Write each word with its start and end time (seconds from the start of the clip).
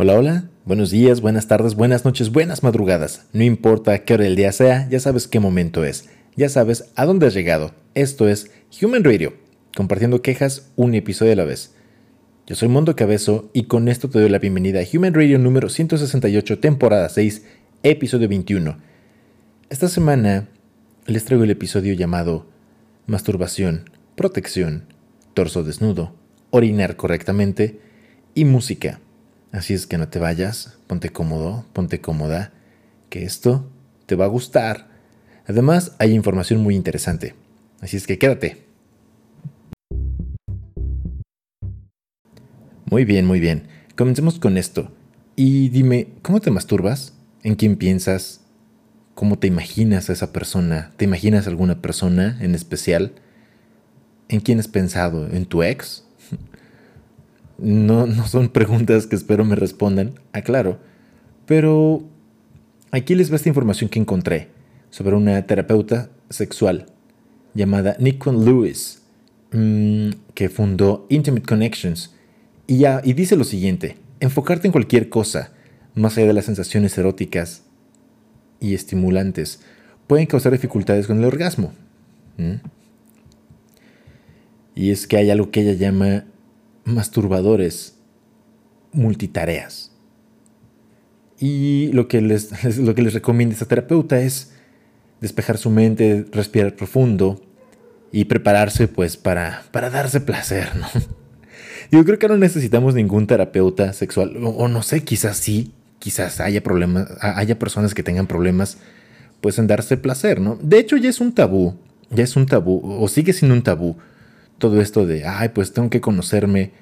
Hola, 0.00 0.14
hola, 0.14 0.44
buenos 0.64 0.92
días, 0.92 1.20
buenas 1.20 1.48
tardes, 1.48 1.74
buenas 1.74 2.04
noches, 2.04 2.30
buenas 2.30 2.62
madrugadas. 2.62 3.26
No 3.32 3.42
importa 3.42 4.04
qué 4.04 4.14
hora 4.14 4.22
del 4.22 4.36
día 4.36 4.52
sea, 4.52 4.88
ya 4.88 5.00
sabes 5.00 5.26
qué 5.26 5.40
momento 5.40 5.84
es. 5.84 6.08
Ya 6.36 6.48
sabes 6.48 6.92
a 6.94 7.04
dónde 7.04 7.26
has 7.26 7.34
llegado. 7.34 7.74
Esto 7.96 8.28
es 8.28 8.48
Human 8.80 9.02
Radio, 9.02 9.34
compartiendo 9.74 10.22
quejas 10.22 10.70
un 10.76 10.94
episodio 10.94 11.32
a 11.32 11.34
la 11.34 11.44
vez. 11.44 11.74
Yo 12.46 12.54
soy 12.54 12.68
Mondo 12.68 12.94
Cabezo 12.94 13.50
y 13.52 13.64
con 13.64 13.88
esto 13.88 14.08
te 14.08 14.20
doy 14.20 14.28
la 14.28 14.38
bienvenida 14.38 14.78
a 14.78 14.84
Human 14.84 15.14
Radio 15.14 15.36
número 15.40 15.68
168, 15.68 16.60
temporada 16.60 17.08
6, 17.08 17.44
episodio 17.82 18.28
21. 18.28 18.78
Esta 19.68 19.88
semana 19.88 20.46
les 21.06 21.24
traigo 21.24 21.42
el 21.42 21.50
episodio 21.50 21.92
llamado 21.94 22.46
Masturbación, 23.08 23.90
Protección, 24.14 24.84
Torso 25.34 25.64
Desnudo, 25.64 26.14
Orinar 26.50 26.94
correctamente 26.94 27.80
y 28.36 28.44
Música. 28.44 29.00
Así 29.52 29.72
es 29.74 29.86
que 29.86 29.96
no 29.98 30.08
te 30.08 30.18
vayas, 30.18 30.76
ponte 30.86 31.10
cómodo, 31.10 31.64
ponte 31.72 32.00
cómoda, 32.00 32.52
que 33.08 33.24
esto 33.24 33.70
te 34.06 34.14
va 34.14 34.26
a 34.26 34.28
gustar. 34.28 34.88
Además, 35.46 35.92
hay 35.98 36.12
información 36.12 36.62
muy 36.62 36.74
interesante. 36.76 37.34
Así 37.80 37.96
es 37.96 38.06
que 38.06 38.18
quédate. 38.18 38.66
Muy 42.90 43.04
bien, 43.04 43.26
muy 43.26 43.40
bien. 43.40 43.68
Comencemos 43.96 44.38
con 44.38 44.58
esto. 44.58 44.90
Y 45.36 45.68
dime, 45.68 46.08
¿cómo 46.22 46.40
te 46.40 46.50
masturbas? 46.50 47.14
¿En 47.42 47.54
quién 47.54 47.76
piensas? 47.76 48.40
¿Cómo 49.14 49.38
te 49.38 49.46
imaginas 49.46 50.10
a 50.10 50.12
esa 50.12 50.32
persona? 50.32 50.92
¿Te 50.96 51.04
imaginas 51.04 51.46
a 51.46 51.50
alguna 51.50 51.80
persona 51.80 52.38
en 52.40 52.54
especial? 52.54 53.12
¿En 54.28 54.40
quién 54.40 54.58
has 54.58 54.68
pensado? 54.68 55.28
¿En 55.28 55.46
tu 55.46 55.62
ex? 55.62 56.07
No, 57.58 58.06
no 58.06 58.26
son 58.26 58.48
preguntas 58.48 59.06
que 59.06 59.16
espero 59.16 59.44
me 59.44 59.56
respondan, 59.56 60.14
aclaro. 60.32 60.78
Pero 61.44 62.04
aquí 62.92 63.14
les 63.14 63.32
va 63.32 63.36
esta 63.36 63.48
información 63.48 63.90
que 63.90 63.98
encontré 63.98 64.48
sobre 64.90 65.16
una 65.16 65.44
terapeuta 65.46 66.10
sexual 66.30 66.86
llamada 67.54 67.96
Nikon 67.98 68.44
Lewis, 68.44 69.02
mm, 69.52 70.10
que 70.34 70.48
fundó 70.48 71.06
Intimate 71.08 71.46
Connections. 71.46 72.14
Y, 72.66 72.84
dice 73.14 73.34
lo 73.34 73.44
siguiente, 73.44 73.96
enfocarte 74.20 74.68
en 74.68 74.72
cualquier 74.72 75.08
cosa, 75.08 75.52
más 75.94 76.16
allá 76.16 76.28
de 76.28 76.34
las 76.34 76.44
sensaciones 76.44 76.96
eróticas 76.98 77.64
y 78.60 78.74
estimulantes, 78.74 79.62
pueden 80.06 80.26
causar 80.26 80.52
dificultades 80.52 81.06
con 81.06 81.18
el 81.18 81.24
orgasmo. 81.24 81.72
Y 84.74 84.90
es 84.90 85.06
que 85.06 85.16
hay 85.16 85.30
algo 85.30 85.50
que 85.50 85.62
ella 85.62 85.72
llama 85.72 86.24
masturbadores 86.88 87.94
multitareas. 88.92 89.92
Y 91.38 91.92
lo 91.92 92.08
que 92.08 92.20
les, 92.22 92.78
lo 92.78 92.94
que 92.94 93.02
les 93.02 93.14
recomienda 93.14 93.52
esta 93.54 93.66
terapeuta 93.66 94.20
es 94.20 94.52
despejar 95.20 95.58
su 95.58 95.70
mente, 95.70 96.26
respirar 96.32 96.74
profundo 96.76 97.40
y 98.12 98.24
prepararse 98.24 98.88
pues 98.88 99.16
para, 99.16 99.64
para 99.72 99.90
darse 99.90 100.20
placer, 100.20 100.74
¿no? 100.76 100.86
Yo 101.90 102.04
creo 102.04 102.18
que 102.18 102.28
no 102.28 102.36
necesitamos 102.36 102.94
ningún 102.94 103.26
terapeuta 103.26 103.94
sexual, 103.94 104.36
o, 104.42 104.68
no 104.68 104.82
sé, 104.82 105.04
quizás 105.04 105.38
sí, 105.38 105.72
quizás 105.98 106.38
haya 106.38 106.62
problemas, 106.62 107.08
haya 107.20 107.58
personas 107.58 107.94
que 107.94 108.02
tengan 108.02 108.26
problemas 108.26 108.76
pues 109.40 109.58
en 109.58 109.68
darse 109.68 109.96
placer, 109.96 110.38
¿no? 110.38 110.58
De 110.60 110.78
hecho 110.78 110.98
ya 110.98 111.08
es 111.08 111.20
un 111.20 111.32
tabú, 111.32 111.76
ya 112.10 112.24
es 112.24 112.36
un 112.36 112.44
tabú, 112.44 112.82
o 112.84 113.08
sigue 113.08 113.32
siendo 113.32 113.54
un 113.54 113.62
tabú 113.62 113.96
todo 114.58 114.80
esto 114.80 115.06
de, 115.06 115.26
ay, 115.26 115.50
pues 115.50 115.72
tengo 115.72 115.90
que 115.90 116.00
conocerme. 116.00 116.72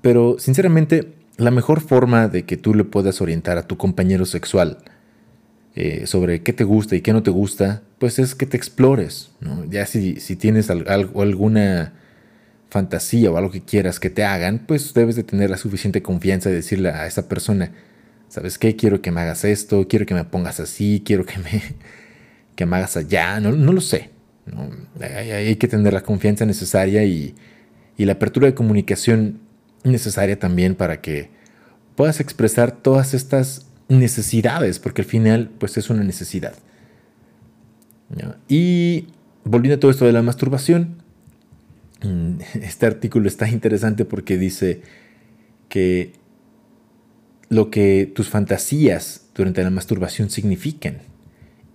Pero 0.00 0.36
sinceramente, 0.38 1.14
la 1.36 1.50
mejor 1.50 1.80
forma 1.80 2.28
de 2.28 2.44
que 2.44 2.56
tú 2.56 2.74
le 2.74 2.84
puedas 2.84 3.20
orientar 3.20 3.58
a 3.58 3.66
tu 3.66 3.76
compañero 3.76 4.24
sexual 4.24 4.78
eh, 5.74 6.06
sobre 6.06 6.42
qué 6.42 6.52
te 6.52 6.64
gusta 6.64 6.94
y 6.94 7.00
qué 7.00 7.12
no 7.12 7.22
te 7.22 7.30
gusta, 7.30 7.82
pues 7.98 8.18
es 8.18 8.34
que 8.34 8.46
te 8.46 8.56
explores. 8.56 9.30
Ya 9.68 9.86
si, 9.86 10.20
si 10.20 10.36
tienes 10.36 10.70
alguna 10.70 11.94
fantasía 12.70 13.30
o 13.30 13.36
algo 13.36 13.50
que 13.50 13.62
quieras 13.62 13.98
que 13.98 14.10
te 14.10 14.24
hagan, 14.24 14.64
pues 14.66 14.94
debes 14.94 15.16
de 15.16 15.24
tener 15.24 15.50
la 15.50 15.56
suficiente 15.56 16.02
confianza 16.02 16.48
de 16.48 16.56
decirle 16.56 16.90
a 16.90 17.06
esa 17.06 17.28
persona, 17.28 17.72
¿sabes 18.28 18.58
qué? 18.58 18.76
Quiero 18.76 19.00
que 19.00 19.10
me 19.10 19.20
hagas 19.20 19.44
esto, 19.44 19.86
quiero 19.88 20.06
que 20.06 20.14
me 20.14 20.24
pongas 20.24 20.60
así, 20.60 21.02
quiero 21.04 21.24
que 21.24 21.38
me, 21.38 21.62
que 22.56 22.66
me 22.66 22.76
hagas 22.76 22.96
allá, 22.96 23.40
no, 23.40 23.52
no 23.52 23.72
lo 23.72 23.80
sé. 23.80 24.13
Hay, 25.00 25.56
que 25.56 25.68
tener 25.68 25.92
la 25.92 26.02
confianza 26.02 26.44
necesaria 26.44 27.04
y, 27.04 27.34
la 27.96 28.12
apertura 28.12 28.46
de 28.46 28.54
comunicación 28.54 29.40
necesaria 29.84 30.38
también 30.38 30.74
para 30.74 31.00
que 31.00 31.30
puedas 31.96 32.20
expresar 32.20 32.72
todas 32.72 33.14
estas 33.14 33.66
necesidades, 33.88 34.78
porque 34.78 35.02
al 35.02 35.08
final 35.08 35.50
pues 35.58 35.76
es 35.76 35.90
una 35.90 36.02
necesidad. 36.02 36.54
Y 38.48 39.06
volviendo 39.44 39.76
a 39.76 39.80
todo 39.80 39.90
esto 39.90 40.04
de 40.04 40.12
la 40.12 40.22
masturbación, 40.22 40.96
mm, 42.02 42.34
este 42.62 42.86
artículo 42.86 43.28
está 43.28 43.48
interesante 43.48 44.04
porque 44.04 44.36
dice 44.38 44.82
que 45.68 46.12
lo 47.48 47.70
que 47.70 48.10
tus 48.14 48.28
fantasías 48.28 49.26
durante 49.34 49.62
la 49.62 49.70
masturbación 49.70 50.30
significan. 50.30 51.13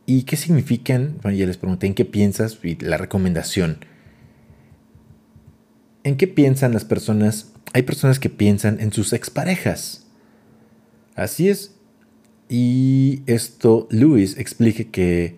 ¿Y 0.10 0.24
qué 0.24 0.38
significan? 0.38 1.20
Bueno, 1.22 1.38
ya 1.38 1.46
les 1.46 1.58
pregunté 1.58 1.86
en 1.86 1.94
qué 1.94 2.04
piensas 2.04 2.58
y 2.64 2.78
la 2.78 2.98
recomendación. 2.98 3.86
¿En 6.04 6.18
qué 6.18 6.28
piensan 6.28 6.74
las 6.74 6.84
personas? 6.84 7.52
Hay 7.74 7.84
personas 7.84 8.18
que 8.18 8.32
piensan 8.32 8.80
en 8.80 8.92
sus 8.92 9.14
exparejas. 9.14 10.08
Así 11.14 11.48
es. 11.48 11.76
Y 12.50 13.22
esto, 13.28 13.88
Lewis 13.92 14.36
explica 14.40 14.84
que 14.86 15.36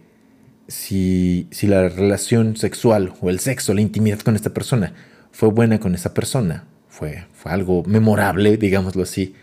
si, 0.69 1.49
si 1.51 1.67
la 1.67 1.89
relación 1.89 2.55
sexual 2.55 3.13
o 3.19 3.29
el 3.29 3.41
sexo, 3.41 3.73
la 3.73 3.81
intimidad 3.81 4.19
con 4.19 4.38
esta 4.38 4.53
persona 4.53 4.93
fue 5.33 5.49
buena 5.49 5.81
con 5.81 5.95
esa 5.95 6.13
persona, 6.13 6.65
fue, 6.88 7.25
fue 7.33 7.51
algo 7.51 7.83
memorable, 7.83 8.55
digámoslo 8.55 9.03
así, 9.03 9.35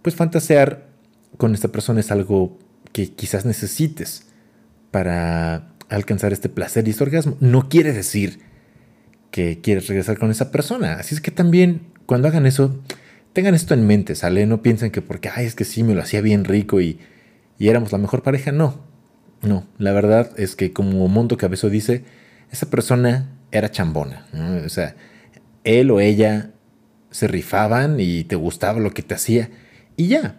pues 0.00 0.16
fantasear 0.16 0.88
con 1.36 1.52
esta 1.52 1.68
persona 1.68 2.00
es 2.00 2.10
algo 2.10 2.58
que 2.92 3.10
quizás 3.10 3.44
necesites 3.44 4.28
para 4.94 5.72
alcanzar 5.88 6.32
este 6.32 6.48
placer 6.48 6.86
y 6.86 6.92
este 6.92 7.02
orgasmo. 7.02 7.36
No 7.40 7.68
quiere 7.68 7.92
decir 7.92 8.38
que 9.32 9.60
quieres 9.60 9.88
regresar 9.88 10.16
con 10.18 10.30
esa 10.30 10.52
persona. 10.52 10.92
Así 11.00 11.16
es 11.16 11.20
que 11.20 11.32
también 11.32 11.80
cuando 12.06 12.28
hagan 12.28 12.46
eso, 12.46 12.80
tengan 13.32 13.56
esto 13.56 13.74
en 13.74 13.88
mente, 13.88 14.14
¿sale? 14.14 14.46
No 14.46 14.62
piensen 14.62 14.92
que 14.92 15.02
porque, 15.02 15.30
ay, 15.34 15.46
es 15.46 15.56
que 15.56 15.64
sí, 15.64 15.82
me 15.82 15.96
lo 15.96 16.02
hacía 16.02 16.20
bien 16.20 16.44
rico 16.44 16.80
y, 16.80 17.00
éramos 17.58 17.90
la 17.90 17.98
mejor 17.98 18.22
pareja. 18.22 18.52
No, 18.52 18.84
no. 19.42 19.66
La 19.78 19.90
verdad 19.90 20.30
es 20.36 20.54
que 20.54 20.72
como 20.72 21.08
Monto 21.08 21.36
Cabezo 21.36 21.70
dice, 21.70 22.04
esa 22.52 22.70
persona 22.70 23.32
era 23.50 23.72
chambona. 23.72 24.28
O 24.64 24.68
sea, 24.68 24.94
él 25.64 25.90
o 25.90 25.98
ella 25.98 26.52
se 27.10 27.26
rifaban 27.26 27.98
y 27.98 28.22
te 28.22 28.36
gustaba 28.36 28.78
lo 28.78 28.92
que 28.92 29.02
te 29.02 29.14
hacía 29.14 29.50
y 29.96 30.06
ya. 30.06 30.36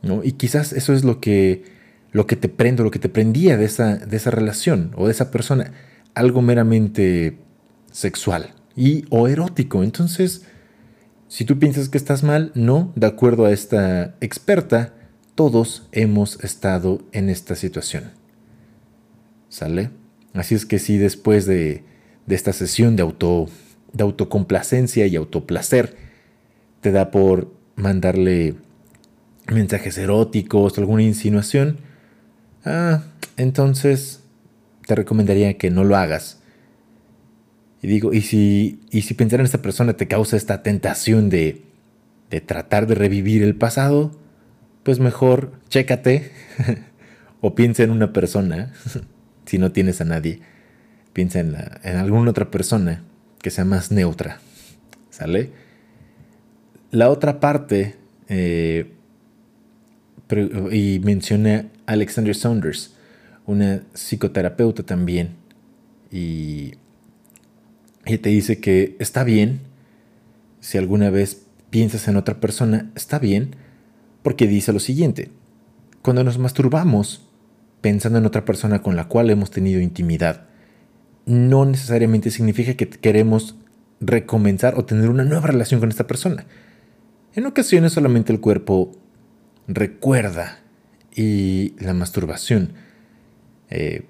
¿no? 0.00 0.24
Y 0.24 0.32
quizás 0.32 0.72
eso 0.72 0.94
es 0.94 1.04
lo 1.04 1.20
que 1.20 1.76
lo 2.12 2.26
que 2.26 2.36
te 2.36 2.48
prende, 2.48 2.82
lo 2.82 2.90
que 2.90 2.98
te 2.98 3.08
prendía 3.08 3.56
de 3.56 3.64
esa, 3.64 3.96
de 3.96 4.16
esa 4.16 4.30
relación 4.30 4.92
o 4.96 5.06
de 5.06 5.12
esa 5.12 5.30
persona, 5.30 5.72
algo 6.14 6.42
meramente 6.42 7.38
sexual 7.90 8.54
y 8.76 9.04
o 9.10 9.28
erótico. 9.28 9.82
Entonces, 9.82 10.42
si 11.28 11.44
tú 11.44 11.58
piensas 11.58 11.88
que 11.88 11.98
estás 11.98 12.22
mal, 12.22 12.52
no, 12.54 12.92
de 12.96 13.06
acuerdo 13.06 13.44
a 13.44 13.52
esta 13.52 14.16
experta, 14.20 14.94
todos 15.34 15.86
hemos 15.92 16.42
estado 16.42 17.02
en 17.12 17.28
esta 17.28 17.54
situación. 17.54 18.12
¿Sale? 19.48 19.90
Así 20.34 20.54
es 20.54 20.66
que 20.66 20.78
si 20.78 20.98
después 20.98 21.46
de, 21.46 21.84
de 22.26 22.34
esta 22.34 22.52
sesión 22.52 22.96
de, 22.96 23.02
auto, 23.02 23.48
de 23.92 24.04
autocomplacencia 24.04 25.06
y 25.06 25.16
autoplacer, 25.16 25.96
te 26.80 26.92
da 26.92 27.10
por 27.10 27.52
mandarle 27.76 28.54
mensajes 29.52 29.96
eróticos, 29.98 30.78
alguna 30.78 31.02
insinuación, 31.02 31.78
ah, 32.64 33.02
entonces 33.36 34.20
te 34.86 34.94
recomendaría 34.94 35.58
que 35.58 35.70
no 35.70 35.84
lo 35.84 35.96
hagas. 35.96 36.40
Y 37.82 37.88
digo, 37.88 38.12
y 38.12 38.22
si, 38.22 38.80
y 38.90 39.02
si 39.02 39.14
pensar 39.14 39.40
en 39.40 39.46
esta 39.46 39.62
persona 39.62 39.92
te 39.92 40.08
causa 40.08 40.36
esta 40.36 40.62
tentación 40.62 41.30
de, 41.30 41.62
de 42.30 42.40
tratar 42.40 42.86
de 42.86 42.94
revivir 42.94 43.42
el 43.42 43.54
pasado, 43.54 44.18
pues 44.82 44.98
mejor 44.98 45.52
chécate 45.68 46.32
o 47.40 47.54
piensa 47.54 47.82
en 47.82 47.90
una 47.90 48.12
persona, 48.12 48.72
si 49.46 49.58
no 49.58 49.70
tienes 49.72 50.00
a 50.00 50.04
nadie, 50.04 50.40
piensa 51.12 51.40
en, 51.40 51.56
en 51.82 51.96
alguna 51.96 52.30
otra 52.30 52.50
persona 52.50 53.04
que 53.40 53.50
sea 53.50 53.64
más 53.64 53.92
neutra, 53.92 54.40
¿sale? 55.10 55.52
La 56.90 57.10
otra 57.10 57.38
parte, 57.38 57.96
eh, 58.28 58.92
y 60.72 61.00
mencioné 61.04 61.70
Alexander 61.88 62.34
Saunders, 62.34 62.94
una 63.46 63.82
psicoterapeuta 63.94 64.82
también, 64.84 65.30
y 66.10 66.74
te 68.04 68.28
dice 68.28 68.60
que 68.60 68.96
está 68.98 69.24
bien, 69.24 69.60
si 70.60 70.78
alguna 70.78 71.10
vez 71.10 71.42
piensas 71.70 72.06
en 72.08 72.16
otra 72.16 72.40
persona, 72.40 72.90
está 72.94 73.18
bien, 73.18 73.56
porque 74.22 74.46
dice 74.46 74.72
lo 74.72 74.80
siguiente, 74.80 75.30
cuando 76.02 76.24
nos 76.24 76.38
masturbamos 76.38 77.26
pensando 77.80 78.18
en 78.18 78.26
otra 78.26 78.44
persona 78.44 78.82
con 78.82 78.94
la 78.96 79.08
cual 79.08 79.30
hemos 79.30 79.50
tenido 79.50 79.80
intimidad, 79.80 80.46
no 81.26 81.64
necesariamente 81.64 82.30
significa 82.30 82.74
que 82.74 82.88
queremos 82.88 83.56
recomenzar 84.00 84.74
o 84.76 84.84
tener 84.84 85.08
una 85.08 85.24
nueva 85.24 85.46
relación 85.46 85.80
con 85.80 85.88
esta 85.88 86.06
persona. 86.06 86.44
En 87.34 87.46
ocasiones 87.46 87.92
solamente 87.92 88.32
el 88.32 88.40
cuerpo 88.40 88.92
recuerda 89.66 90.60
y 91.18 91.74
la 91.80 91.94
masturbación 91.94 92.74
eh, 93.70 94.06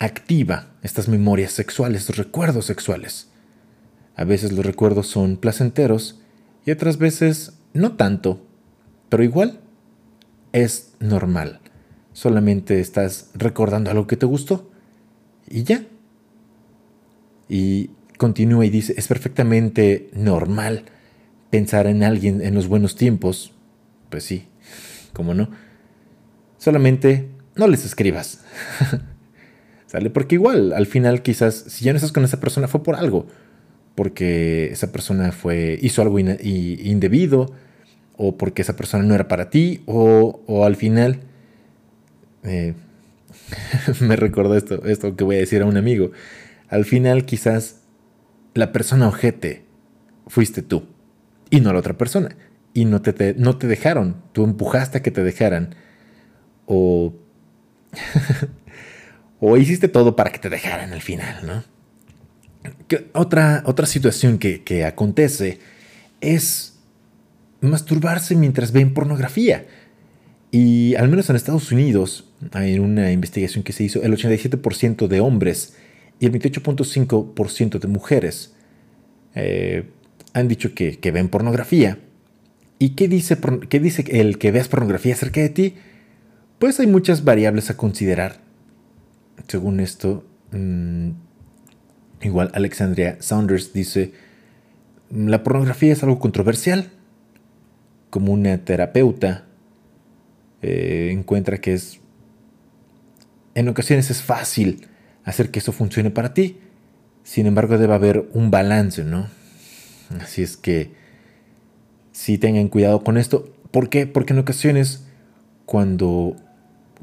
activa 0.00 0.72
estas 0.82 1.06
memorias 1.06 1.52
sexuales, 1.52 2.00
estos 2.00 2.16
recuerdos 2.16 2.64
sexuales. 2.66 3.28
A 4.16 4.24
veces 4.24 4.50
los 4.50 4.66
recuerdos 4.66 5.06
son 5.06 5.36
placenteros 5.36 6.20
y 6.66 6.72
otras 6.72 6.98
veces 6.98 7.52
no 7.72 7.92
tanto, 7.92 8.44
pero 9.10 9.22
igual 9.22 9.60
es 10.50 10.94
normal. 10.98 11.60
Solamente 12.12 12.80
estás 12.80 13.30
recordando 13.34 13.92
algo 13.92 14.08
que 14.08 14.16
te 14.16 14.26
gustó 14.26 14.72
y 15.48 15.62
ya. 15.62 15.86
Y 17.48 17.90
continúa 18.18 18.66
y 18.66 18.70
dice, 18.70 18.94
es 18.96 19.06
perfectamente 19.06 20.10
normal 20.14 20.86
pensar 21.50 21.86
en 21.86 22.02
alguien 22.02 22.40
en 22.40 22.56
los 22.56 22.66
buenos 22.66 22.96
tiempos. 22.96 23.52
Pues 24.10 24.24
sí, 24.24 24.48
¿cómo 25.12 25.32
no? 25.32 25.48
Solamente 26.62 27.26
no 27.56 27.66
les 27.66 27.84
escribas. 27.84 28.38
¿Sale? 29.86 30.10
Porque 30.10 30.36
igual, 30.36 30.72
al 30.72 30.86
final 30.86 31.22
quizás, 31.22 31.56
si 31.56 31.84
ya 31.84 31.92
no 31.92 31.96
estás 31.96 32.12
con 32.12 32.22
esa 32.22 32.38
persona 32.38 32.68
fue 32.68 32.84
por 32.84 32.94
algo. 32.94 33.26
Porque 33.96 34.70
esa 34.70 34.92
persona 34.92 35.32
fue, 35.32 35.76
hizo 35.82 36.02
algo 36.02 36.20
indebido, 36.20 37.52
o 38.16 38.38
porque 38.38 38.62
esa 38.62 38.76
persona 38.76 39.02
no 39.02 39.12
era 39.12 39.26
para 39.26 39.50
ti, 39.50 39.82
o, 39.86 40.64
al 40.64 40.76
final... 40.76 41.18
Eh, 42.44 42.74
me 44.00 44.14
recordó 44.14 44.56
esto, 44.56 44.84
esto 44.84 45.16
que 45.16 45.24
voy 45.24 45.34
a 45.34 45.40
decir 45.40 45.62
a 45.62 45.66
un 45.66 45.76
amigo. 45.76 46.12
Al 46.68 46.84
final 46.84 47.24
quizás 47.24 47.80
la 48.54 48.70
persona 48.70 49.08
ojete 49.08 49.64
fuiste 50.28 50.62
tú 50.62 50.84
y 51.50 51.58
no 51.58 51.72
la 51.72 51.80
otra 51.80 51.98
persona. 51.98 52.36
Y 52.72 52.84
no 52.84 53.02
te, 53.02 53.34
no 53.36 53.58
te 53.58 53.66
dejaron, 53.66 54.22
tú 54.30 54.44
empujaste 54.44 54.98
a 54.98 55.02
que 55.02 55.10
te 55.10 55.24
dejaran. 55.24 55.74
O, 56.66 57.14
o 59.40 59.56
hiciste 59.56 59.88
todo 59.88 60.16
para 60.16 60.30
que 60.30 60.38
te 60.38 60.48
dejaran 60.48 60.92
al 60.92 61.02
final, 61.02 61.46
¿no? 61.46 61.64
otra, 63.12 63.62
otra 63.66 63.86
situación 63.86 64.38
que, 64.38 64.62
que 64.62 64.84
acontece 64.84 65.58
es 66.20 66.78
masturbarse 67.60 68.36
mientras 68.36 68.72
ven 68.72 68.94
pornografía. 68.94 69.66
Y 70.50 70.94
al 70.96 71.08
menos 71.08 71.30
en 71.30 71.36
Estados 71.36 71.72
Unidos, 71.72 72.30
en 72.52 72.80
una 72.80 73.10
investigación 73.10 73.64
que 73.64 73.72
se 73.72 73.84
hizo, 73.84 74.02
el 74.02 74.12
87% 74.12 75.06
de 75.08 75.20
hombres 75.20 75.74
y 76.20 76.26
el 76.26 76.32
28.5% 76.32 77.78
de 77.78 77.88
mujeres 77.88 78.52
eh, 79.34 79.88
han 80.34 80.48
dicho 80.48 80.74
que, 80.74 80.98
ven 81.12 81.28
pornografía. 81.28 81.98
¿Y 82.78 82.90
qué 82.90 83.08
dice, 83.08 83.38
qué 83.68 83.80
dice 83.80 84.04
el 84.08 84.38
que 84.38 84.50
veas 84.50 84.68
pornografía 84.68 85.14
acerca 85.14 85.40
de 85.40 85.48
ti? 85.48 85.74
Pues 86.62 86.78
hay 86.78 86.86
muchas 86.86 87.24
variables 87.24 87.70
a 87.70 87.76
considerar. 87.76 88.36
Según 89.48 89.80
esto, 89.80 90.24
mm, 90.52 91.10
igual 92.20 92.52
Alexandria 92.54 93.16
Saunders 93.18 93.72
dice, 93.72 94.12
la 95.10 95.42
pornografía 95.42 95.92
es 95.92 96.04
algo 96.04 96.20
controversial. 96.20 96.92
Como 98.10 98.32
una 98.32 98.58
terapeuta 98.58 99.44
eh, 100.60 101.08
encuentra 101.10 101.58
que 101.58 101.74
es, 101.74 101.98
en 103.56 103.66
ocasiones 103.66 104.12
es 104.12 104.22
fácil 104.22 104.86
hacer 105.24 105.50
que 105.50 105.58
eso 105.58 105.72
funcione 105.72 106.12
para 106.12 106.32
ti. 106.32 106.60
Sin 107.24 107.46
embargo, 107.46 107.76
debe 107.76 107.94
haber 107.94 108.28
un 108.34 108.52
balance, 108.52 109.02
¿no? 109.02 109.26
Así 110.20 110.42
es 110.42 110.56
que 110.56 110.92
sí 112.12 112.38
tengan 112.38 112.68
cuidado 112.68 113.02
con 113.02 113.18
esto. 113.18 113.52
¿Por 113.72 113.88
qué? 113.88 114.06
Porque 114.06 114.32
en 114.32 114.38
ocasiones 114.38 115.08
cuando, 115.66 116.36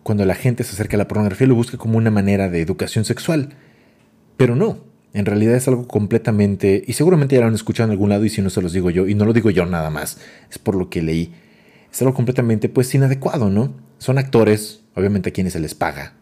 cuando 0.04 0.26
la 0.26 0.36
gente 0.36 0.64
se 0.64 0.74
acerca 0.74 0.98
a 0.98 1.00
la 1.00 1.08
pornografía 1.08 1.48
lo 1.48 1.56
busca 1.56 1.78
como 1.78 1.98
una 1.98 2.12
manera 2.12 2.50
de 2.50 2.62
educación 2.62 3.06
sexual. 3.06 3.56
Pero 4.38 4.56
no, 4.56 4.80
en 5.14 5.26
realidad 5.26 5.56
es 5.56 5.68
algo 5.68 5.88
completamente, 5.88 6.84
y 6.86 6.94
seguramente 6.94 7.36
ya 7.36 7.42
lo 7.42 7.48
han 7.48 7.56
escuchado 7.56 7.88
en 7.88 7.92
algún 7.92 8.10
lado 8.10 8.26
y 8.26 8.30
si 8.30 8.42
no 8.42 8.50
se 8.50 8.62
los 8.62 8.74
digo 8.74 8.90
yo, 8.90 9.08
y 9.08 9.16
no 9.16 9.26
lo 9.26 9.34
digo 9.34 9.50
yo 9.50 9.66
nada 9.66 9.90
más, 9.90 10.20
es 10.50 10.58
por 10.60 10.76
lo 10.76 10.90
que 10.90 11.02
leí, 11.02 11.34
es 11.92 12.02
algo 12.02 12.14
completamente 12.14 12.70
pues 12.70 12.94
inadecuado, 12.94 13.50
¿no? 13.50 13.74
Son 13.98 14.18
actores, 14.18 14.84
obviamente 14.96 15.30
a 15.30 15.34
quienes 15.34 15.54
se 15.54 15.60
les 15.60 15.76
paga. 15.76 16.14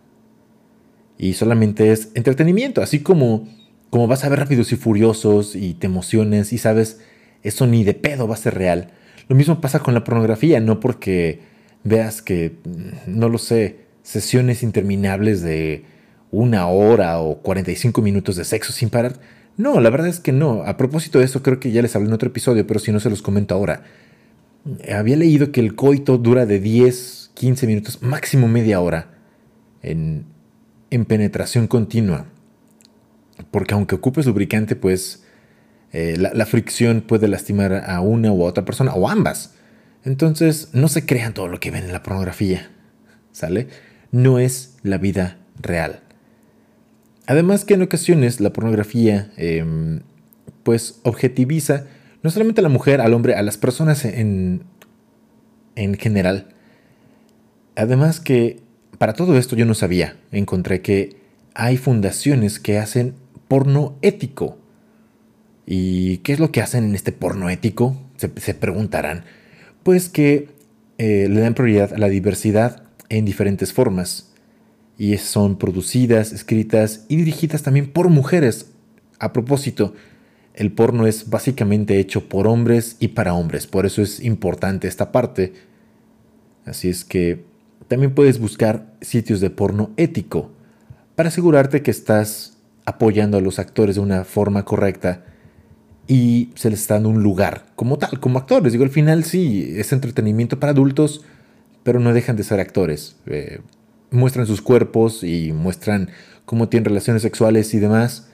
Y 1.18 1.34
solamente 1.34 1.92
es 1.92 2.10
entretenimiento, 2.16 2.82
así 2.82 3.00
como 3.00 3.48
como 3.90 4.08
vas 4.08 4.24
a 4.24 4.30
ver 4.30 4.40
rápidos 4.40 4.72
y 4.72 4.76
furiosos 4.76 5.56
y 5.56 5.74
te 5.74 5.88
emociones 5.88 6.52
y 6.54 6.58
sabes, 6.58 7.00
eso 7.44 7.68
ni 7.68 7.84
de 7.84 7.94
pedo 7.94 8.28
va 8.28 8.36
a 8.36 8.38
ser 8.38 8.56
real. 8.56 8.92
Lo 9.30 9.36
mismo 9.36 9.62
pasa 9.62 9.80
con 9.80 9.94
la 9.94 10.04
pornografía, 10.04 10.60
no 10.60 10.80
porque 10.80 11.42
veas 11.84 12.22
que, 12.22 12.58
mm, 12.64 13.20
no 13.20 13.30
lo 13.30 13.38
sé, 13.38 13.88
sesiones 14.04 14.64
interminables 14.64 15.42
de 15.42 15.86
una 16.32 16.68
hora 16.68 17.20
o 17.20 17.42
45 17.42 18.02
minutos 18.02 18.36
de 18.36 18.46
sexo 18.46 18.74
sin 18.74 18.90
parar. 18.90 19.20
No, 19.58 19.80
la 19.80 19.90
verdad 19.90 20.08
es 20.08 20.20
que 20.20 20.32
no. 20.32 20.64
A 20.64 20.78
propósito 20.78 21.20
de 21.20 21.26
eso, 21.26 21.42
creo 21.44 21.60
que 21.60 21.72
ya 21.72 21.82
les 21.82 21.96
hablé 21.96 22.10
en 22.10 22.14
otro 22.14 22.30
episodio, 22.30 22.68
pero 22.68 22.80
si 22.80 22.92
no 22.92 23.00
se 23.00 23.10
los 23.10 23.22
comento 23.22 23.56
ahora. 23.56 23.84
Había 24.94 25.16
leído 25.16 25.52
que 25.52 25.62
el 25.62 25.76
coito 25.76 26.18
dura 26.18 26.46
de 26.46 26.60
10, 26.60 27.32
15 27.34 27.68
minutos, 27.68 28.02
máximo 28.02 28.48
media 28.48 28.82
hora 28.82 29.12
en, 29.82 30.26
en 30.90 31.06
penetración 31.06 31.68
continua 31.68 32.28
porque 33.52 33.74
aunque 33.74 33.96
ocupes 33.96 34.26
lubricante, 34.26 34.76
pues 34.76 35.24
eh, 35.92 36.18
la, 36.18 36.46
fricción 36.46 37.02
puede 37.02 37.28
lastimar 37.28 37.74
a 37.74 38.02
una 38.02 38.32
u 38.32 38.44
otra 38.44 38.66
persona 38.66 38.94
o 38.94 39.08
ambas. 39.08 39.54
Entonces, 40.08 40.70
no 40.72 40.88
se 40.88 41.06
crean 41.06 41.34
todo 41.34 41.50
lo 41.50 41.60
que 41.60 41.70
ven 41.70 41.84
en 41.84 41.92
la 41.92 42.02
pornografía, 42.02 42.72
¿sale? 43.34 43.68
No 44.12 44.40
es 44.40 44.78
la 44.82 44.98
vida 44.98 45.38
real. 45.60 46.00
Además 47.26 47.66
que 47.66 47.74
en 47.74 47.82
ocasiones 47.82 48.40
la 48.40 48.54
pornografía, 48.54 49.32
em, 49.36 50.00
pues, 50.64 51.02
objetiviza 51.04 51.88
no 52.24 52.30
solamente 52.30 52.62
a 52.62 52.64
la 52.64 52.70
mujer, 52.70 53.02
al 53.02 53.14
hombre, 53.14 53.36
a 53.36 53.42
las 53.42 53.58
personas 53.58 54.06
en, 54.06 54.64
en 55.76 55.98
general. 55.98 56.48
Además 57.76 58.22
que 58.22 58.62
para 58.98 59.14
todo 59.14 59.38
esto 59.38 59.58
yo 59.58 59.66
no 59.66 59.74
sabía, 59.74 60.16
encontré 60.32 60.82
que 60.82 61.18
hay 61.54 61.76
fundaciones 61.76 62.60
que 62.60 62.80
hacen 62.80 63.16
porno 63.50 63.98
ético. 64.02 64.58
¿Y 65.66 66.20
qué 66.20 66.32
es 66.32 66.40
lo 66.40 66.52
que 66.54 66.62
hacen 66.62 66.86
en 66.86 66.96
este 66.96 67.12
porno 67.12 67.50
ético? 67.50 67.98
Se, 68.16 68.54
preguntarán. 68.54 69.26
Pues 69.88 70.10
que 70.10 70.50
eh, 70.98 71.30
le 71.30 71.40
dan 71.40 71.54
prioridad 71.54 71.94
a 71.94 71.98
la 71.98 72.10
diversidad 72.10 72.84
en 73.08 73.24
diferentes 73.24 73.72
formas. 73.72 74.34
Y 74.98 75.16
son 75.16 75.58
producidas, 75.58 76.34
escritas 76.34 77.06
y 77.08 77.16
dirigidas 77.16 77.64
también 77.64 77.94
por 77.94 78.10
mujeres. 78.10 78.66
A 79.18 79.32
propósito, 79.32 79.94
el 80.56 80.74
porno 80.74 81.08
es 81.08 81.30
básicamente 81.30 82.00
hecho 82.00 82.28
por 82.28 82.48
hombres 82.48 82.98
y 83.00 83.08
para 83.08 83.34
hombres. 83.34 83.66
Por 83.66 83.86
eso 83.86 84.02
es 84.02 84.20
importante 84.20 84.90
esta 84.90 85.14
parte. 85.14 85.54
Así 86.66 86.90
es 86.90 87.06
que 87.06 87.46
también 87.88 88.14
puedes 88.14 88.40
buscar 88.40 88.94
sitios 89.00 89.40
de 89.40 89.52
porno 89.52 89.92
ético 89.96 90.52
para 91.16 91.30
asegurarte 91.30 91.82
que 91.82 91.92
estás 91.92 92.58
apoyando 92.84 93.38
a 93.38 93.42
los 93.42 93.58
actores 93.58 93.96
de 93.96 94.02
una 94.02 94.26
forma 94.26 94.66
correcta 94.66 95.24
y 96.08 96.50
se 96.56 96.70
les 96.70 96.82
está 96.82 96.96
dando 96.96 97.10
un 97.10 97.22
lugar 97.22 97.66
como 97.76 97.98
tal, 97.98 98.20
como 98.20 98.40
actores. 98.40 98.72
Digo, 98.72 98.84
al 98.84 98.90
final 98.90 99.24
sí, 99.24 99.74
es 99.76 99.92
entretenimiento 99.92 100.60
para 100.60 100.72
adultos, 100.72 101.24
pero 101.84 102.00
no 102.00 102.14
dejan 102.14 102.36
de 102.36 102.44
ser 102.44 102.60
actores. 102.60 103.18
Eh, 103.26 103.60
muestran 104.12 104.48
sus 104.48 104.62
cuerpos 104.62 105.24
y 105.24 105.52
muestran 105.52 106.10
cómo 106.46 106.70
tienen 106.70 106.86
relaciones 106.86 107.22
sexuales 107.22 107.74
y 107.74 107.80
demás. 107.80 108.30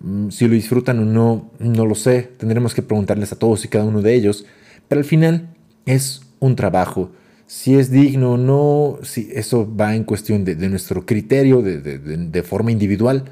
Mm, 0.00 0.30
si 0.30 0.46
lo 0.46 0.54
disfrutan 0.54 0.98
o 1.00 1.04
no, 1.04 1.50
no 1.58 1.86
lo 1.86 1.94
sé. 1.94 2.30
Tendremos 2.38 2.74
que 2.74 2.82
preguntarles 2.82 3.32
a 3.32 3.38
todos 3.38 3.64
y 3.64 3.68
cada 3.68 3.84
uno 3.84 4.02
de 4.02 4.14
ellos. 4.14 4.46
Pero 4.88 5.00
al 5.00 5.04
final 5.04 5.48
es 5.84 6.22
un 6.38 6.54
trabajo. 6.54 7.10
Si 7.46 7.76
es 7.76 7.90
digno 7.90 8.32
o 8.32 8.36
no, 8.36 8.98
si 9.02 9.28
eso 9.32 9.72
va 9.74 9.94
en 9.94 10.04
cuestión 10.04 10.44
de, 10.44 10.54
nuestro 10.68 11.06
criterio, 11.06 11.62
de, 11.62 11.78
de 11.80 12.42
forma 12.42 12.72
individual 12.72 13.24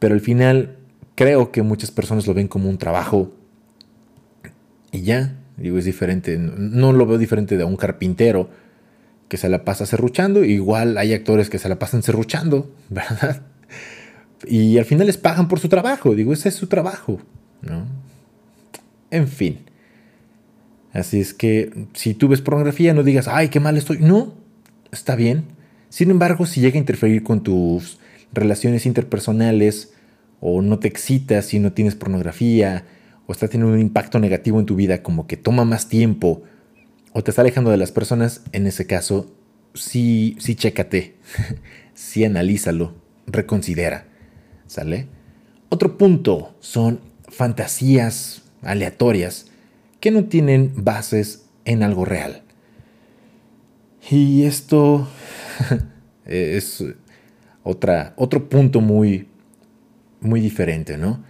pero 0.00 0.14
al 0.14 0.20
final 0.20 0.78
creo 1.20 1.52
que 1.52 1.60
muchas 1.60 1.90
personas 1.90 2.26
lo 2.26 2.32
ven 2.32 2.48
como 2.48 2.70
un 2.70 2.78
trabajo 2.78 3.30
y 4.90 5.02
ya, 5.02 5.36
digo, 5.58 5.76
es 5.76 5.84
diferente, 5.84 6.38
no 6.38 6.94
lo 6.94 7.04
veo 7.04 7.18
diferente 7.18 7.58
de 7.58 7.64
un 7.64 7.76
carpintero 7.76 8.48
que 9.28 9.36
se 9.36 9.50
la 9.50 9.62
pasa 9.66 9.84
serruchando, 9.84 10.44
igual 10.44 10.96
hay 10.96 11.12
actores 11.12 11.50
que 11.50 11.58
se 11.58 11.68
la 11.68 11.78
pasan 11.78 12.02
serruchando, 12.02 12.74
¿verdad? 12.88 13.42
Y 14.46 14.78
al 14.78 14.86
final 14.86 15.08
les 15.08 15.18
pagan 15.18 15.46
por 15.46 15.60
su 15.60 15.68
trabajo, 15.68 16.14
digo, 16.14 16.32
ese 16.32 16.48
es 16.48 16.54
su 16.54 16.68
trabajo, 16.68 17.20
¿no? 17.60 17.84
En 19.10 19.28
fin. 19.28 19.58
Así 20.94 21.20
es 21.20 21.34
que 21.34 21.86
si 21.92 22.14
tú 22.14 22.28
ves 22.28 22.40
pornografía, 22.40 22.94
no 22.94 23.02
digas, 23.02 23.28
ay, 23.28 23.50
qué 23.50 23.60
mal 23.60 23.76
estoy. 23.76 23.98
No, 23.98 24.32
está 24.90 25.16
bien. 25.16 25.44
Sin 25.90 26.10
embargo, 26.10 26.46
si 26.46 26.62
llega 26.62 26.76
a 26.76 26.78
interferir 26.78 27.22
con 27.22 27.42
tus 27.42 27.98
relaciones 28.32 28.86
interpersonales, 28.86 29.92
o 30.40 30.62
no 30.62 30.78
te 30.78 30.88
excitas 30.88 31.46
si 31.46 31.58
no 31.58 31.72
tienes 31.72 31.94
pornografía, 31.94 32.84
o 33.26 33.32
está 33.32 33.48
teniendo 33.48 33.74
un 33.74 33.80
impacto 33.80 34.18
negativo 34.18 34.58
en 34.58 34.66
tu 34.66 34.74
vida, 34.74 35.02
como 35.02 35.26
que 35.26 35.36
toma 35.36 35.64
más 35.64 35.88
tiempo, 35.88 36.42
o 37.12 37.22
te 37.22 37.30
está 37.30 37.42
alejando 37.42 37.70
de 37.70 37.76
las 37.76 37.92
personas, 37.92 38.42
en 38.52 38.66
ese 38.66 38.86
caso, 38.86 39.34
sí, 39.74 40.36
sí 40.38 40.54
chécate, 40.54 41.16
sí 41.94 42.24
analízalo, 42.24 42.94
reconsidera, 43.26 44.06
¿sale? 44.66 45.06
Otro 45.68 45.98
punto 45.98 46.56
son 46.60 47.00
fantasías 47.28 48.42
aleatorias 48.62 49.46
que 50.00 50.10
no 50.10 50.24
tienen 50.24 50.72
bases 50.76 51.46
en 51.64 51.82
algo 51.82 52.04
real. 52.04 52.42
Y 54.10 54.44
esto 54.44 55.06
es 56.24 56.84
otra, 57.62 58.14
otro 58.16 58.48
punto 58.48 58.80
muy, 58.80 59.28
muy 60.20 60.40
diferente, 60.40 60.96
¿no? 60.96 61.28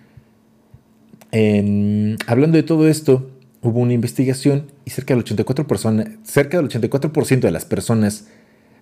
hablando 2.27 2.57
de 2.57 2.65
todo 2.65 2.89
esto, 2.89 3.31
hubo 3.63 3.79
una 3.79 3.93
investigación 3.93 4.73
y 4.85 4.91
cerca 4.91 5.15
del 5.15 5.25
84%, 5.25 6.19
cerca 6.25 6.57
del 6.57 6.67
84 6.67 7.13
de 7.41 7.51
las 7.53 7.65
personas 7.65 8.27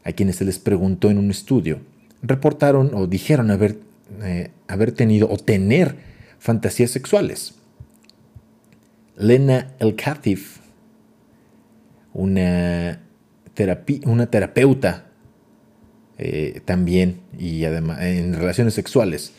a 0.02 0.12
quienes 0.12 0.36
se 0.36 0.46
les 0.46 0.58
preguntó 0.58 1.10
en 1.10 1.18
un 1.18 1.30
estudio 1.30 1.80
reportaron 2.22 2.90
o 2.94 3.06
dijeron 3.06 3.50
haber, 3.50 3.78
eh, 4.22 4.50
haber 4.66 4.92
tenido 4.92 5.28
o 5.30 5.36
tener 5.36 5.96
fantasías 6.38 6.90
sexuales. 6.90 7.54
Lena 9.16 9.72
Elkatif, 9.78 10.58
una, 12.12 13.00
una 14.04 14.26
terapeuta 14.26 15.06
eh, 16.18 16.60
también 16.64 17.20
y 17.38 17.64
además 17.64 18.00
en 18.02 18.34
relaciones 18.34 18.74
sexuales, 18.74 19.32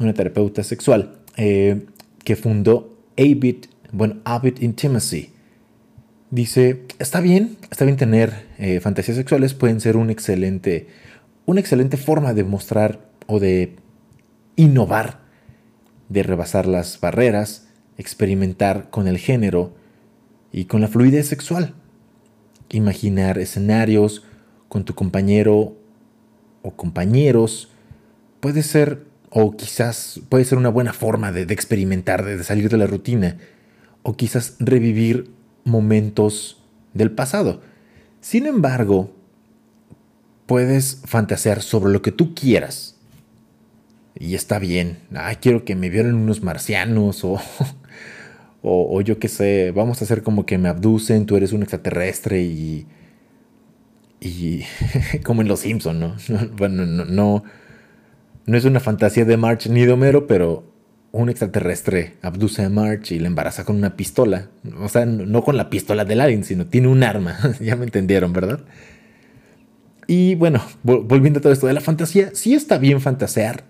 una 0.00 0.14
terapeuta 0.14 0.64
sexual 0.64 1.18
eh, 1.36 1.86
que 2.24 2.34
fundó 2.34 2.98
Avid, 3.16 3.66
bueno, 3.92 4.16
Avid 4.24 4.60
Intimacy. 4.60 5.32
Dice, 6.30 6.82
está 6.98 7.20
bien, 7.20 7.56
está 7.70 7.84
bien 7.84 7.96
tener 7.96 8.46
eh, 8.58 8.80
fantasías 8.80 9.16
sexuales, 9.16 9.54
pueden 9.54 9.80
ser 9.80 9.96
excelente, 10.10 10.88
una 11.44 11.60
excelente 11.60 11.96
forma 11.96 12.34
de 12.34 12.44
mostrar 12.44 13.00
o 13.26 13.40
de 13.40 13.76
innovar, 14.56 15.20
de 16.08 16.22
rebasar 16.22 16.66
las 16.66 17.00
barreras, 17.00 17.68
experimentar 17.98 18.90
con 18.90 19.08
el 19.08 19.18
género 19.18 19.74
y 20.52 20.64
con 20.64 20.80
la 20.80 20.88
fluidez 20.88 21.28
sexual. 21.28 21.74
Imaginar 22.70 23.38
escenarios 23.38 24.24
con 24.68 24.84
tu 24.84 24.94
compañero 24.94 25.76
o 26.62 26.70
compañeros 26.76 27.70
puede 28.40 28.62
ser, 28.62 29.06
o 29.30 29.56
quizás 29.56 30.20
puede 30.28 30.44
ser 30.44 30.58
una 30.58 30.68
buena 30.68 30.92
forma 30.92 31.32
de, 31.32 31.42
experimentar, 31.42 32.24
de, 32.24 32.42
salir 32.44 32.68
de 32.68 32.76
la 32.76 32.86
rutina, 32.86 33.38
o 34.02 34.16
quizás 34.16 34.56
revivir 34.58 35.30
momentos 35.64 36.62
del 36.94 37.12
pasado. 37.12 37.62
Sin 38.20 38.46
embargo, 38.46 39.14
puedes 40.46 41.02
fantasear 41.04 41.62
sobre 41.62 41.92
lo 41.92 42.02
que 42.02 42.12
tú 42.12 42.34
quieras. 42.34 42.96
Y 44.18 44.34
está 44.34 44.58
bien. 44.58 44.98
Ay, 45.14 45.36
quiero 45.36 45.64
que 45.64 45.76
me 45.76 45.88
vieran 45.88 46.14
unos 46.14 46.42
marcianos 46.42 47.24
o 47.24 47.40
O, 48.62 49.00
yo 49.00 49.18
qué 49.18 49.28
sé, 49.28 49.72
vamos 49.74 50.00
a 50.00 50.04
hacer 50.04 50.22
como 50.22 50.44
que 50.44 50.58
me 50.58 50.68
abducen, 50.68 51.24
tú 51.24 51.36
eres 51.36 51.52
un 51.52 51.62
extraterrestre 51.62 52.42
y... 52.42 52.86
Y 54.20 54.64
como 55.24 55.40
en 55.40 55.48
Los 55.48 55.60
Simpson, 55.60 55.98
¿no? 56.00 56.16
Bueno, 56.56 56.84
no, 56.84 57.04
no, 57.06 57.44
no 58.50 58.58
es 58.58 58.64
una 58.64 58.80
fantasía 58.80 59.24
de 59.24 59.36
March 59.36 59.68
ni 59.68 59.86
de 59.86 59.92
Homero, 59.92 60.26
pero 60.26 60.64
un 61.12 61.28
extraterrestre 61.28 62.16
abduce 62.20 62.64
a 62.64 62.68
March 62.68 63.12
y 63.12 63.20
le 63.20 63.28
embaraza 63.28 63.64
con 63.64 63.76
una 63.76 63.94
pistola. 63.96 64.48
O 64.80 64.88
sea, 64.88 65.06
no 65.06 65.44
con 65.44 65.56
la 65.56 65.70
pistola 65.70 66.04
del 66.04 66.20
alien, 66.20 66.42
sino 66.42 66.66
tiene 66.66 66.88
un 66.88 67.04
arma. 67.04 67.38
ya 67.60 67.76
me 67.76 67.84
entendieron, 67.84 68.32
¿verdad? 68.32 68.58
Y 70.08 70.34
bueno, 70.34 70.60
volviendo 70.82 71.38
a 71.38 71.42
todo 71.42 71.52
esto 71.52 71.68
de 71.68 71.74
la 71.74 71.80
fantasía, 71.80 72.30
sí 72.34 72.54
está 72.54 72.78
bien 72.78 73.00
fantasear. 73.00 73.62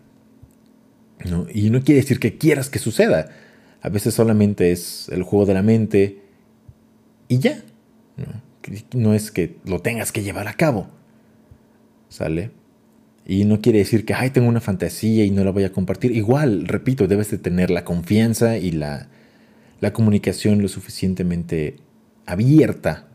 ¿no? 1.27 1.47
Y 1.53 1.69
no 1.69 1.83
quiere 1.83 2.01
decir 2.01 2.19
que 2.19 2.39
quieras 2.39 2.71
que 2.71 2.79
suceda. 2.79 3.29
A 3.83 3.91
veces 3.91 4.15
solamente 4.15 4.73
es 4.73 5.11
el 5.11 5.25
juego 5.25 5.45
de 5.45 5.53
la 5.53 5.63
mente 5.63 6.23
y 7.29 7.39
ya. 7.39 7.63
¿no? 8.95 9.13
es 9.13 9.31
que 9.31 9.59
lo 9.67 9.81
tengas 9.81 10.11
que 10.11 10.23
llevar 10.23 10.49
a 10.49 10.55
cabo. 10.55 10.89
¿Sale? 12.09 12.60
Y 13.27 13.45
no 13.45 13.61
quiere 13.61 13.79
decir 13.79 14.05
que, 14.05 14.15
ay, 14.15 14.31
tengo 14.31 14.49
una 14.49 14.61
fantasía 14.61 15.25
y 15.25 15.31
no 15.31 15.45
la 15.45 15.51
voy 15.51 15.65
a 15.65 15.73
compartir. 15.73 16.13
Igual, 16.13 16.67
repito, 16.67 17.07
debes 17.07 17.31
de 17.31 17.39
tener 17.39 17.71
la 17.71 17.85
confianza 17.85 18.57
y 18.59 18.73
la, 18.73 19.09
la 19.81 19.93
comunicación 19.93 20.63
lo 20.63 20.69
suficientemente 20.69 21.77
abierta 22.27 23.09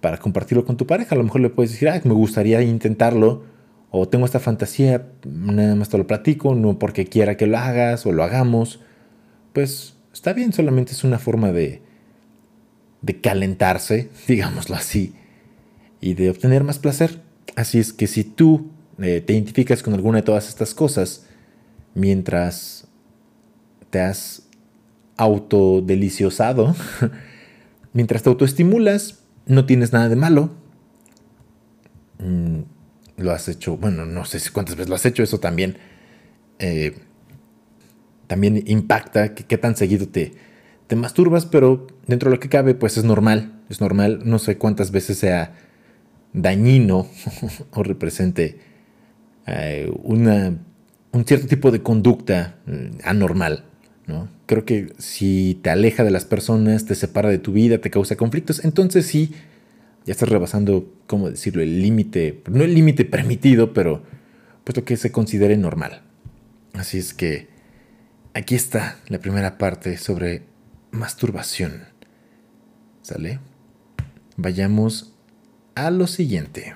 para 0.00 0.18
compartirlo 0.18 0.64
con 0.64 0.76
tu 0.76 0.86
pareja. 0.86 1.14
A 1.14 1.18
lo 1.18 1.24
mejor 1.24 1.40
le 1.40 1.50
puedes 1.50 1.72
decir, 1.72 1.88
ay, 1.88 2.00
me 2.04 2.14
gustaría 2.14 2.62
intentarlo. 2.62 3.44
O 3.90 4.08
tengo 4.08 4.26
esta 4.26 4.40
fantasía, 4.40 5.06
nada 5.24 5.74
más 5.74 5.88
te 5.88 5.98
lo 5.98 6.06
platico, 6.06 6.54
no 6.54 6.78
porque 6.78 7.06
quiera 7.06 7.36
que 7.36 7.46
lo 7.46 7.58
hagas 7.58 8.06
o 8.06 8.12
lo 8.12 8.24
hagamos 8.24 8.80
pues 9.54 9.94
está 10.12 10.34
bien, 10.34 10.52
solamente 10.52 10.92
es 10.92 11.04
una 11.04 11.18
forma 11.18 11.52
de, 11.52 11.80
de 13.00 13.20
calentarse, 13.22 14.10
digámoslo 14.28 14.74
así, 14.74 15.14
y 16.02 16.12
de 16.12 16.28
obtener 16.28 16.62
más 16.64 16.78
placer. 16.78 17.22
Así 17.56 17.78
es 17.78 17.94
que 17.94 18.06
si 18.06 18.24
tú 18.24 18.72
eh, 19.00 19.20
te 19.20 19.32
identificas 19.32 19.82
con 19.82 19.94
alguna 19.94 20.18
de 20.18 20.22
todas 20.22 20.48
estas 20.48 20.74
cosas, 20.74 21.26
mientras 21.94 22.86
te 23.90 24.00
has 24.00 24.42
autodeliciosado, 25.16 26.74
mientras 27.92 28.22
te 28.22 28.28
autoestimulas, 28.28 29.20
no 29.46 29.66
tienes 29.66 29.92
nada 29.92 30.08
de 30.08 30.16
malo. 30.16 30.50
Mm, 32.18 32.60
lo 33.16 33.32
has 33.32 33.48
hecho, 33.48 33.76
bueno, 33.76 34.06
no 34.06 34.24
sé 34.24 34.40
cuántas 34.52 34.76
veces 34.76 34.88
lo 34.88 34.94
has 34.96 35.06
hecho, 35.06 35.22
eso 35.22 35.40
también. 35.40 35.78
Eh, 36.58 36.96
también 38.26 38.62
impacta 38.66 39.34
qué 39.34 39.58
tan 39.58 39.76
seguido 39.76 40.08
te, 40.08 40.32
te 40.86 40.96
masturbas, 40.96 41.46
pero 41.46 41.86
dentro 42.06 42.30
de 42.30 42.36
lo 42.36 42.40
que 42.40 42.48
cabe, 42.48 42.74
pues 42.74 42.96
es 42.96 43.04
normal, 43.04 43.60
es 43.68 43.80
normal, 43.80 44.22
no 44.24 44.38
sé 44.38 44.56
cuántas 44.56 44.90
veces 44.90 45.18
sea 45.18 45.54
dañino 46.32 47.06
o 47.72 47.82
represente 47.82 48.58
eh, 49.46 49.92
una, 50.02 50.58
un 51.12 51.24
cierto 51.24 51.46
tipo 51.46 51.70
de 51.70 51.82
conducta 51.82 52.56
mm, 52.66 52.98
anormal. 53.04 53.64
¿no? 54.06 54.28
Creo 54.46 54.64
que 54.64 54.92
si 54.98 55.58
te 55.62 55.70
aleja 55.70 56.04
de 56.04 56.10
las 56.10 56.24
personas, 56.24 56.84
te 56.84 56.94
separa 56.94 57.30
de 57.30 57.38
tu 57.38 57.52
vida, 57.52 57.78
te 57.78 57.90
causa 57.90 58.16
conflictos, 58.16 58.64
entonces 58.64 59.06
sí, 59.06 59.32
ya 60.04 60.12
estás 60.12 60.28
rebasando, 60.28 60.92
¿cómo 61.06 61.30
decirlo?, 61.30 61.62
el 61.62 61.80
límite, 61.80 62.42
no 62.50 62.64
el 62.64 62.74
límite 62.74 63.04
permitido, 63.04 63.72
pero 63.72 64.02
pues 64.64 64.76
lo 64.76 64.84
que 64.84 64.96
se 64.96 65.10
considere 65.10 65.56
normal. 65.56 66.02
Así 66.74 66.98
es 66.98 67.14
que 67.14 67.54
Aquí 68.36 68.56
está 68.56 68.96
la 69.06 69.20
primera 69.20 69.58
parte 69.58 69.96
sobre 69.96 70.42
masturbación. 70.90 71.84
¿Sale? 73.00 73.38
Vayamos 74.36 75.14
a 75.76 75.92
lo 75.92 76.08
siguiente. 76.08 76.74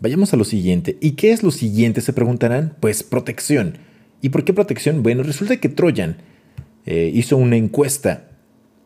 Vayamos 0.00 0.32
a 0.32 0.36
lo 0.36 0.44
siguiente. 0.44 0.98
¿Y 1.00 1.12
qué 1.12 1.32
es 1.32 1.42
lo 1.42 1.50
siguiente? 1.50 2.00
Se 2.00 2.12
preguntarán. 2.12 2.76
Pues 2.80 3.02
protección. 3.02 3.78
¿Y 4.20 4.30
por 4.30 4.44
qué 4.44 4.52
protección? 4.52 5.02
Bueno, 5.02 5.22
resulta 5.22 5.56
que 5.58 5.68
Trojan 5.68 6.16
eh, 6.86 7.10
hizo 7.14 7.36
una 7.36 7.56
encuesta 7.56 8.28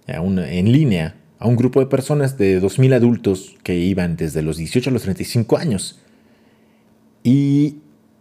en 0.07 0.73
línea 0.73 1.17
a 1.39 1.49
un 1.49 1.57
grupo 1.57 1.81
de 1.81 1.87
personas 1.87 2.39
de 2.39 2.61
2.000 2.61 2.95
adultos 2.95 3.57
que 3.63 3.77
iban 3.77 4.17
desde 4.17 4.43
los 4.43 4.57
18 4.57 4.91
a 4.91 4.93
los 4.93 5.03
35 5.03 5.57
años. 5.57 6.01
¿Y 7.23 7.79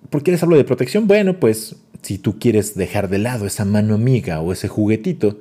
por 0.09 0.23
qué 0.23 0.31
les 0.31 0.43
hablo 0.43 0.57
de 0.57 0.63
protección? 0.63 1.07
Bueno, 1.07 1.39
pues 1.39 1.75
si 2.01 2.17
tú 2.17 2.39
quieres 2.39 2.75
dejar 2.75 3.09
de 3.09 3.19
lado 3.19 3.45
esa 3.45 3.65
mano 3.65 3.95
amiga 3.95 4.41
o 4.41 4.51
ese 4.51 4.67
juguetito, 4.67 5.39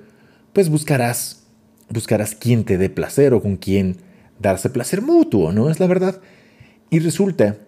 pues 0.53 0.69
buscarás, 0.69 1.44
buscarás 1.89 2.35
quién 2.35 2.65
te 2.65 2.79
dé 2.79 2.91
placer 2.91 3.35
o 3.35 3.43
con 3.43 3.57
quién 3.57 3.97
darse 4.39 4.71
placer 4.71 5.03
mutuo, 5.03 5.53
¿no? 5.53 5.71
Es 5.71 5.81
la 5.81 5.87
verdad. 5.87 6.21
Y 6.91 6.99
resulta 6.99 7.59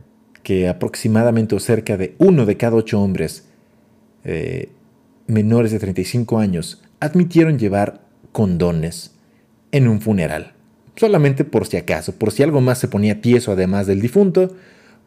que 0.42 0.68
aproximadamente 0.68 1.54
o 1.54 1.60
cerca 1.60 1.96
de 1.96 2.14
uno 2.18 2.46
de 2.46 2.56
cada 2.56 2.76
ocho 2.76 3.00
hombres 3.00 3.48
eh, 4.24 4.70
menores 5.26 5.72
de 5.72 5.78
35 5.78 6.38
años 6.38 6.82
admitieron 7.00 7.58
llevar 7.58 8.00
condones 8.32 9.14
en 9.72 9.88
un 9.88 10.00
funeral. 10.00 10.52
Solamente 10.96 11.44
por 11.44 11.66
si 11.66 11.76
acaso, 11.76 12.12
por 12.12 12.30
si 12.30 12.42
algo 12.42 12.60
más 12.60 12.78
se 12.78 12.88
ponía 12.88 13.20
tieso 13.20 13.52
además 13.52 13.86
del 13.86 14.00
difunto, 14.00 14.54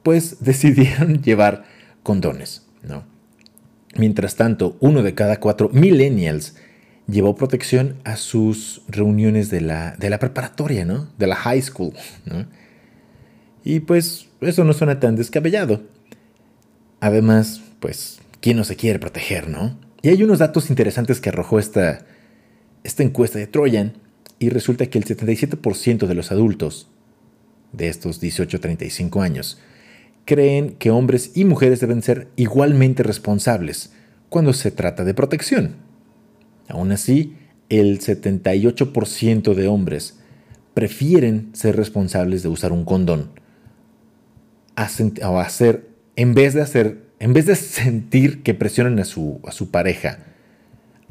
pues 0.03 0.37
decidieron 0.43 1.21
llevar 1.21 1.63
condones, 2.03 2.65
¿no? 2.83 3.03
Mientras 3.95 4.35
tanto, 4.35 4.77
uno 4.81 5.01
de 5.01 5.15
cada 5.15 5.39
cuatro 5.39 5.69
millennials 5.73 6.55
llevó 7.09 7.35
protección 7.35 7.95
a 8.03 8.15
sus 8.15 8.81
reuniones 8.87 9.49
de 9.49 9.61
la, 9.61 9.95
de 9.97 10.09
la 10.09 10.19
preparatoria, 10.19 10.85
¿no? 10.85 11.09
De 11.17 11.27
la 11.27 11.35
high 11.35 11.61
school, 11.61 11.93
Y 13.63 13.81
pues 13.81 14.27
eso 14.41 14.63
no 14.63 14.73
suena 14.73 14.99
tan 14.99 15.15
descabellado. 15.15 15.83
Además, 16.99 17.61
pues, 17.79 18.19
¿quién 18.41 18.57
no 18.57 18.63
se 18.63 18.75
quiere 18.75 18.99
proteger, 18.99 19.47
no? 19.47 19.77
Y 20.01 20.09
hay 20.09 20.23
unos 20.23 20.39
datos 20.39 20.69
interesantes 20.69 21.19
que 21.19 21.29
arrojó 21.29 21.59
esta, 21.59 22.05
esta 22.83 23.03
encuesta 23.03 23.37
de 23.39 23.47
Trojan 23.47 23.93
y 24.39 24.49
resulta 24.49 24.85
que 24.85 24.97
el 24.97 25.05
77% 25.05 26.07
de 26.07 26.15
los 26.15 26.31
adultos 26.31 26.87
de 27.73 27.89
estos 27.89 28.21
18-35 28.21 29.21
años 29.21 29.59
creen 30.25 30.71
que 30.71 30.91
hombres 30.91 31.31
y 31.35 31.43
mujeres 31.45 31.79
deben 31.79 32.01
ser 32.01 32.27
igualmente 32.35 33.03
responsables 33.03 33.91
cuando 34.29 34.53
se 34.53 34.71
trata 34.71 35.03
de 35.03 35.13
protección. 35.13 35.88
Aún 36.69 36.91
así, 36.91 37.35
el 37.67 37.99
78% 37.99 39.53
de 39.53 39.67
hombres 39.67 40.19
prefieren 40.73 41.49
ser 41.53 41.75
responsables 41.75 42.43
de 42.43 42.49
usar 42.49 42.71
un 42.71 42.85
condón 42.85 43.31
o 45.25 45.39
hacer, 45.39 45.89
en 46.15 46.33
vez 46.33 46.53
de 46.53 46.61
hacer, 46.61 47.03
en 47.19 47.33
vez 47.33 47.45
de 47.47 47.55
sentir 47.55 48.43
que 48.43 48.53
presionan 48.53 48.97
a 48.99 49.03
su, 49.03 49.41
a 49.45 49.51
su 49.51 49.71
pareja 49.71 50.19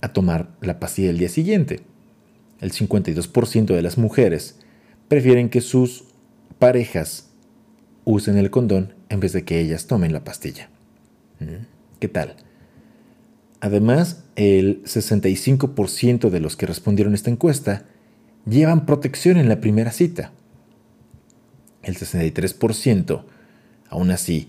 a 0.00 0.12
tomar 0.12 0.56
la 0.62 0.80
pastilla 0.80 1.10
el 1.10 1.18
día 1.18 1.28
siguiente. 1.28 1.80
El 2.60 2.72
52% 2.72 3.66
de 3.66 3.82
las 3.82 3.98
mujeres 3.98 4.58
prefieren 5.08 5.50
que 5.50 5.60
sus 5.60 6.04
parejas 6.58 7.28
usen 8.04 8.38
el 8.38 8.50
condón 8.50 8.94
en 9.10 9.20
vez 9.20 9.32
de 9.32 9.44
que 9.44 9.60
ellas 9.60 9.86
tomen 9.86 10.12
la 10.12 10.24
pastilla. 10.24 10.70
¿Mm? 11.40 11.66
¿Qué 12.00 12.08
tal? 12.08 12.36
Además, 13.60 14.24
el 14.36 14.82
65% 14.84 16.30
de 16.30 16.40
los 16.40 16.56
que 16.56 16.66
respondieron 16.66 17.12
a 17.12 17.16
esta 17.16 17.30
encuesta 17.30 17.84
llevan 18.46 18.86
protección 18.86 19.36
en 19.36 19.48
la 19.48 19.60
primera 19.60 19.90
cita. 19.90 20.32
El 21.82 21.96
63%, 21.96 23.24
aún 23.88 24.10
así, 24.10 24.48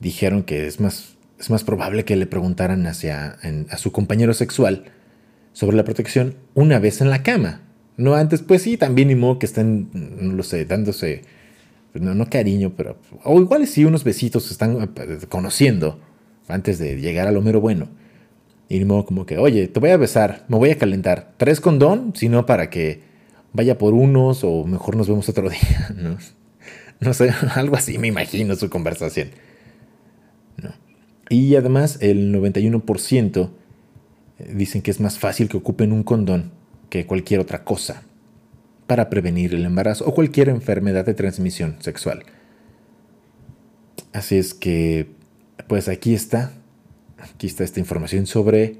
dijeron 0.00 0.42
que 0.42 0.66
es 0.66 0.80
más, 0.80 1.16
es 1.38 1.50
más 1.50 1.64
probable 1.64 2.04
que 2.04 2.16
le 2.16 2.26
preguntaran 2.26 2.86
hacia, 2.86 3.38
a 3.70 3.78
su 3.78 3.92
compañero 3.92 4.34
sexual 4.34 4.84
sobre 5.52 5.76
la 5.76 5.84
protección 5.84 6.36
una 6.54 6.78
vez 6.78 7.00
en 7.00 7.10
la 7.10 7.22
cama. 7.22 7.62
No 7.96 8.14
antes, 8.14 8.42
pues 8.42 8.62
sí, 8.62 8.76
también 8.76 9.08
ni 9.08 9.14
modo 9.14 9.38
que 9.38 9.46
estén, 9.46 9.88
no 9.92 10.34
lo 10.34 10.42
sé, 10.42 10.66
dándose 10.66 11.22
no, 12.00 12.14
no 12.14 12.28
cariño, 12.28 12.74
pero. 12.76 12.98
O 13.24 13.40
igual 13.40 13.66
si 13.66 13.84
unos 13.84 14.04
besitos 14.04 14.50
están 14.50 14.92
eh, 14.96 15.18
conociendo 15.28 16.00
antes 16.48 16.78
de 16.78 17.00
llegar 17.00 17.26
al 17.26 17.36
Homero 17.36 17.60
bueno. 17.60 17.88
Y 18.68 18.84
modo 18.84 19.06
como 19.06 19.26
que, 19.26 19.38
oye, 19.38 19.68
te 19.68 19.78
voy 19.78 19.90
a 19.90 19.96
besar, 19.96 20.44
me 20.48 20.56
voy 20.56 20.70
a 20.70 20.78
calentar. 20.78 21.32
¿Tres 21.36 21.60
condón? 21.60 22.12
Sino 22.16 22.46
para 22.46 22.68
que 22.68 23.00
vaya 23.52 23.78
por 23.78 23.94
unos 23.94 24.42
o 24.44 24.64
mejor 24.64 24.96
nos 24.96 25.08
vemos 25.08 25.28
otro 25.28 25.48
día. 25.50 25.94
No, 25.96 26.16
no 27.00 27.14
sé, 27.14 27.30
algo 27.54 27.76
así 27.76 27.98
me 27.98 28.08
imagino 28.08 28.56
su 28.56 28.68
conversación. 28.70 29.30
Y 31.28 31.56
además 31.56 31.98
el 32.00 32.32
91% 32.32 33.50
eh, 34.38 34.52
dicen 34.54 34.82
que 34.82 34.90
es 34.90 35.00
más 35.00 35.18
fácil 35.18 35.48
que 35.48 35.56
ocupen 35.56 35.92
un 35.92 36.04
condón 36.04 36.52
que 36.88 37.06
cualquier 37.06 37.40
otra 37.40 37.64
cosa 37.64 38.02
para 38.86 39.10
prevenir 39.10 39.54
el 39.54 39.64
embarazo 39.64 40.06
o 40.06 40.14
cualquier 40.14 40.48
enfermedad 40.48 41.04
de 41.04 41.14
transmisión 41.14 41.76
sexual. 41.80 42.24
Así 44.12 44.38
es 44.38 44.54
que, 44.54 45.08
pues 45.66 45.88
aquí 45.88 46.14
está, 46.14 46.52
aquí 47.18 47.46
está 47.46 47.64
esta 47.64 47.80
información 47.80 48.26
sobre 48.26 48.78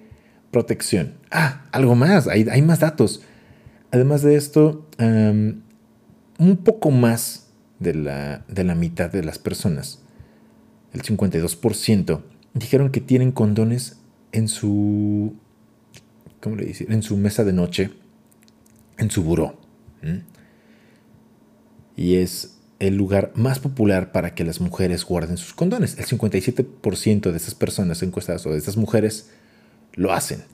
protección. 0.50 1.14
Ah, 1.31 1.66
algo 1.73 1.95
más, 1.95 2.28
hay, 2.28 2.62
más 2.62 2.81
datos. 2.81 3.23
Además 3.90 4.23
de 4.23 4.37
esto, 4.37 4.87
un 4.99 6.56
poco 6.65 6.91
más 6.91 7.49
de 7.78 7.95
la, 7.95 8.45
de 8.49 8.65
la 8.65 8.75
mitad 8.75 9.10
de 9.10 9.23
las 9.23 9.39
personas, 9.39 10.00
el 10.93 11.02
52%, 11.02 12.23
dijeron 12.54 12.91
que 12.91 13.00
tienen 13.00 13.32
condones 13.32 13.99
en 14.32 14.49
su, 14.49 15.34
¿cómo 16.41 16.56
le 16.56 16.67
dice? 16.67 16.87
En 16.89 17.02
su 17.02 17.17
mesa 17.17 17.45
de 17.45 17.52
noche, 17.52 17.91
en 18.99 19.10
su 19.10 19.23
buró. 19.23 19.58
Y 21.97 22.17
es 22.17 22.55
el 22.78 22.97
lugar 22.97 23.32
más 23.34 23.58
popular 23.58 24.12
para 24.12 24.34
que 24.34 24.45
las 24.45 24.60
mujeres 24.60 25.04
guarden 25.04 25.36
sus 25.36 25.54
condones. 25.54 25.99
El 25.99 26.06
57% 26.06 27.30
de 27.30 27.36
esas 27.36 27.54
personas 27.54 28.02
encuestadas 28.02 28.45
o 28.47 28.52
de 28.52 28.58
esas 28.58 28.76
mujeres 28.76 29.30
lo 29.95 30.12
hacen. 30.12 30.45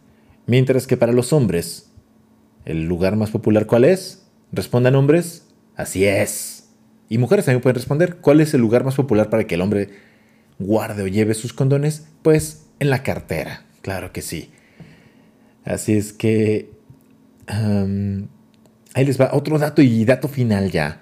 Mientras 0.47 0.87
que 0.87 0.97
para 0.97 1.13
los 1.13 1.33
hombres, 1.33 1.91
¿el 2.65 2.85
lugar 2.85 3.17
más 3.17 3.31
popular 3.31 3.67
cuál 3.67 3.85
es? 3.85 4.25
Respondan 4.53 4.95
hombres. 4.95 5.45
Así 5.75 6.05
es. 6.05 6.69
Y 7.09 7.19
mujeres 7.19 7.45
también 7.45 7.63
pueden 7.63 7.77
responder. 7.77 8.17
¿Cuál 8.17 8.41
es 8.41 8.55
el 8.55 8.61
lugar 8.61 8.85
más 8.85 8.95
popular 8.95 9.31
para 9.31 9.47
que 9.47 9.57
el 9.57 9.61
hombre 9.61 9.91
guarde 10.59 11.03
o 11.03 11.09
lleve 11.09 11.35
sus 11.35 11.53
condones? 11.53 12.07
Pues 12.23 12.67
en 12.79 12.91
la 12.91 13.03
cartera. 13.03 13.65
Claro 13.83 14.13
que 14.13 14.23
sí. 14.23 14.51
Así 15.65 15.95
es 15.95 16.13
que... 16.13 16.71
Ahí 17.49 19.05
les 19.05 19.21
va 19.21 19.31
otro 19.33 19.59
dato 19.59 19.83
y 19.83 20.05
dato 20.05 20.29
final 20.29 20.71
ya. 20.71 21.02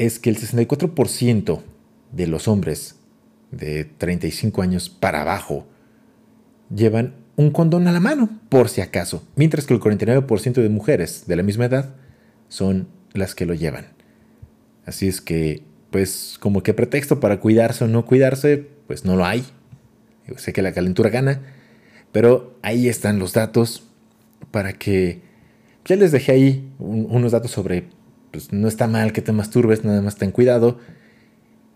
Es 0.00 0.18
que 0.18 0.30
el 0.30 0.38
64% 0.38 1.60
de 2.12 2.26
los 2.26 2.48
hombres 2.48 2.96
de 3.50 3.84
35 3.84 4.62
años 4.62 4.88
para 4.88 5.20
abajo 5.20 5.66
llevan 6.74 7.16
un 7.36 7.50
condón 7.50 7.86
a 7.86 7.92
la 7.92 8.00
mano, 8.00 8.30
por 8.48 8.70
si 8.70 8.80
acaso, 8.80 9.22
mientras 9.36 9.66
que 9.66 9.74
el 9.74 9.80
49% 9.80 10.54
de 10.54 10.70
mujeres 10.70 11.26
de 11.26 11.36
la 11.36 11.42
misma 11.42 11.66
edad 11.66 11.96
son 12.48 12.88
las 13.12 13.34
que 13.34 13.44
lo 13.44 13.52
llevan. 13.52 13.88
Así 14.86 15.06
es 15.06 15.20
que, 15.20 15.64
pues, 15.90 16.38
como 16.40 16.62
que 16.62 16.72
pretexto 16.72 17.20
para 17.20 17.38
cuidarse 17.38 17.84
o 17.84 17.86
no 17.86 18.06
cuidarse, 18.06 18.70
pues 18.86 19.04
no 19.04 19.16
lo 19.16 19.26
hay. 19.26 19.44
Yo 20.26 20.38
sé 20.38 20.54
que 20.54 20.62
la 20.62 20.72
calentura 20.72 21.10
gana, 21.10 21.42
pero 22.10 22.58
ahí 22.62 22.88
están 22.88 23.18
los 23.18 23.34
datos 23.34 23.82
para 24.50 24.72
que 24.72 25.20
ya 25.84 25.96
les 25.96 26.10
dejé 26.10 26.32
ahí 26.32 26.72
unos 26.78 27.32
datos 27.32 27.50
sobre, 27.50 27.84
pues 28.30 28.52
no 28.52 28.68
está 28.68 28.86
mal 28.86 29.12
que 29.12 29.22
te 29.22 29.32
masturbes, 29.32 29.84
nada 29.84 30.02
más 30.02 30.16
ten 30.16 30.30
cuidado 30.30 30.78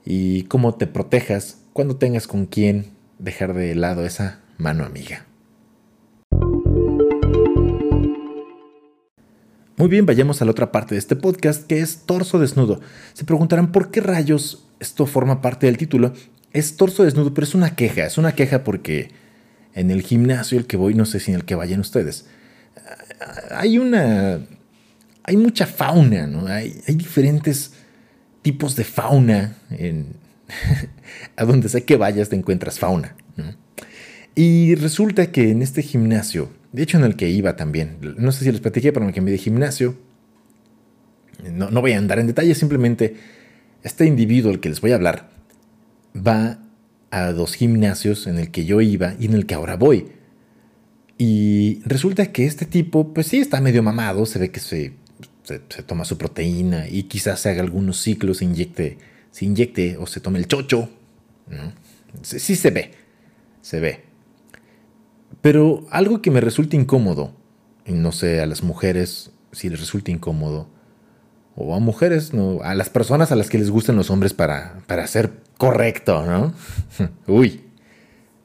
y 0.05 0.45
cómo 0.45 0.75
te 0.75 0.87
protejas 0.87 1.59
cuando 1.73 1.97
tengas 1.97 2.27
con 2.27 2.47
quién 2.47 2.93
dejar 3.19 3.55
de 3.55 3.75
lado 3.75 4.05
esa 4.05 4.41
mano 4.59 4.85
amiga. 4.85 5.27
Muy 9.77 9.89
bien, 9.89 10.07
vayamos 10.07 10.41
a 10.41 10.45
la 10.45 10.53
otra 10.53 10.71
parte 10.71 10.95
de 10.95 11.01
este 11.01 11.17
podcast 11.17 11.67
que 11.67 11.81
es 11.81 12.07
torso 12.07 12.39
desnudo. 12.39 12.81
Se 13.13 13.25
preguntarán 13.25 13.73
por 13.73 13.91
qué 13.91 14.01
rayos 14.01 14.69
esto 14.79 15.05
forma 15.07 15.43
parte 15.43 15.67
del 15.67 15.79
título. 15.79 16.13
Es 16.53 16.77
torso 16.77 17.03
desnudo, 17.03 17.35
pero 17.35 17.45
es 17.45 17.57
una 17.57 17.75
queja. 17.75 18.07
Es 18.07 18.17
una 18.17 18.37
queja 18.37 18.63
porque 18.63 19.11
en 19.75 19.91
el 19.91 20.03
gimnasio 20.03 20.59
el 20.59 20.67
que 20.67 20.77
voy, 20.77 20.95
no 20.95 21.05
sé 21.07 21.19
si 21.19 21.33
en 21.33 21.39
el 21.39 21.45
que 21.45 21.57
vayan 21.57 21.81
ustedes, 21.81 22.27
hay 23.51 23.79
una. 23.79 24.41
Hay 25.25 25.37
mucha 25.37 25.67
fauna, 25.67 26.27
¿no? 26.27 26.47
Hay, 26.47 26.81
diferentes 26.89 27.73
tipos 28.43 28.77
de 28.77 28.85
fauna. 28.85 29.57
a 31.37 31.45
donde 31.45 31.69
sea 31.69 31.81
que 31.81 31.97
vayas 31.97 32.29
te 32.29 32.37
encuentras 32.37 32.79
fauna. 32.79 33.17
Y 34.35 34.75
resulta 34.75 35.31
que 35.31 35.51
en 35.51 35.63
este 35.63 35.83
gimnasio, 35.83 36.51
de 36.73 36.83
hecho 36.83 36.99
en 36.99 37.05
el 37.05 37.17
que 37.17 37.31
iba 37.31 37.57
también, 37.57 37.99
no 38.19 38.33
sé 38.33 38.45
si 38.45 38.53
les 38.53 38.61
platiqué, 38.61 38.93
pero 38.93 39.07
me 39.07 39.13
cambié 39.13 39.33
de 39.33 39.39
gimnasio. 39.39 39.97
No, 41.53 41.71
no 41.71 41.81
voy 41.81 41.93
a 41.93 41.99
andar 41.99 42.19
en 42.19 42.27
detalle, 42.27 42.55
simplemente 42.55 43.17
este 43.83 44.07
individuo 44.07 44.51
al 44.51 44.61
que 44.61 44.71
les 44.71 44.81
voy 44.81 44.93
a 44.93 44.97
hablar 44.97 45.31
va 46.15 46.59
a 47.11 47.33
dos 47.33 47.55
gimnasios 47.55 48.27
en 48.27 48.39
el 48.39 48.51
que 48.51 48.65
yo 48.65 48.81
iba 48.81 49.15
y 49.21 49.27
en 49.27 49.35
el 49.35 49.47
que 49.47 49.55
ahora 49.55 49.77
voy. 49.77 50.09
Y 51.17 51.81
resulta 51.85 52.33
que 52.33 52.45
este 52.47 52.67
tipo, 52.67 53.15
pues 53.15 53.29
sí, 53.29 53.39
está 53.39 53.61
medio 53.61 53.83
mamado, 53.83 54.27
se 54.27 54.39
ve 54.39 54.51
que 54.51 54.59
se, 54.59 54.95
se, 55.45 55.59
toma 55.59 56.05
su 56.05 56.19
proteína 56.19 56.89
y 56.89 57.05
quizás 57.05 57.41
se 57.41 57.51
haga 57.51 57.63
algunos 57.63 58.01
ciclos, 58.01 58.39
se 58.39 58.47
inyecte, 58.47 58.99
se 59.31 59.45
inyecte 59.45 59.97
o 59.99 60.07
se 60.07 60.21
tome 60.21 60.39
el 60.39 60.49
chocho. 60.49 60.89
Sí, 62.23 62.57
se 62.57 62.71
ve, 62.71 62.93
se 63.61 63.79
ve. 63.79 64.05
Pero 65.43 65.87
algo 65.91 66.23
que 66.23 66.31
me 66.31 66.41
resulta 66.41 66.77
incómodo, 66.77 67.33
y 67.85 67.93
no 67.93 68.13
sé 68.13 68.41
a 68.41 68.47
las 68.47 68.63
mujeres 68.63 69.31
si 69.53 69.69
les 69.69 69.79
resulta 69.79 70.11
incómodo, 70.11 70.69
o 71.55 71.75
a 71.75 71.79
mujeres, 71.79 72.33
no, 72.33 72.63
a 72.63 72.75
las 72.75 72.89
personas 72.89 73.31
a 73.31 73.37
las 73.37 73.51
que 73.51 73.59
les 73.59 73.71
gustan 73.71 73.97
los 73.97 74.11
hombres 74.11 74.33
para, 74.33 74.83
para 74.87 75.07
ser 75.07 75.33
correcto, 75.59 76.25
¿no? 76.25 76.55
uy, 77.27 77.61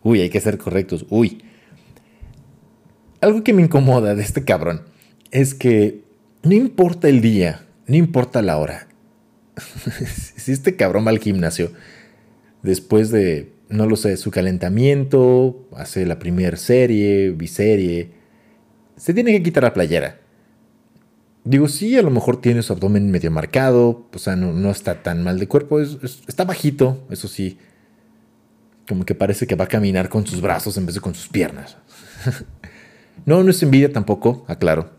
uy, 0.04 0.22
hay 0.22 0.30
que 0.30 0.42
ser 0.42 0.58
correctos, 0.58 1.06
uy. 1.10 1.44
Algo 3.22 3.44
que 3.44 3.54
me 3.54 3.62
incomoda 3.62 4.16
de 4.16 4.22
este 4.22 4.44
cabrón 4.44 4.84
es 5.32 5.54
que 5.54 6.09
no 6.44 6.54
importa 6.54 7.10
el 7.10 7.22
día, 7.22 7.66
no 7.88 7.96
importa 7.96 8.42
la 8.42 8.58
hora. 8.58 8.88
si 10.36 10.52
este 10.52 10.76
cabrón 10.76 11.06
va 11.06 11.10
al 11.10 11.20
gimnasio 11.20 11.72
después 12.62 13.12
de 13.12 13.60
no 13.70 13.86
lo 13.86 13.96
sé, 13.96 14.18
su 14.18 14.32
calentamiento, 14.32 15.68
hace 15.76 16.06
la 16.06 16.20
primera 16.20 16.58
serie, 16.58 17.30
biserie, 17.32 18.12
se 18.98 19.14
tiene 19.14 19.32
que 19.32 19.44
quitar 19.44 19.64
la 19.64 19.74
playera. 19.74 20.20
Digo, 21.44 21.68
sí, 21.68 21.96
a 21.96 22.02
lo 22.02 22.10
mejor 22.10 22.42
tiene 22.42 22.64
su 22.64 22.74
abdomen 22.74 23.12
medio 23.12 23.32
marcado, 23.32 24.08
o 24.14 24.18
sea, 24.18 24.36
no, 24.36 24.72
está 24.72 25.04
tan 25.04 25.24
mal 25.24 25.40
de 25.40 25.48
cuerpo, 25.48 25.80
está 25.80 26.44
bajito, 26.44 27.06
eso 27.10 27.28
sí. 27.28 27.60
Como 28.88 29.06
que 29.06 29.16
parece 29.16 29.46
que 29.46 29.56
va 29.56 29.66
a 29.66 29.70
caminar 29.70 30.10
con 30.10 30.26
sus 30.26 30.42
brazos 30.42 30.76
en 30.78 30.88
vez 30.88 30.96
de 30.96 31.02
con 31.02 31.14
sus 31.14 31.30
piernas. 31.30 31.78
no, 33.26 33.44
no 33.44 33.52
es 33.52 33.62
envidia 33.62 33.94
tampoco, 33.94 34.46
aclaro. 34.48 34.99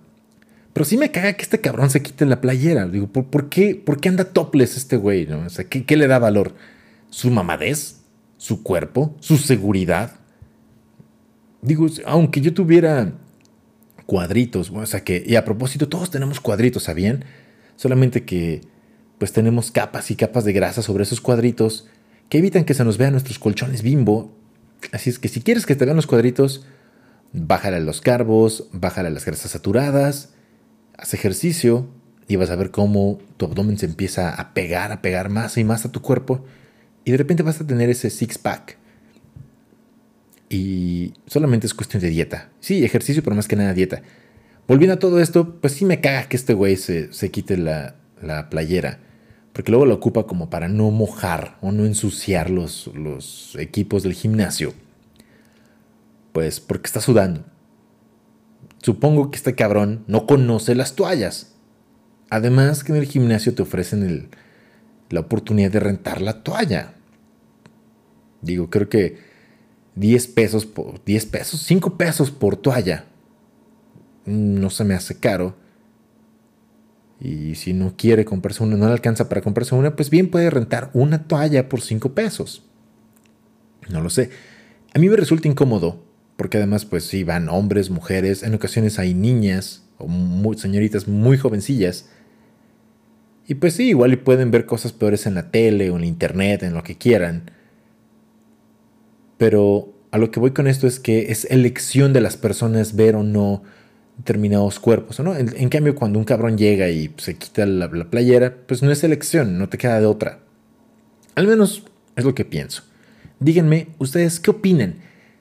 Pero 0.72 0.84
sí 0.84 0.96
me 0.96 1.10
caga 1.10 1.32
que 1.32 1.42
este 1.42 1.60
cabrón 1.60 1.90
se 1.90 2.02
quite 2.02 2.26
la 2.26 2.40
playera. 2.40 2.86
Digo, 2.86 3.08
¿por, 3.08 3.48
qué, 3.48 3.74
¿por 3.74 4.00
qué 4.00 4.08
anda 4.08 4.24
topless 4.24 4.76
este 4.76 4.96
güey? 4.96 5.26
¿no? 5.26 5.46
O 5.46 5.50
sea, 5.50 5.64
¿qué, 5.64 5.84
¿qué, 5.84 5.96
le 5.96 6.06
da 6.06 6.18
valor? 6.18 6.54
¿Su 7.08 7.30
mamadez? 7.30 8.02
¿Su 8.36 8.62
cuerpo? 8.62 9.16
¿Su 9.20 9.36
seguridad? 9.36 10.12
Digo, 11.62 11.86
aunque 12.06 12.40
yo 12.40 12.54
tuviera 12.54 13.12
cuadritos, 14.06 14.70
o 14.70 14.86
sea 14.86 15.04
que, 15.04 15.22
y 15.26 15.36
a 15.36 15.44
propósito, 15.44 15.88
todos 15.88 16.10
tenemos 16.10 16.40
cuadritos, 16.40 16.84
¿sabían? 16.84 17.24
Solamente 17.76 18.24
que, 18.24 18.62
pues 19.18 19.32
tenemos 19.32 19.70
capas 19.70 20.10
y 20.10 20.16
capas 20.16 20.44
de 20.44 20.52
grasa 20.52 20.82
sobre 20.82 21.02
esos 21.02 21.20
cuadritos 21.20 21.86
que 22.30 22.38
evitan 22.38 22.64
que 22.64 22.74
se 22.74 22.84
nos 22.84 22.96
vean 22.96 23.12
nuestros 23.12 23.38
colchones 23.38 23.82
bimbo. 23.82 24.34
Así 24.92 25.10
es 25.10 25.18
que 25.18 25.28
si 25.28 25.42
quieres 25.42 25.66
que 25.66 25.76
te 25.76 25.84
vean 25.84 25.96
los 25.96 26.06
cuadritos, 26.06 26.64
bájale 27.32 27.80
los 27.80 28.00
carbos, 28.00 28.68
bájale 28.72 29.10
las 29.10 29.26
grasas 29.26 29.50
saturadas, 29.50 30.30
haz 31.00 31.14
ejercicio 31.14 31.88
y 32.28 32.36
vas 32.36 32.50
a 32.50 32.56
ver 32.56 32.70
cómo 32.70 33.18
tu 33.36 33.46
abdomen 33.46 33.78
se 33.78 33.86
empieza 33.86 34.30
a 34.30 34.54
pegar, 34.54 34.92
a 34.92 35.02
pegar 35.02 35.30
más 35.30 35.56
y 35.56 35.64
más 35.64 35.84
a 35.84 35.92
tu 35.92 36.02
cuerpo 36.02 36.44
y 37.04 37.12
de 37.12 37.16
repente 37.16 37.42
vas 37.42 37.60
a 37.60 37.66
tener 37.66 37.90
ese 37.90 38.10
six 38.10 38.38
pack. 38.38 38.76
Y 40.48 41.14
solamente 41.26 41.66
es 41.66 41.74
cuestión 41.74 42.02
de 42.02 42.10
dieta. 42.10 42.50
Sí, 42.60 42.84
ejercicio, 42.84 43.22
pero 43.22 43.36
más 43.36 43.48
que 43.48 43.56
nada 43.56 43.72
dieta. 43.72 44.02
Volviendo 44.66 44.94
a 44.94 44.98
todo 44.98 45.20
esto, 45.20 45.56
pues 45.60 45.74
sí 45.74 45.84
me 45.84 46.00
caga 46.00 46.28
que 46.28 46.36
este 46.36 46.54
güey 46.54 46.76
se, 46.76 47.10
quite 47.30 47.56
la, 47.56 47.96
la, 48.20 48.50
playera. 48.50 48.98
Porque 49.52 49.70
luego 49.70 49.86
lo 49.86 49.94
ocupa 49.94 50.26
como 50.26 50.50
para 50.50 50.68
no 50.68 50.90
mojar 50.90 51.56
o 51.60 51.72
no 51.72 51.84
ensuciar 51.86 52.50
los, 52.50 52.88
los 52.94 53.56
equipos 53.58 54.02
del 54.02 54.14
gimnasio. 54.14 54.74
Pues 56.32 56.60
porque 56.60 56.86
está 56.86 57.00
sudando. 57.00 57.44
Supongo 58.82 59.30
que 59.30 59.36
este 59.36 59.54
cabrón 59.54 60.04
no 60.06 60.26
conoce 60.26 60.74
las 60.74 60.94
toallas. 60.94 61.54
Además 62.30 62.84
que 62.84 62.92
en 62.92 62.98
el 62.98 63.06
gimnasio 63.06 63.54
te 63.54 63.62
ofrecen 63.62 64.30
la 65.10 65.20
oportunidad 65.20 65.70
de 65.70 65.80
rentar 65.80 66.22
la 66.22 66.42
toalla. 66.42 66.94
Digo, 68.40 68.70
creo 68.70 68.88
que 68.88 69.18
10 69.96 70.28
pesos 70.28 70.64
por 70.64 71.04
10 71.04 71.26
pesos, 71.26 71.60
5 71.60 71.98
pesos 71.98 72.30
por 72.30 72.56
toalla. 72.56 73.04
No 74.24 74.70
se 74.70 74.84
me 74.84 74.94
hace 74.94 75.18
caro. 75.18 75.56
Y 77.20 77.56
si 77.56 77.74
no 77.74 77.96
quiere 77.98 78.24
comprarse 78.24 78.62
una, 78.62 78.76
no 78.76 78.86
le 78.86 78.92
alcanza 78.92 79.28
para 79.28 79.42
comprarse 79.42 79.74
una, 79.74 79.94
pues 79.94 80.08
bien 80.08 80.30
puede 80.30 80.48
rentar 80.48 80.90
una 80.94 81.24
toalla 81.24 81.68
por 81.68 81.82
5 81.82 82.14
pesos. 82.14 82.64
No 83.90 84.00
lo 84.00 84.08
sé. 84.08 84.30
A 84.94 84.98
mí 84.98 85.08
me 85.08 85.16
resulta 85.16 85.48
incómodo 85.48 86.09
porque 86.40 86.56
además 86.56 86.86
pues 86.86 87.04
sí 87.04 87.22
van 87.22 87.50
hombres, 87.50 87.90
mujeres, 87.90 88.42
en 88.42 88.54
ocasiones 88.54 88.98
hay 88.98 89.12
niñas 89.12 89.82
o 89.98 90.08
señoritas 90.54 91.06
muy 91.06 91.36
jovencillas. 91.36 92.08
Y 93.46 93.56
pues 93.56 93.74
sí, 93.74 93.90
igual 93.90 94.16
pueden 94.20 94.50
ver 94.50 94.64
cosas 94.64 94.94
peores 94.94 95.26
en 95.26 95.34
la 95.34 95.50
tele 95.50 95.90
o 95.90 95.96
en 95.96 96.00
la 96.00 96.06
internet, 96.06 96.62
en 96.62 96.72
lo 96.72 96.82
que 96.82 96.96
quieran. 96.96 97.50
Pero 99.36 99.92
a 100.12 100.16
lo 100.16 100.30
que 100.30 100.40
voy 100.40 100.52
con 100.52 100.66
esto 100.66 100.86
es 100.86 100.98
que 100.98 101.30
es 101.30 101.44
elección 101.44 102.14
de 102.14 102.22
las 102.22 102.38
personas 102.38 102.96
ver 102.96 103.16
o 103.16 103.22
no 103.22 103.62
determinados 104.16 104.80
cuerpos. 104.80 105.20
¿no? 105.20 105.36
En, 105.36 105.68
cambio, 105.68 105.94
cuando 105.94 106.18
un 106.18 106.24
cabrón 106.24 106.56
llega 106.56 106.88
y 106.88 107.12
se 107.18 107.34
quita 107.34 107.66
la, 107.66 107.88
la 107.88 108.08
playera, 108.08 108.56
pues 108.66 108.82
no 108.82 108.90
es 108.90 109.04
elección, 109.04 109.58
no 109.58 109.68
te 109.68 109.76
queda 109.76 110.00
de 110.00 110.06
otra. 110.06 110.38
Al 111.34 111.46
menos 111.46 111.84
es 112.16 112.24
lo 112.24 112.34
que 112.34 112.46
pienso. 112.46 112.84
Díganme, 113.40 113.88
¿ustedes 113.98 114.40
qué 114.40 114.52
opinan? 114.52 114.94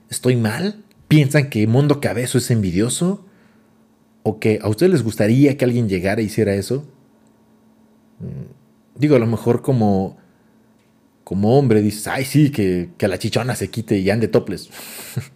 ¿Estoy 0.10 0.36
mal? 0.36 0.84
¿Piensan 1.10 1.50
que 1.50 1.66
Mundo 1.66 2.00
Cabezo 2.00 2.38
es 2.38 2.52
envidioso? 2.52 3.26
¿O 4.22 4.40
que 4.40 4.60
a 4.62 4.70
ustedes 4.70 4.92
les 4.92 5.02
gustaría 5.02 5.58
que 5.58 5.66
alguien 5.66 5.90
llegara 5.90 6.22
e 6.22 6.26
hiciera 6.26 6.54
eso? 6.54 6.88
Mm, 8.20 9.00
digo, 9.00 9.16
a 9.16 9.20
lo 9.20 9.26
mejor 9.26 9.64
como, 9.64 10.18
como 11.24 11.58
hombre 11.58 11.82
dices, 11.82 12.08
ay, 12.08 12.26
sí, 12.26 12.52
que, 12.52 12.92
que 12.96 13.08
la 13.08 13.18
chichona 13.18 13.56
se 13.56 13.72
quite 13.72 13.98
y 13.98 14.08
ande 14.12 14.28
toples. 14.28 14.70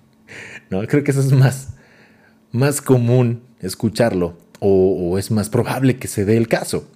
no, 0.70 0.86
creo 0.86 1.04
que 1.04 1.10
eso 1.10 1.22
es 1.22 1.32
más, 1.32 1.70
más 2.52 2.80
común 2.80 3.42
escucharlo. 3.60 4.38
O, 4.60 5.18
es 5.18 5.32
más 5.32 5.50
probable 5.50 5.98
que 5.98 6.08
se 6.08 6.24
dé 6.24 6.38
el 6.38 6.48
caso. 6.48 6.88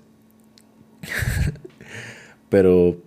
pero, 2.49 3.01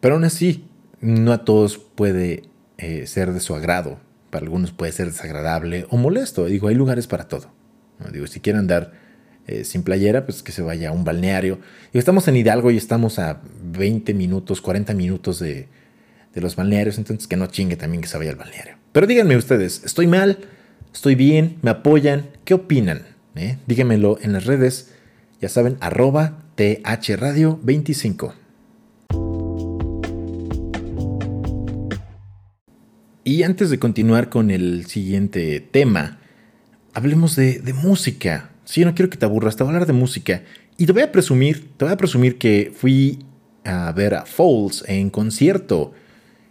pero 0.00 0.14
aún 0.14 0.24
así, 0.24 0.66
no 1.00 1.32
a 1.32 1.44
todos 1.44 1.78
puede 1.78 2.44
eh, 2.78 3.08
ser 3.08 3.32
de 3.32 3.40
su 3.40 3.56
agrado 3.56 3.98
para 4.34 4.46
algunos 4.46 4.72
puede 4.72 4.90
ser 4.90 5.06
desagradable 5.06 5.86
o 5.90 5.96
molesto. 5.96 6.46
Digo, 6.46 6.66
hay 6.66 6.74
lugares 6.74 7.06
para 7.06 7.28
todo. 7.28 7.52
Digo, 8.12 8.26
si 8.26 8.40
quieren 8.40 8.58
andar 8.58 8.92
eh, 9.46 9.62
sin 9.62 9.84
playera, 9.84 10.26
pues 10.26 10.42
que 10.42 10.50
se 10.50 10.60
vaya 10.60 10.88
a 10.88 10.92
un 10.92 11.04
balneario. 11.04 11.60
y 11.92 11.98
estamos 11.98 12.26
en 12.26 12.36
Hidalgo 12.36 12.72
y 12.72 12.76
estamos 12.76 13.20
a 13.20 13.42
20 13.62 14.12
minutos, 14.12 14.60
40 14.60 14.92
minutos 14.94 15.38
de, 15.38 15.68
los 16.34 16.56
balnearios, 16.56 16.98
entonces 16.98 17.28
que 17.28 17.36
no 17.36 17.46
chingue 17.46 17.76
también 17.76 18.02
que 18.02 18.08
se 18.08 18.18
vaya 18.18 18.32
al 18.32 18.36
balneario. 18.36 18.74
Pero 18.90 19.06
díganme 19.06 19.36
ustedes, 19.36 19.82
¿estoy 19.84 20.08
mal? 20.08 20.38
¿Estoy 20.92 21.14
bien? 21.14 21.58
¿Me 21.62 21.70
apoyan? 21.70 22.26
¿Qué 22.44 22.54
opinan? 22.54 23.02
¿Eh? 23.36 23.58
Díganmelo 23.68 24.18
en 24.20 24.32
las 24.32 24.46
redes. 24.46 24.90
Ya 25.40 25.48
saben, 25.48 25.76
arroba 25.78 26.42
thradio25. 26.56 28.32
Y 33.26 33.42
antes 33.42 33.70
de 33.70 33.78
continuar 33.78 34.28
con 34.28 34.50
el 34.50 34.84
siguiente 34.84 35.58
tema, 35.60 36.18
hablemos 36.92 37.36
de, 37.36 37.62
música. 37.72 38.50
Sí, 38.66 38.84
no 38.84 38.94
quiero 38.94 39.08
que 39.08 39.16
te 39.16 39.24
aburras, 39.24 39.56
te 39.56 39.62
voy 39.62 39.72
a 39.72 39.76
hablar 39.76 39.86
de 39.86 39.94
música. 39.94 40.42
Y 40.76 40.84
te 40.84 40.92
voy 40.92 41.00
a 41.00 41.10
presumir, 41.10 41.70
te 41.78 41.86
voy 41.86 41.94
a 41.94 41.96
presumir 41.96 42.36
que 42.36 42.70
fui 42.76 43.20
a 43.64 43.90
ver 43.92 44.14
a 44.14 44.26
Falls 44.26 44.84
en 44.88 45.08
concierto 45.08 45.94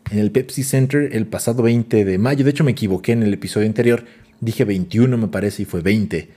en 0.09 0.17
el 0.17 0.31
Pepsi 0.31 0.63
Center 0.63 1.09
el 1.13 1.27
pasado 1.27 1.61
20 1.61 2.05
de 2.05 2.17
mayo. 2.17 2.43
De 2.43 2.49
hecho, 2.49 2.63
me 2.63 2.71
equivoqué 2.71 3.11
en 3.11 3.21
el 3.21 3.33
episodio 3.35 3.67
anterior. 3.67 4.05
Dije 4.41 4.65
21, 4.65 5.15
me 5.15 5.27
parece, 5.27 5.61
y 5.61 5.65
fue 5.65 5.81
20. 5.81 6.27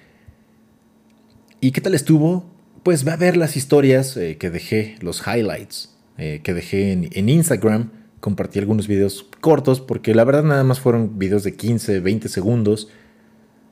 ¿Y 1.62 1.70
qué 1.70 1.80
tal 1.80 1.94
estuvo? 1.94 2.44
Pues 2.82 3.08
va 3.08 3.14
a 3.14 3.16
ver 3.16 3.38
las 3.38 3.56
historias 3.56 4.14
eh, 4.18 4.36
que 4.36 4.50
dejé, 4.50 4.96
los 5.00 5.22
highlights 5.26 5.96
eh, 6.18 6.42
que 6.44 6.52
dejé 6.52 6.92
en 6.92 7.28
Instagram 7.30 7.90
compartí 8.26 8.58
algunos 8.58 8.88
videos 8.88 9.24
cortos 9.40 9.80
porque 9.80 10.12
la 10.12 10.24
verdad 10.24 10.42
nada 10.42 10.64
más 10.64 10.80
fueron 10.80 11.16
videos 11.16 11.44
de 11.44 11.54
15, 11.54 12.00
20 12.00 12.28
segundos. 12.28 12.88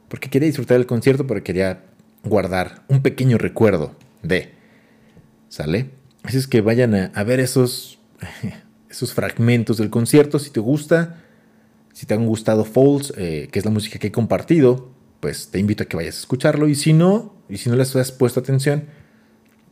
Porque 0.07 0.31
quería 0.31 0.47
disfrutar 0.47 0.77
del 0.77 0.87
concierto, 0.87 1.27
pero 1.27 1.43
quería 1.43 1.87
guardar 2.23 2.85
un 2.87 3.03
pequeño 3.03 3.37
recuerdo 3.37 3.97
de. 4.23 4.53
¿Sale? 5.49 5.91
Así 6.23 6.37
es 6.37 6.47
que 6.47 6.61
vayan 6.61 6.95
a, 6.95 7.25
ver 7.25 7.41
esos, 7.41 7.99
esos 8.89 9.13
fragmentos 9.13 9.79
del 9.79 9.91
concierto 9.91 10.39
si 10.39 10.51
te 10.51 10.61
gusta. 10.61 11.21
Si 11.93 12.07
te 12.07 12.15
han 12.15 12.25
gustado 12.25 12.65
Falls, 12.65 13.13
eh, 13.17 13.49
que 13.51 13.59
es 13.59 13.65
la 13.65 13.73
música 13.73 13.99
que 13.99 14.07
he 14.07 14.13
compartido, 14.13 14.93
pues 15.19 15.49
te 15.49 15.59
invito 15.59 15.83
a 15.83 15.87
que 15.87 15.97
vayas 15.97 16.15
a 16.15 16.21
escucharlo. 16.21 16.69
Y 16.69 16.77
si 16.77 16.93
no, 16.93 17.35
y 17.49 17.57
si 17.57 17.71
no 17.71 17.75
les 17.75 17.97
has 17.97 18.13
puesto 18.13 18.39
atención, 18.39 18.85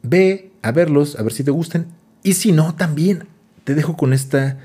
ve 0.03 0.51
a 0.61 0.73
verlos, 0.73 1.14
a 1.21 1.23
ver 1.23 1.33
si 1.33 1.45
te 1.45 1.53
gustan. 1.53 1.87
Y 2.25 2.33
si 2.33 2.51
no, 2.51 2.75
también 2.75 3.29
te 3.62 3.77
dejo 3.77 3.97
con 3.97 4.12
esta 4.12 4.59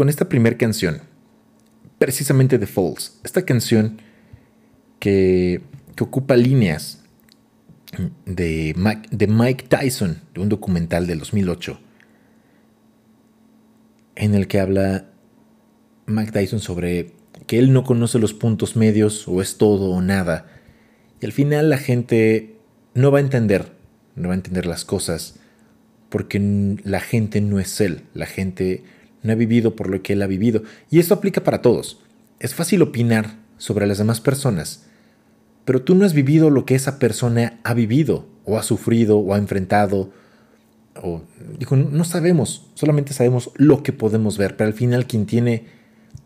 con 0.00 0.08
esta 0.08 0.30
primera 0.30 0.56
canción, 0.56 1.02
precisamente 1.98 2.56
de 2.56 2.66
Falls, 2.66 3.20
esta 3.22 3.44
canción 3.44 4.00
que, 4.98 5.60
ocupa 6.00 6.36
líneas 6.36 7.04
de 8.24 8.72
Mike, 8.78 9.10
de 9.10 9.26
Mike 9.26 9.66
Tyson, 9.68 10.22
de 10.32 10.40
un 10.40 10.48
documental 10.48 11.06
del 11.06 11.18
2008, 11.18 11.78
en 14.16 14.34
el 14.34 14.48
que 14.48 14.60
habla 14.60 15.10
Mike 16.06 16.32
Tyson 16.32 16.60
sobre 16.60 17.12
que 17.46 17.58
él 17.58 17.74
no 17.74 17.84
conoce 17.84 18.18
los 18.18 18.32
puntos 18.32 18.76
medios 18.76 19.28
o 19.28 19.42
es 19.42 19.58
todo 19.58 19.90
o 19.90 20.00
nada. 20.00 20.46
Y 21.20 21.26
al 21.26 21.32
final 21.32 21.68
la 21.68 21.76
gente 21.76 22.56
no 22.94 23.10
va 23.10 23.18
a 23.18 23.20
entender, 23.20 23.74
no 24.14 24.28
va 24.28 24.32
a 24.32 24.38
entender 24.38 24.64
las 24.64 24.86
cosas, 24.86 25.38
porque 26.08 26.78
la 26.84 27.00
gente 27.00 27.42
no 27.42 27.60
es 27.60 27.82
él, 27.82 28.04
la 28.14 28.24
gente 28.24 28.82
no 29.22 29.32
ha 29.32 29.36
vivido 29.36 29.76
por 29.76 29.88
lo 29.88 30.02
que 30.02 30.14
él 30.14 30.22
ha 30.22 30.26
vivido. 30.26 30.62
Y 30.90 30.98
esto 30.98 31.14
aplica 31.14 31.44
para 31.44 31.62
todos. 31.62 31.98
Es 32.38 32.54
fácil 32.54 32.82
opinar 32.82 33.36
sobre 33.58 33.86
las 33.86 33.98
demás 33.98 34.20
personas, 34.20 34.86
pero 35.64 35.82
tú 35.82 35.94
no 35.94 36.06
has 36.06 36.14
vivido 36.14 36.48
lo 36.48 36.64
que 36.64 36.74
esa 36.74 36.98
persona 36.98 37.60
ha 37.62 37.74
vivido, 37.74 38.26
o 38.44 38.58
ha 38.58 38.62
sufrido, 38.62 39.18
o 39.18 39.34
ha 39.34 39.38
enfrentado, 39.38 40.10
o 41.02 41.22
dijo, 41.58 41.76
no 41.76 42.04
sabemos, 42.04 42.66
solamente 42.74 43.12
sabemos 43.12 43.50
lo 43.56 43.82
que 43.82 43.92
podemos 43.92 44.38
ver, 44.38 44.56
pero 44.56 44.68
al 44.68 44.74
final 44.74 45.06
quien 45.06 45.26
tiene 45.26 45.66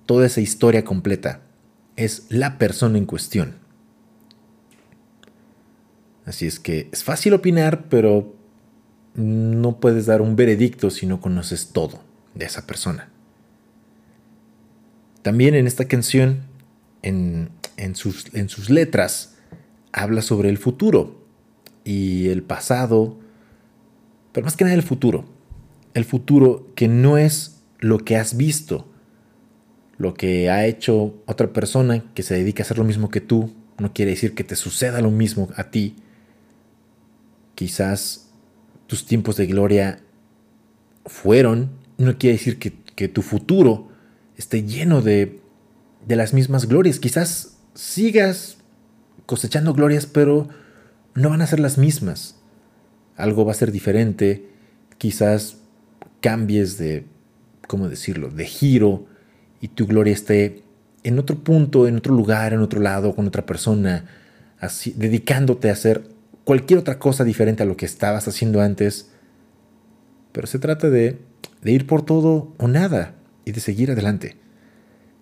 toda 0.07 0.27
esa 0.27 0.41
historia 0.41 0.85
completa 0.85 1.41
es 1.97 2.27
la 2.29 2.59
persona 2.59 2.97
en 2.99 3.07
cuestión. 3.07 3.57
Así 6.25 6.47
es 6.47 6.61
que 6.61 6.89
es 6.93 7.03
fácil 7.03 7.35
opinar, 7.35 7.89
pero 7.91 8.35
no 9.15 9.81
puedes 9.81 10.07
dar 10.07 10.23
un 10.23 10.37
veredicto 10.37 10.91
si 10.91 11.07
no 11.07 11.21
conoces 11.21 11.69
todo 11.73 12.14
de 12.35 12.45
esa 12.47 12.67
persona. 12.67 13.09
También 15.23 15.55
en 15.55 15.67
esta 15.67 15.87
canción, 15.87 16.43
en, 17.03 17.51
sus, 17.95 18.35
en 18.35 18.49
sus 18.49 18.69
letras, 18.69 19.37
habla 19.93 20.23
sobre 20.23 20.51
el 20.51 20.59
futuro 20.59 21.25
y 21.85 22.29
el 22.29 22.43
pasado, 22.43 23.19
pero 24.33 24.45
más 24.45 24.57
que 24.57 24.65
nada 24.65 24.77
el 24.77 24.83
futuro. 24.83 25.25
El 25.95 26.05
futuro 26.05 26.73
que 26.75 26.89
no 26.89 27.17
es 27.17 27.63
lo 27.79 27.99
que 27.99 28.17
has 28.17 28.37
visto, 28.37 28.89
lo 29.97 30.15
que 30.15 30.51
ha 30.51 30.67
hecho 30.67 31.23
otra 31.27 31.53
persona 31.53 32.05
que 32.15 32.23
se 32.23 32.35
dedica 32.35 32.63
a 32.63 32.65
hacer 32.65 32.79
lo 32.79 32.85
mismo 32.85 33.11
que 33.11 33.21
tú, 33.21 33.53
no 33.79 33.93
quiere 33.93 34.13
decir 34.13 34.35
que 34.35 34.45
te 34.45 34.57
suceda 34.57 35.01
lo 35.01 35.11
mismo 35.11 35.49
a 35.57 35.71
ti. 35.71 35.97
Quizás 37.55 38.31
tus 38.87 39.07
tiempos 39.07 39.37
de 39.37 39.47
gloria 39.47 40.01
fueron, 41.07 41.71
no 41.99 42.19
quiere 42.19 42.37
decir 42.37 42.59
que, 42.59 43.09
tu 43.09 43.23
futuro 43.23 43.89
esté 44.37 44.63
lleno 44.63 45.03
de, 45.03 45.41
de 46.07 46.17
las 46.17 46.33
mismas 46.33 46.67
glorias. 46.67 46.99
Quizás 46.99 47.59
sigas 47.75 48.59
cosechando 49.27 49.75
glorias, 49.75 50.07
pero 50.07 50.49
no 51.15 51.31
van 51.31 51.43
a 51.43 51.47
ser 51.47 51.61
las 51.61 51.79
mismas. 51.79 52.37
Algo 53.17 53.45
va 53.45 53.53
a 53.53 53.57
ser 53.57 53.73
diferente. 53.73 54.49
Quizás 54.99 55.59
cambies 56.21 56.79
de, 56.79 57.05
¿cómo 57.67 57.89
decirlo?, 57.89 58.31
de 58.31 58.47
giro 58.47 59.07
y 59.61 59.69
tu 59.69 59.87
gloria 59.87 60.13
esté 60.13 60.63
en 61.05 61.19
otro 61.19 61.39
punto, 61.39 61.87
en 61.87 61.97
otro 61.97 62.15
lugar, 62.15 62.53
en 62.53 62.61
otro 62.61 62.81
lado, 62.81 63.15
con 63.15 63.27
otra 63.27 63.45
persona, 63.45 64.07
así, 64.59 64.95
dedicándote 64.97 65.69
a 65.69 65.73
hacer 65.73 66.09
cualquier 66.45 66.79
otra 66.79 66.99
cosa 66.99 67.25
diferente 67.25 67.63
a 67.63 67.67
lo 67.67 67.77
que 67.77 67.87
estabas 67.87 68.27
haciendo 68.27 68.61
antes. 68.61 69.11
Pero 70.33 70.47
se 70.47 70.59
trata 70.59 70.91
de, 70.91 71.19
de 71.65 71.73
ir 71.73 71.87
por 71.87 72.03
todo 72.03 72.55
o 72.59 72.69
nada 72.69 73.15
y 73.45 73.53
de 73.53 73.61
seguir 73.61 73.91
adelante. 73.91 74.37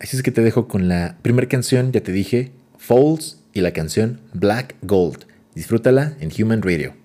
Así 0.01 0.17
es 0.17 0.23
que 0.23 0.33
te 0.33 0.43
dejo 0.43 0.69
con 0.69 0.89
la 0.89 1.17
primera 1.23 1.49
canción, 1.49 1.93
ya 1.93 2.03
te 2.03 2.13
dije, 2.13 2.53
Falls, 2.77 3.39
y 3.55 3.61
la 3.61 3.73
canción 3.73 4.21
Black 4.33 4.75
Gold. 4.83 5.27
Disfrútala 5.55 6.17
en 6.21 6.31
Human 6.37 6.63
Radio. 6.63 7.02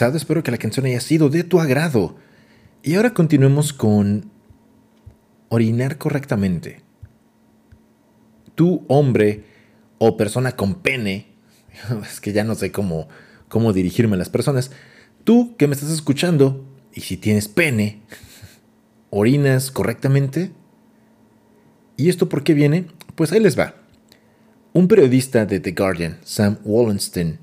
Espero 0.00 0.42
que 0.42 0.50
la 0.50 0.58
canción 0.58 0.86
haya 0.86 1.00
sido 1.00 1.28
de 1.28 1.44
tu 1.44 1.60
agrado. 1.60 2.16
Y 2.82 2.94
ahora 2.94 3.14
continuemos 3.14 3.72
con 3.72 4.30
orinar 5.48 5.98
correctamente. 5.98 6.80
Tú, 8.54 8.84
hombre 8.88 9.44
o 9.98 10.16
persona 10.16 10.52
con 10.52 10.76
pene, 10.76 11.26
es 12.10 12.20
que 12.20 12.32
ya 12.32 12.44
no 12.44 12.54
sé 12.54 12.72
cómo, 12.72 13.08
cómo 13.48 13.72
dirigirme 13.72 14.14
a 14.14 14.18
las 14.18 14.28
personas, 14.28 14.70
tú 15.24 15.56
que 15.56 15.66
me 15.66 15.74
estás 15.74 15.90
escuchando, 15.90 16.64
y 16.94 17.00
si 17.00 17.16
tienes 17.16 17.48
pene, 17.48 18.02
¿orinas 19.10 19.70
correctamente? 19.70 20.52
¿Y 21.96 22.08
esto 22.08 22.28
por 22.28 22.44
qué 22.44 22.54
viene? 22.54 22.86
Pues 23.14 23.32
ahí 23.32 23.40
les 23.40 23.58
va. 23.58 23.74
Un 24.72 24.88
periodista 24.88 25.46
de 25.46 25.60
The 25.60 25.72
Guardian, 25.72 26.18
Sam 26.22 26.58
Wallenstein, 26.64 27.38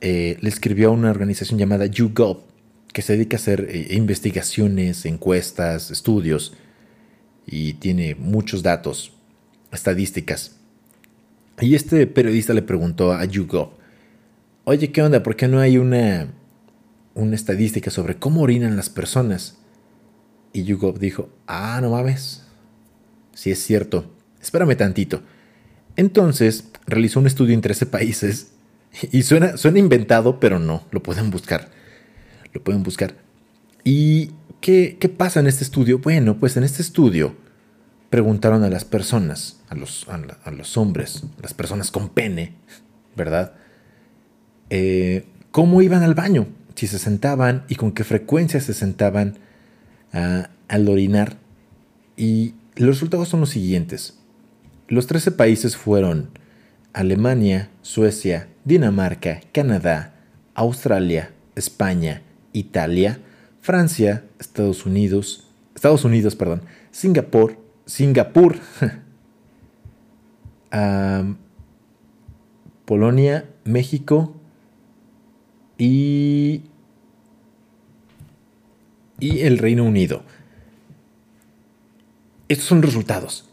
eh, 0.00 0.36
le 0.40 0.48
escribió 0.48 0.88
a 0.88 0.92
una 0.92 1.10
organización 1.10 1.58
llamada 1.58 1.86
YouGov, 1.86 2.42
que 2.92 3.02
se 3.02 3.14
dedica 3.14 3.36
a 3.36 3.40
hacer 3.40 3.68
eh, 3.68 3.88
investigaciones, 3.90 5.04
encuestas, 5.04 5.90
estudios, 5.90 6.54
y 7.46 7.74
tiene 7.74 8.14
muchos 8.14 8.62
datos, 8.62 9.12
estadísticas. 9.72 10.56
Y 11.60 11.74
este 11.74 12.06
periodista 12.06 12.54
le 12.54 12.62
preguntó 12.62 13.12
a 13.12 13.24
YouGov, 13.24 13.70
oye, 14.64 14.92
¿qué 14.92 15.02
onda? 15.02 15.22
¿Por 15.22 15.34
qué 15.34 15.48
no 15.48 15.58
hay 15.58 15.78
una, 15.78 16.32
una 17.14 17.34
estadística 17.34 17.90
sobre 17.90 18.16
cómo 18.16 18.42
orinan 18.42 18.76
las 18.76 18.90
personas? 18.90 19.58
Y 20.52 20.64
YouGov 20.64 20.98
dijo, 20.98 21.30
ah, 21.46 21.80
no 21.82 21.90
mames. 21.90 22.44
Si 23.34 23.50
es 23.50 23.58
cierto, 23.58 24.10
espérame 24.40 24.76
tantito. 24.76 25.22
Entonces 25.96 26.68
realizó 26.86 27.18
un 27.18 27.26
estudio 27.26 27.54
en 27.54 27.60
13 27.60 27.86
países 27.86 28.52
y 29.12 29.22
suena, 29.22 29.56
suena 29.56 29.78
inventado, 29.78 30.40
pero 30.40 30.58
no, 30.58 30.84
lo 30.90 31.02
pueden 31.02 31.30
buscar. 31.30 31.70
Lo 32.52 32.62
pueden 32.62 32.82
buscar. 32.82 33.14
¿Y 33.84 34.32
qué, 34.60 34.96
qué 34.98 35.08
pasa 35.08 35.40
en 35.40 35.46
este 35.46 35.64
estudio? 35.64 35.98
Bueno, 35.98 36.38
pues 36.38 36.56
en 36.56 36.64
este 36.64 36.82
estudio 36.82 37.34
preguntaron 38.10 38.64
a 38.64 38.70
las 38.70 38.84
personas, 38.84 39.60
a 39.68 39.74
los, 39.74 40.06
a, 40.08 40.50
los 40.50 40.76
hombres, 40.76 41.24
las 41.42 41.54
personas 41.54 41.90
con 41.90 42.08
pene, 42.08 42.54
¿verdad? 43.16 43.52
Eh, 44.70 45.26
¿Cómo 45.50 45.82
iban 45.82 46.02
al 46.02 46.14
baño? 46.14 46.46
Si 46.74 46.86
se 46.86 46.98
sentaban 46.98 47.64
y 47.68 47.74
con 47.74 47.92
qué 47.92 48.04
frecuencia 48.04 48.60
se 48.60 48.72
sentaban 48.72 49.38
al 50.12 50.88
orinar. 50.88 51.36
Y 52.16 52.54
los 52.76 52.90
resultados 52.90 53.28
son 53.28 53.40
los 53.40 53.50
siguientes. 53.50 54.18
Los 54.86 55.06
13 55.06 55.32
países 55.32 55.76
fueron 55.76 56.30
Alemania, 56.92 57.70
Suecia, 57.82 58.48
Dinamarca, 58.68 59.40
Canadá, 59.50 60.14
Australia, 60.54 61.32
España, 61.56 62.20
Italia, 62.52 63.18
Francia, 63.62 64.26
Estados 64.38 64.84
Unidos, 64.84 65.48
Estados 65.74 66.04
Unidos, 66.04 66.36
perdón, 66.36 66.60
Singapur, 66.90 67.56
Singapur, 67.86 68.58
Polonia, 72.84 73.48
México 73.64 74.34
y, 75.78 76.64
y 79.18 79.40
el 79.40 79.56
Reino 79.56 79.84
Unido. 79.84 80.24
Estos 82.50 82.66
son 82.66 82.82
resultados. 82.82 83.48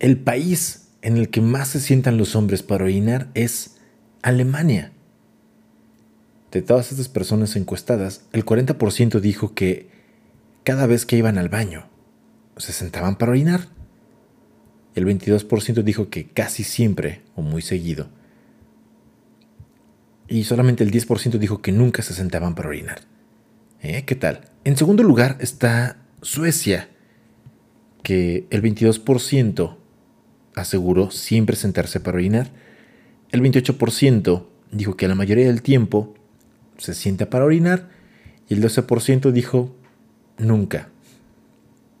El 0.00 0.18
país 0.18 0.88
en 1.02 1.18
el 1.18 1.30
que 1.30 1.40
más 1.40 1.68
se 1.68 1.78
sientan 1.78 2.16
los 2.16 2.34
hombres 2.34 2.64
para 2.64 2.82
orinar 2.82 3.28
es 3.34 3.75
Alemania. 4.26 4.90
De 6.50 6.60
todas 6.60 6.90
estas 6.90 7.08
personas 7.08 7.54
encuestadas, 7.54 8.24
el 8.32 8.44
40% 8.44 9.20
dijo 9.20 9.54
que 9.54 9.88
cada 10.64 10.88
vez 10.88 11.06
que 11.06 11.16
iban 11.16 11.38
al 11.38 11.48
baño 11.48 11.86
se 12.56 12.72
sentaban 12.72 13.14
para 13.14 13.30
orinar. 13.30 13.68
El 14.96 15.06
22% 15.06 15.84
dijo 15.84 16.10
que 16.10 16.26
casi 16.26 16.64
siempre 16.64 17.22
o 17.36 17.42
muy 17.42 17.62
seguido. 17.62 18.08
Y 20.26 20.42
solamente 20.42 20.82
el 20.82 20.90
10% 20.90 21.38
dijo 21.38 21.62
que 21.62 21.70
nunca 21.70 22.02
se 22.02 22.12
sentaban 22.12 22.56
para 22.56 22.70
orinar. 22.70 23.02
¿Eh? 23.80 24.02
¿Qué 24.06 24.16
tal? 24.16 24.40
En 24.64 24.76
segundo 24.76 25.04
lugar 25.04 25.36
está 25.38 25.98
Suecia, 26.20 26.88
que 28.02 28.48
el 28.50 28.60
22% 28.60 29.76
aseguró 30.56 31.12
siempre 31.12 31.54
sentarse 31.54 32.00
para 32.00 32.16
orinar. 32.16 32.65
El 33.36 33.42
28% 33.42 34.46
dijo 34.72 34.96
que 34.96 35.08
la 35.08 35.14
mayoría 35.14 35.46
del 35.46 35.60
tiempo 35.60 36.14
se 36.78 36.94
sienta 36.94 37.28
para 37.28 37.44
orinar 37.44 37.90
y 38.48 38.54
el 38.54 38.62
12% 38.62 39.30
dijo 39.30 39.76
nunca. 40.38 40.88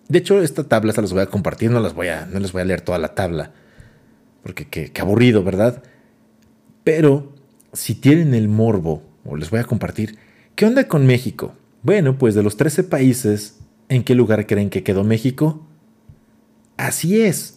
De 0.08 0.18
hecho, 0.18 0.40
esta 0.40 0.64
tabla 0.64 0.94
se 0.94 1.02
las 1.02 1.12
voy 1.12 1.20
a 1.20 1.26
compartir, 1.26 1.70
no, 1.70 1.78
las 1.80 1.92
voy 1.94 2.08
a, 2.08 2.24
no 2.24 2.40
les 2.40 2.52
voy 2.52 2.62
a 2.62 2.64
leer 2.64 2.80
toda 2.80 2.98
la 2.98 3.14
tabla, 3.14 3.52
porque 4.42 4.66
qué, 4.66 4.92
qué 4.92 5.00
aburrido, 5.02 5.44
¿verdad? 5.44 5.82
Pero 6.84 7.34
si 7.74 7.94
tienen 7.94 8.32
el 8.32 8.48
morbo, 8.48 9.02
o 9.26 9.36
les 9.36 9.50
voy 9.50 9.60
a 9.60 9.64
compartir, 9.64 10.16
¿qué 10.54 10.64
onda 10.64 10.88
con 10.88 11.04
México? 11.04 11.54
Bueno, 11.82 12.16
pues 12.16 12.34
de 12.34 12.42
los 12.42 12.56
13 12.56 12.84
países, 12.84 13.58
¿en 13.90 14.04
qué 14.04 14.14
lugar 14.14 14.46
creen 14.46 14.70
que 14.70 14.82
quedó 14.82 15.04
México? 15.04 15.66
Así 16.78 17.20
es, 17.20 17.55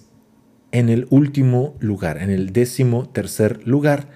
en 0.71 0.89
el 0.89 1.07
último 1.09 1.75
lugar, 1.79 2.21
en 2.21 2.29
el 2.29 2.53
décimo 2.53 3.09
tercer 3.09 3.65
lugar, 3.67 4.07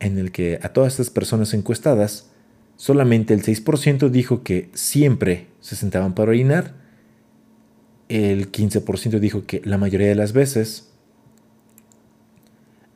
en 0.00 0.18
el 0.18 0.30
que 0.30 0.58
a 0.62 0.68
todas 0.70 0.94
estas 0.94 1.10
personas 1.10 1.54
encuestadas, 1.54 2.30
solamente 2.76 3.34
el 3.34 3.42
6% 3.42 4.10
dijo 4.10 4.42
que 4.42 4.70
siempre 4.74 5.48
se 5.60 5.76
sentaban 5.76 6.14
para 6.14 6.30
orinar, 6.30 6.74
el 8.08 8.52
15% 8.52 9.18
dijo 9.18 9.46
que 9.46 9.60
la 9.64 9.78
mayoría 9.78 10.08
de 10.08 10.14
las 10.14 10.32
veces, 10.32 10.92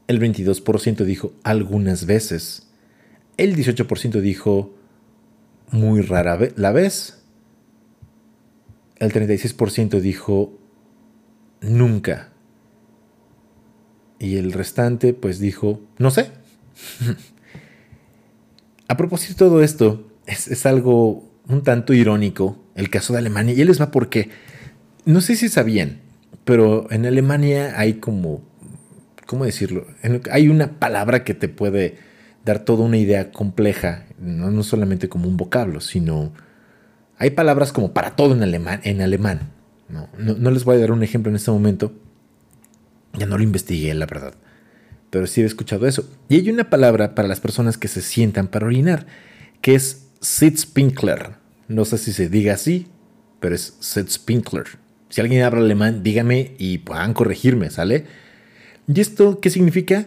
el 0.07 0.21
22% 0.21 1.05
dijo 1.05 1.33
algunas 1.43 2.07
veces, 2.07 2.69
el 3.37 3.57
18% 3.57 4.21
dijo 4.21 4.75
muy 5.71 6.03
rara 6.03 6.37
vez 6.37 6.53
la 6.57 6.73
vez, 6.73 7.23
el 8.99 9.13
36% 9.13 10.01
dijo 10.01 10.59
nunca 11.63 12.30
y 14.21 14.37
el 14.37 14.53
restante 14.53 15.15
pues 15.15 15.41
dijo, 15.41 15.81
no 15.99 16.13
sé. 16.13 16.31
A 18.87 18.97
propósito 18.97 19.45
de 19.45 19.51
todo 19.51 19.63
esto, 19.63 20.07
es, 20.27 20.67
algo 20.67 21.25
un 21.49 21.63
tanto 21.63 21.95
irónico 21.95 22.57
el 22.75 22.91
caso 22.91 23.13
de 23.13 23.21
Alemania. 23.21 23.55
Y 23.55 23.61
él 23.61 23.69
les 23.69 23.81
va 23.81 23.91
porque, 23.91 24.29
no 25.05 25.21
sé 25.21 25.37
si 25.37 25.49
sabían, 25.49 26.01
pero 26.45 26.87
en 26.91 27.07
Alemania 27.07 27.75
hay 27.79 27.95
como, 27.95 28.43
¿cómo 29.27 29.45
decirlo? 29.45 29.87
Hay 30.31 30.49
una 30.49 30.79
palabra 30.79 31.25
que 31.25 31.35
te 31.35 31.49
puede 31.49 31.99
dar 32.45 32.61
toda 32.65 32.85
una 32.85 32.99
idea 32.99 33.33
compleja, 33.33 34.07
no, 34.19 34.63
solamente 34.63 35.09
como 35.09 35.29
un 35.29 35.37
vocablo, 35.37 35.81
sino 35.81 36.33
hay 37.17 37.31
palabras 37.31 37.73
como 37.73 37.93
para 37.93 38.17
todo 38.17 38.35
en 38.35 38.43
alemán. 38.43 38.81
En 38.85 39.01
alemán 39.01 39.51
no 40.19 40.51
les 40.51 40.65
voy 40.65 40.77
a 40.77 40.81
dar 40.81 40.93
un 40.93 41.03
ejemplo 41.03 41.31
en 41.31 41.37
este 41.37 41.51
momento, 41.51 41.93
ya 43.15 43.27
no 43.27 43.37
lo 43.37 43.43
investigué, 43.43 43.93
la 43.95 44.07
verdad. 44.07 44.35
Pero 45.11 45.27
sí 45.27 45.43
he 45.43 45.45
escuchado 45.45 45.87
eso. 45.87 46.09
Y 46.29 46.37
hay 46.37 46.51
una 46.51 46.71
palabra 46.71 47.15
para 47.15 47.29
las 47.29 47.41
personas 47.41 47.77
que 47.77 47.89
se 47.89 48.01
sientan 48.01 48.49
para 48.49 48.67
orinar, 48.67 49.07
que 49.61 49.75
es 49.75 50.07
Sitzpinkler. 50.21 51.35
No 51.69 51.85
sé 51.85 51.99
si 51.99 52.13
se 52.13 52.29
diga 52.29 52.55
así, 52.55 52.87
pero 53.41 53.55
es 53.55 53.77
Sitzpinkler. 53.81 54.67
Si 55.09 55.21
alguien 55.21 55.43
habla 55.43 55.61
alemán, 55.61 56.03
dígame 56.05 56.55
y 56.59 56.79
puedan 56.79 57.15
corregirme, 57.15 57.71
¿sale? 57.71 58.07
¿Y 58.87 59.01
esto 59.01 59.41
qué 59.41 59.51
significa? 59.51 60.07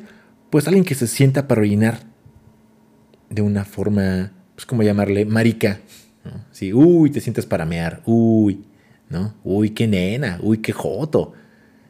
Pues 0.49 0.67
alguien 0.67 0.85
que 0.85 0.95
se 0.95 1.07
sienta 1.07 1.47
para 1.47 1.61
orinar 1.61 1.99
de 3.29 3.41
una 3.41 3.65
forma, 3.65 4.31
pues 4.55 4.65
como 4.65 4.83
llamarle, 4.83 5.25
marica. 5.25 5.79
Sí, 6.51 6.71
uy, 6.71 7.09
te 7.09 7.19
sientes 7.19 7.45
para 7.45 7.65
mear, 7.65 8.01
uy, 8.05 8.63
¿no? 9.09 9.33
Uy, 9.43 9.71
qué 9.71 9.87
nena, 9.87 10.39
uy, 10.41 10.59
qué 10.59 10.71
joto 10.71 11.33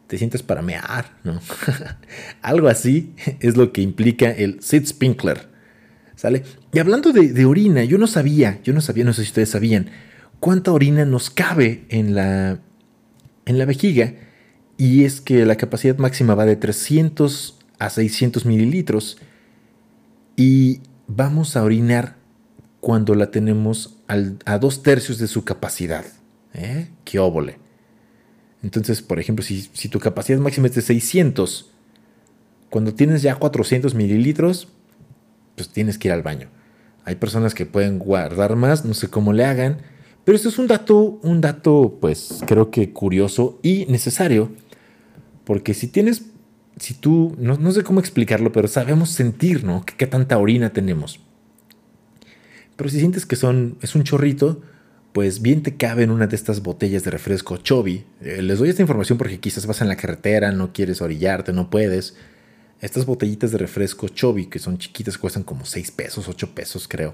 te 0.07 0.17
sientes 0.17 0.43
para 0.43 0.61
mear, 0.61 1.17
¿no? 1.23 1.39
Algo 2.41 2.67
así 2.67 3.13
es 3.39 3.57
lo 3.57 3.71
que 3.71 3.81
implica 3.81 4.29
el 4.31 4.61
Sitzpinkler, 4.61 5.47
¿sale? 6.15 6.43
Y 6.71 6.79
hablando 6.79 7.11
de, 7.11 7.45
orina, 7.45 7.83
yo 7.83 7.97
no 7.97 8.07
sabía, 8.07 8.59
yo 8.63 8.73
no 8.73 8.81
sabía, 8.81 9.05
no 9.05 9.13
sé 9.13 9.23
si 9.23 9.29
ustedes 9.29 9.49
sabían, 9.49 9.89
cuánta 10.39 10.71
orina 10.71 11.05
nos 11.05 11.29
cabe 11.29 11.85
en 11.89 12.15
la, 12.15 12.59
en 13.45 13.57
la 13.57 13.65
vejiga, 13.65 14.13
y 14.77 15.05
es 15.05 15.21
que 15.21 15.45
la 15.45 15.55
capacidad 15.55 15.97
máxima 15.97 16.35
va 16.35 16.45
de 16.45 16.55
300 16.55 17.59
a 17.79 17.89
600 17.89 18.45
mililitros, 18.45 19.17
y 20.35 20.81
vamos 21.07 21.55
a 21.55 21.63
orinar 21.63 22.15
cuando 22.81 23.15
la 23.15 23.31
tenemos 23.31 23.97
a 24.45 24.57
dos 24.57 24.83
tercios 24.83 25.17
de 25.17 25.27
su 25.27 25.45
capacidad. 25.45 26.03
¿Eh? 26.53 26.89
¡Qué 27.05 27.17
óvole! 27.19 27.62
Entonces, 28.63 29.01
por 29.01 29.19
ejemplo, 29.19 29.43
si, 29.43 29.89
tu 29.89 29.99
capacidad 29.99 30.39
máxima 30.39 30.67
es 30.67 30.75
de 30.75 30.81
600, 30.81 31.69
cuando 32.69 32.93
tienes 32.93 33.21
ya 33.21 33.35
400 33.35 33.93
mililitros, 33.93 34.69
pues 35.55 35.69
tienes 35.69 35.97
que 35.97 36.07
ir 36.07 36.13
al 36.13 36.23
baño. 36.23 36.47
Hay 37.03 37.15
personas 37.15 37.53
que 37.53 37.65
pueden 37.65 37.99
guardar 37.99 38.55
más, 38.55 38.85
no 38.85 38.93
sé 38.93 39.09
cómo 39.09 39.33
le 39.33 39.43
hagan. 39.43 39.79
Pero 40.23 40.37
esto 40.37 40.47
es 40.47 40.57
un 40.57 40.67
dato, 40.67 41.19
un 41.21 41.41
dato, 41.41 41.97
pues 41.99 42.41
creo 42.47 42.71
que 42.71 42.93
curioso 42.93 43.59
y 43.61 43.85
necesario. 43.87 44.49
Porque 45.43 45.73
si 45.73 45.87
tienes, 45.87 46.23
si 46.77 46.93
tú, 46.93 47.35
no, 47.37 47.71
sé 47.73 47.83
cómo 47.83 47.99
explicarlo, 47.99 48.53
pero 48.53 48.69
sabemos 48.69 49.09
sentir, 49.09 49.65
¿no? 49.65 49.85
¿Qué, 49.85 50.07
tanta 50.07 50.37
orina 50.37 50.71
tenemos. 50.71 51.19
Pero 52.77 52.89
si 52.89 52.99
sientes 52.99 53.25
que 53.25 53.35
son, 53.35 53.77
es 53.81 53.93
un 53.93 54.03
chorrito, 54.03 54.61
pues 55.13 55.41
bien 55.41 55.63
te 55.63 55.77
cabe 55.77 56.03
en 56.03 56.11
una 56.11 56.27
de 56.27 56.35
estas 56.35 56.61
botellas 56.61 57.03
de 57.03 57.11
refresco 57.11 57.57
Chobi. 57.57 58.03
Eh, 58.21 58.41
les 58.41 58.59
doy 58.59 58.69
esta 58.69 58.81
información 58.81 59.17
porque 59.17 59.39
quizás 59.39 59.65
vas 59.65 59.81
en 59.81 59.87
la 59.87 59.95
carretera, 59.95 60.51
no 60.51 60.73
quieres 60.73 61.01
orillarte, 61.01 61.53
no 61.53 61.69
puedes. 61.69 62.15
Estas 62.81 63.05
botellitas 63.05 63.51
de 63.51 63.59
refresco 63.59 64.09
Chobi, 64.09 64.47
que 64.47 64.59
son 64.59 64.77
chiquitas, 64.77 65.17
cuestan 65.17 65.43
como 65.43 65.65
6 65.65 65.91
pesos, 65.91 66.27
8 66.27 66.53
pesos 66.53 66.87
creo 66.87 67.13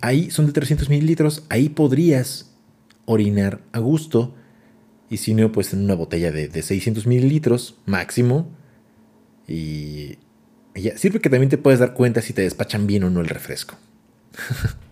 ahí 0.00 0.30
son 0.30 0.46
de 0.46 0.52
300 0.52 0.88
mililitros, 0.88 1.44
ahí 1.48 1.68
podrías 1.68 2.50
orinar 3.04 3.60
a 3.72 3.78
gusto. 3.78 4.34
Y 5.08 5.16
si 5.18 5.34
no, 5.34 5.50
pues 5.50 5.72
en 5.72 5.84
una 5.84 5.94
botella 5.94 6.30
de, 6.30 6.62
600 6.62 7.06
mililitros 7.06 7.76
máximo. 7.86 8.48
Y, 9.48 10.18
ya. 10.74 10.96
Sirve 10.96 11.20
que 11.20 11.30
también 11.30 11.50
te 11.50 11.58
puedes 11.58 11.80
dar 11.80 11.94
cuenta 11.94 12.22
si 12.22 12.32
te 12.32 12.42
despachan 12.42 12.86
bien 12.86 13.04
o 13.04 13.10
no 13.10 13.20
el 13.20 13.28
refresco. 13.28 13.76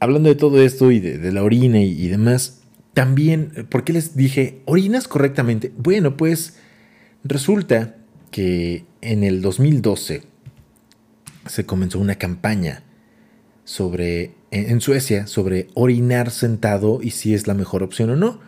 Hablando 0.00 0.28
de 0.28 0.36
todo 0.36 0.62
esto 0.62 0.92
y 0.92 1.00
de, 1.00 1.32
la 1.32 1.42
orina 1.42 1.80
y, 1.80 2.06
demás, 2.08 2.60
también, 2.94 3.66
¿por 3.68 3.82
qué 3.82 3.92
les 3.92 4.16
dije, 4.16 4.62
orinas 4.64 5.08
correctamente? 5.08 5.72
Bueno, 5.76 6.16
pues 6.16 6.56
resulta 7.24 7.96
que 8.30 8.84
en 9.00 9.24
el 9.24 9.42
2012 9.42 10.22
se 11.46 11.66
comenzó 11.66 11.98
una 11.98 12.14
campaña 12.14 12.84
sobre, 13.64 14.34
en 14.52 14.80
Suecia 14.80 15.26
sobre 15.26 15.68
orinar 15.74 16.30
sentado 16.30 17.00
y 17.02 17.10
si 17.10 17.34
es 17.34 17.48
la 17.48 17.54
mejor 17.54 17.82
opción 17.82 18.10
o 18.10 18.16
no. 18.16 18.40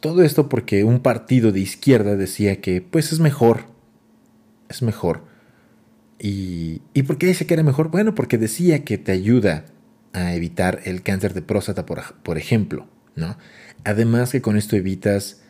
Todo 0.00 0.22
esto 0.22 0.50
porque 0.50 0.84
un 0.84 1.00
partido 1.00 1.50
de 1.50 1.60
izquierda 1.60 2.14
decía 2.14 2.60
que 2.60 2.82
pues 2.82 3.12
es 3.12 3.20
mejor, 3.20 3.64
es 4.68 4.82
mejor. 4.82 5.24
¿Y, 6.18 6.82
¿y 6.92 7.04
por 7.04 7.16
qué 7.16 7.26
decía 7.26 7.46
que 7.46 7.54
era 7.54 7.62
mejor? 7.62 7.90
Bueno, 7.90 8.14
porque 8.14 8.36
decía 8.36 8.84
que 8.84 8.98
te 8.98 9.12
ayuda 9.12 9.64
a 10.12 10.34
evitar 10.34 10.80
el 10.84 11.02
cáncer 11.02 11.34
de 11.34 11.42
próstata, 11.42 11.86
por, 11.86 12.14
por 12.22 12.38
ejemplo, 12.38 12.88
¿no? 13.14 13.36
Además 13.84 14.32
que 14.32 14.42
con 14.42 14.56
esto 14.56 14.76
evitas 14.76 15.40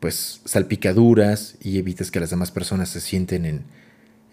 pues 0.00 0.42
salpicaduras 0.44 1.56
y 1.62 1.78
evitas 1.78 2.10
que 2.10 2.20
las 2.20 2.30
demás 2.30 2.50
personas 2.50 2.90
se 2.90 3.00
sienten 3.00 3.46
en, 3.46 3.64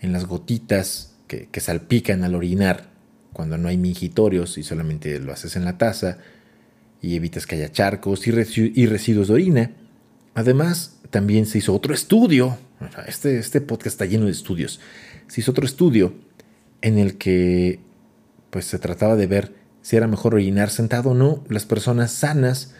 en 0.01 0.11
las 0.11 0.25
gotitas 0.25 1.11
que, 1.27 1.61
salpican 1.61 2.23
al 2.23 2.35
orinar 2.35 2.89
cuando 3.31 3.57
no 3.57 3.69
hay 3.69 3.77
mingitorios 3.77 4.57
y 4.57 4.63
solamente 4.63 5.19
lo 5.19 5.31
haces 5.31 5.55
en 5.55 5.63
la 5.63 5.77
taza 5.77 6.17
y 7.01 7.15
evitas 7.15 7.47
que 7.47 7.55
haya 7.55 7.71
charcos 7.71 8.27
y, 8.27 8.31
residuos 8.31 9.27
de 9.29 9.33
orina. 9.33 9.71
Además, 10.33 10.99
también 11.09 11.45
se 11.45 11.59
hizo 11.59 11.73
otro 11.73 11.93
estudio, 11.93 12.57
este, 13.07 13.39
este 13.39 13.61
podcast 13.61 13.87
está 13.87 14.05
lleno 14.05 14.25
de 14.25 14.31
estudios, 14.31 14.79
se 15.27 15.41
hizo 15.41 15.51
otro 15.51 15.65
estudio 15.65 16.13
en 16.81 16.97
el 16.97 17.17
que 17.17 17.79
pues 18.49 18.65
se 18.65 18.79
trataba 18.79 19.15
de 19.15 19.27
ver 19.27 19.53
si 19.81 19.95
era 19.95 20.07
mejor 20.07 20.35
orinar 20.35 20.69
sentado 20.69 21.11
o 21.11 21.13
no. 21.13 21.43
Las 21.49 21.65
personas 21.65 22.11
sanas, 22.11 22.73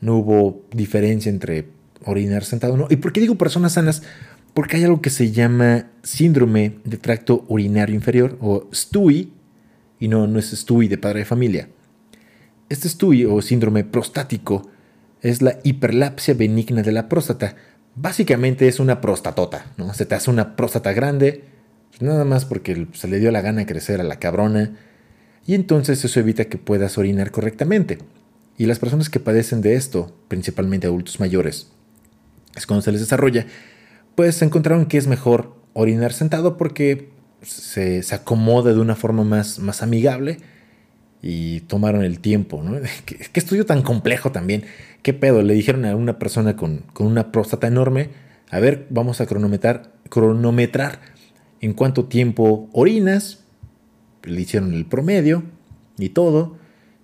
no 0.00 0.16
hubo 0.16 0.64
diferencia 0.72 1.30
entre 1.30 1.68
orinar 2.04 2.44
sentado 2.44 2.74
o 2.74 2.76
no. 2.76 2.86
¿Y 2.90 2.96
por 2.96 3.12
qué 3.12 3.20
digo 3.20 3.36
personas 3.36 3.72
sanas? 3.72 4.02
porque 4.54 4.76
hay 4.76 4.84
algo 4.84 5.02
que 5.02 5.10
se 5.10 5.32
llama 5.32 5.86
síndrome 6.02 6.78
de 6.84 6.96
tracto 6.96 7.44
urinario 7.48 7.94
inferior 7.94 8.38
o 8.40 8.68
STUI, 8.72 9.32
y 9.98 10.08
no, 10.08 10.26
no 10.26 10.38
es 10.38 10.50
STUI 10.52 10.88
de 10.88 10.98
padre 10.98 11.20
de 11.20 11.24
familia. 11.24 11.68
Este 12.68 12.88
STUI 12.88 13.24
o 13.24 13.42
síndrome 13.42 13.84
prostático 13.84 14.70
es 15.22 15.42
la 15.42 15.58
hiperlapsia 15.64 16.34
benigna 16.34 16.82
de 16.82 16.92
la 16.92 17.08
próstata. 17.08 17.56
Básicamente 17.96 18.68
es 18.68 18.80
una 18.80 19.00
prostatota, 19.00 19.66
¿no? 19.76 19.92
Se 19.92 20.06
te 20.06 20.14
hace 20.14 20.30
una 20.30 20.56
próstata 20.56 20.92
grande, 20.92 21.44
pues 21.90 22.02
nada 22.02 22.24
más 22.24 22.44
porque 22.44 22.86
se 22.92 23.08
le 23.08 23.18
dio 23.18 23.30
la 23.30 23.40
gana 23.40 23.60
de 23.60 23.66
crecer 23.66 24.00
a 24.00 24.04
la 24.04 24.18
cabrona, 24.18 24.76
y 25.46 25.54
entonces 25.54 26.04
eso 26.04 26.20
evita 26.20 26.46
que 26.46 26.58
puedas 26.58 26.98
orinar 26.98 27.30
correctamente. 27.30 27.98
Y 28.56 28.66
las 28.66 28.78
personas 28.78 29.10
que 29.10 29.20
padecen 29.20 29.62
de 29.62 29.74
esto, 29.74 30.16
principalmente 30.28 30.86
adultos 30.86 31.20
mayores, 31.20 31.68
es 32.54 32.66
cuando 32.66 32.82
se 32.82 32.92
les 32.92 33.00
desarrolla 33.00 33.46
pues 34.14 34.42
encontraron 34.42 34.86
que 34.86 34.98
es 34.98 35.06
mejor 35.06 35.54
orinar 35.72 36.12
sentado 36.12 36.56
porque 36.56 37.10
se, 37.42 38.02
acomoda 38.12 38.72
de 38.72 38.80
una 38.80 38.96
forma 38.96 39.24
más, 39.24 39.58
más 39.58 39.82
amigable 39.82 40.38
y 41.20 41.60
tomaron 41.60 42.04
el 42.04 42.20
tiempo. 42.20 42.62
¿no? 42.62 42.78
¿Qué, 43.04 43.28
estudio 43.34 43.66
tan 43.66 43.82
complejo 43.82 44.32
también? 44.32 44.64
¿Qué 45.02 45.12
pedo? 45.12 45.42
Le 45.42 45.54
dijeron 45.54 45.84
a 45.84 45.96
una 45.96 46.18
persona 46.18 46.56
con, 46.56 46.84
una 46.98 47.32
próstata 47.32 47.66
enorme, 47.66 48.10
a 48.50 48.60
ver, 48.60 48.86
vamos 48.90 49.20
a 49.20 49.26
cronometrar, 49.26 49.92
cronometrar 50.08 51.00
en 51.60 51.72
cuánto 51.72 52.06
tiempo 52.06 52.68
orinas. 52.72 53.43
Le 54.24 54.40
hicieron 54.40 54.74
el 54.74 54.86
promedio 54.86 55.42
y 55.98 56.10
todo. 56.10 56.56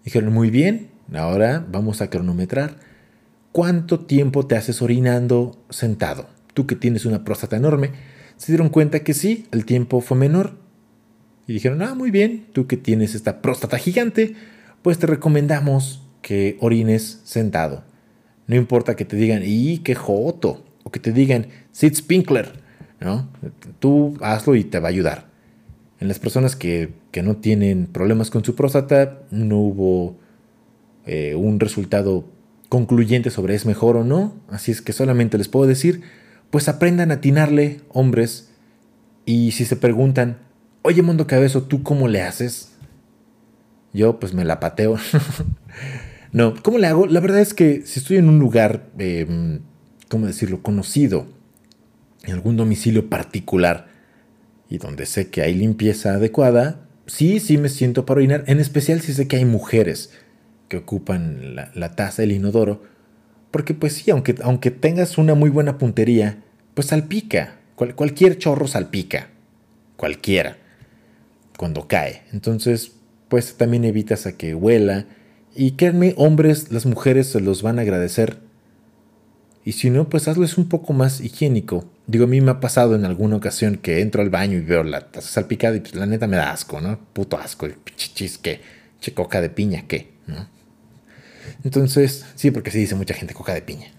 Dijeron, 0.05 0.33
muy 0.33 0.51
bien, 0.51 0.91
ahora 1.15 1.67
vamos 1.71 2.01
a 2.03 2.11
cronometrar 2.11 2.77
cuánto 3.53 4.01
tiempo 4.01 4.47
te 4.47 4.57
haces 4.57 4.83
orinando 4.83 5.59
sentado 5.71 6.29
tú 6.55 6.67
que 6.67 6.77
tienes 6.77 7.05
una 7.05 7.25
próstata 7.25 7.57
enorme, 7.57 7.91
se 8.37 8.53
dieron 8.53 8.69
cuenta 8.69 9.01
que 9.01 9.15
sí, 9.15 9.47
el 9.53 9.65
tiempo 9.65 10.01
fue 10.01 10.17
menor. 10.17 10.59
Y 11.47 11.55
dijeron, 11.55 11.83
ah, 11.83 11.95
muy 11.95 12.11
bien, 12.11 12.47
tú 12.53 12.67
que 12.67 12.77
tienes 12.77 13.15
esta 13.15 13.43
próstata 13.43 13.79
gigante, 13.79 14.35
pues 14.83 14.99
te 14.99 15.07
recomendamos 15.07 16.07
que 16.23 16.57
orines 16.61 17.21
sentado. 17.25 17.85
No 18.47 18.57
importa 18.57 18.97
que 18.97 19.05
te 19.05 19.17
digan, 19.17 19.43
¡y 19.45 19.79
qué 19.79 19.95
joto! 19.95 20.65
O 20.85 20.91
que 20.91 21.01
te 21.01 21.13
digan, 21.13 21.49
sit 21.73 21.95
spinkler, 21.95 22.53
¿no? 23.01 23.29
Tú 23.79 24.17
hazlo 24.21 24.55
y 24.55 24.65
te 24.65 24.79
va 24.81 24.89
a 24.89 24.91
ayudar. 24.91 25.30
En 26.01 26.09
las 26.09 26.19
personas 26.19 26.57
que, 26.57 26.93
no 27.23 27.37
tienen 27.37 27.87
problemas 27.87 28.31
con 28.31 28.45
su 28.45 28.55
próstata, 28.55 29.21
no 29.31 29.59
hubo 29.59 30.17
eh, 31.07 31.35
un 31.35 31.61
resultado 31.61 32.25
concluyente 32.69 33.31
sobre 33.31 33.55
es 33.55 33.67
mejor 33.67 33.97
o 33.97 34.05
no. 34.05 34.35
Así 34.49 34.73
es 34.73 34.81
que 34.81 34.93
solamente 34.93 35.39
les 35.39 35.49
puedo 35.49 35.67
decir 35.67 36.03
pues 36.51 36.69
aprendan 36.69 37.11
a 37.11 37.15
atinarle, 37.15 37.81
hombres, 37.89 38.51
y 39.25 39.53
si 39.53 39.65
se 39.65 39.77
preguntan, 39.77 40.39
oye 40.83 41.03
Mundo 41.03 41.27
Cabezo, 41.27 41.63
¿tú 41.63 41.83
cómo 41.83 42.09
le 42.09 42.23
haces? 42.23 42.73
Yo 43.93 44.19
pues 44.19 44.35
me 44.35 44.45
la 44.45 44.61
pateo. 44.61 44.97
no, 46.33 46.55
¿cómo 46.63 46.79
le 46.79 46.89
hago? 46.89 47.07
La 47.07 47.21
verdad 47.21 47.41
es 47.41 47.55
que 47.55 47.83
si 47.87 48.01
estoy 48.01 48.17
en 48.17 48.29
un 48.29 48.39
lugar, 48.39 48.89
em, 48.99 49.61
¿cómo 50.09 50.27
decirlo?, 50.27 50.63
conocido, 50.63 51.27
en 52.25 52.35
algún 52.35 52.57
domicilio 52.57 53.09
particular, 53.09 53.89
y 54.71 54.79
donde 54.79 55.05
sé 55.05 55.29
que 55.29 55.43
hay 55.43 55.53
limpieza 55.53 56.15
adecuada, 56.15 56.87
sí, 57.07 57.41
sí 57.41 57.59
me 57.59 57.69
siento 57.69 58.07
para 58.07 58.19
orinar, 58.19 58.45
en 58.47 58.61
especial 58.61 59.01
si 59.01 59.13
sé 59.13 59.29
que 59.29 59.37
hay 59.37 59.45
mujeres 59.45 60.13
que 60.69 60.79
ocupan 60.79 61.57
la, 61.75 61.97
taza 61.97 62.23
del 62.23 62.33
inodoro, 62.33 62.83
porque 63.51 63.75
pues 63.75 63.95
sí, 63.95 64.13
aunque, 64.13 64.37
aunque 64.43 64.71
tengas 64.71 65.19
una 65.19 65.35
muy 65.35 65.51
buena 65.51 65.77
puntería, 65.77 66.45
pues 66.75 66.87
salpica. 66.87 67.57
cualquier 67.75 68.39
chorro 68.39 68.69
salpica. 68.69 69.31
Cualquiera. 69.97 70.57
Cuando 71.59 71.89
cae. 71.89 72.23
Entonces, 72.33 72.93
pues 73.29 73.57
también 73.57 73.85
evitas 73.85 74.27
a 74.27 74.37
que 74.37 74.55
huela. 74.55 75.07
Y 75.57 75.73
créanme, 75.73 76.15
hombres, 76.17 76.71
las 76.71 76.87
mujeres 76.87 77.27
se 77.27 77.41
los 77.41 77.63
van 77.63 77.81
a 77.81 77.83
agradecer. 77.83 78.39
Y 79.65 79.73
si 79.73 79.91
no, 79.91 80.09
pues 80.09 80.29
hazlo 80.29 80.45
es 80.45 80.57
un 80.57 80.69
poco 80.69 80.93
más 80.93 81.21
higiénico. 81.21 81.91
Digo, 82.11 82.25
a 82.25 82.27
mí 82.27 82.41
me 82.41 82.51
ha 82.51 82.59
pasado 82.59 82.97
en 82.97 83.05
alguna 83.05 83.37
ocasión 83.37 83.77
que 83.77 84.01
entro 84.01 84.21
al 84.21 84.31
baño 84.31 84.59
y 84.59 84.63
veo 84.63 84.83
la 84.83 85.13
taza 85.13 85.29
salpicada 85.29 85.77
y 85.77 85.81
pues 85.81 85.95
la 85.95 86.07
neta 86.07 86.27
me 86.27 86.37
da 86.37 86.51
asco, 86.51 86.81
¿no? 86.81 86.99
Puto 87.13 87.39
asco. 87.39 87.69
Chichis, 87.95 88.37
¿qué? 88.37 88.61
Che 89.01 89.15
coca 89.15 89.41
de 89.41 89.49
piña, 89.49 89.85
¿qué? 89.87 90.11
¿No? 90.27 90.49
Entonces, 91.63 92.27
sí, 92.35 92.51
porque 92.51 92.73
sí 92.73 92.81
dice 92.81 92.97
mucha 92.97 93.15
gente 93.15 93.33
coca 93.33 93.55
de 93.55 93.63
piña. 93.63 93.93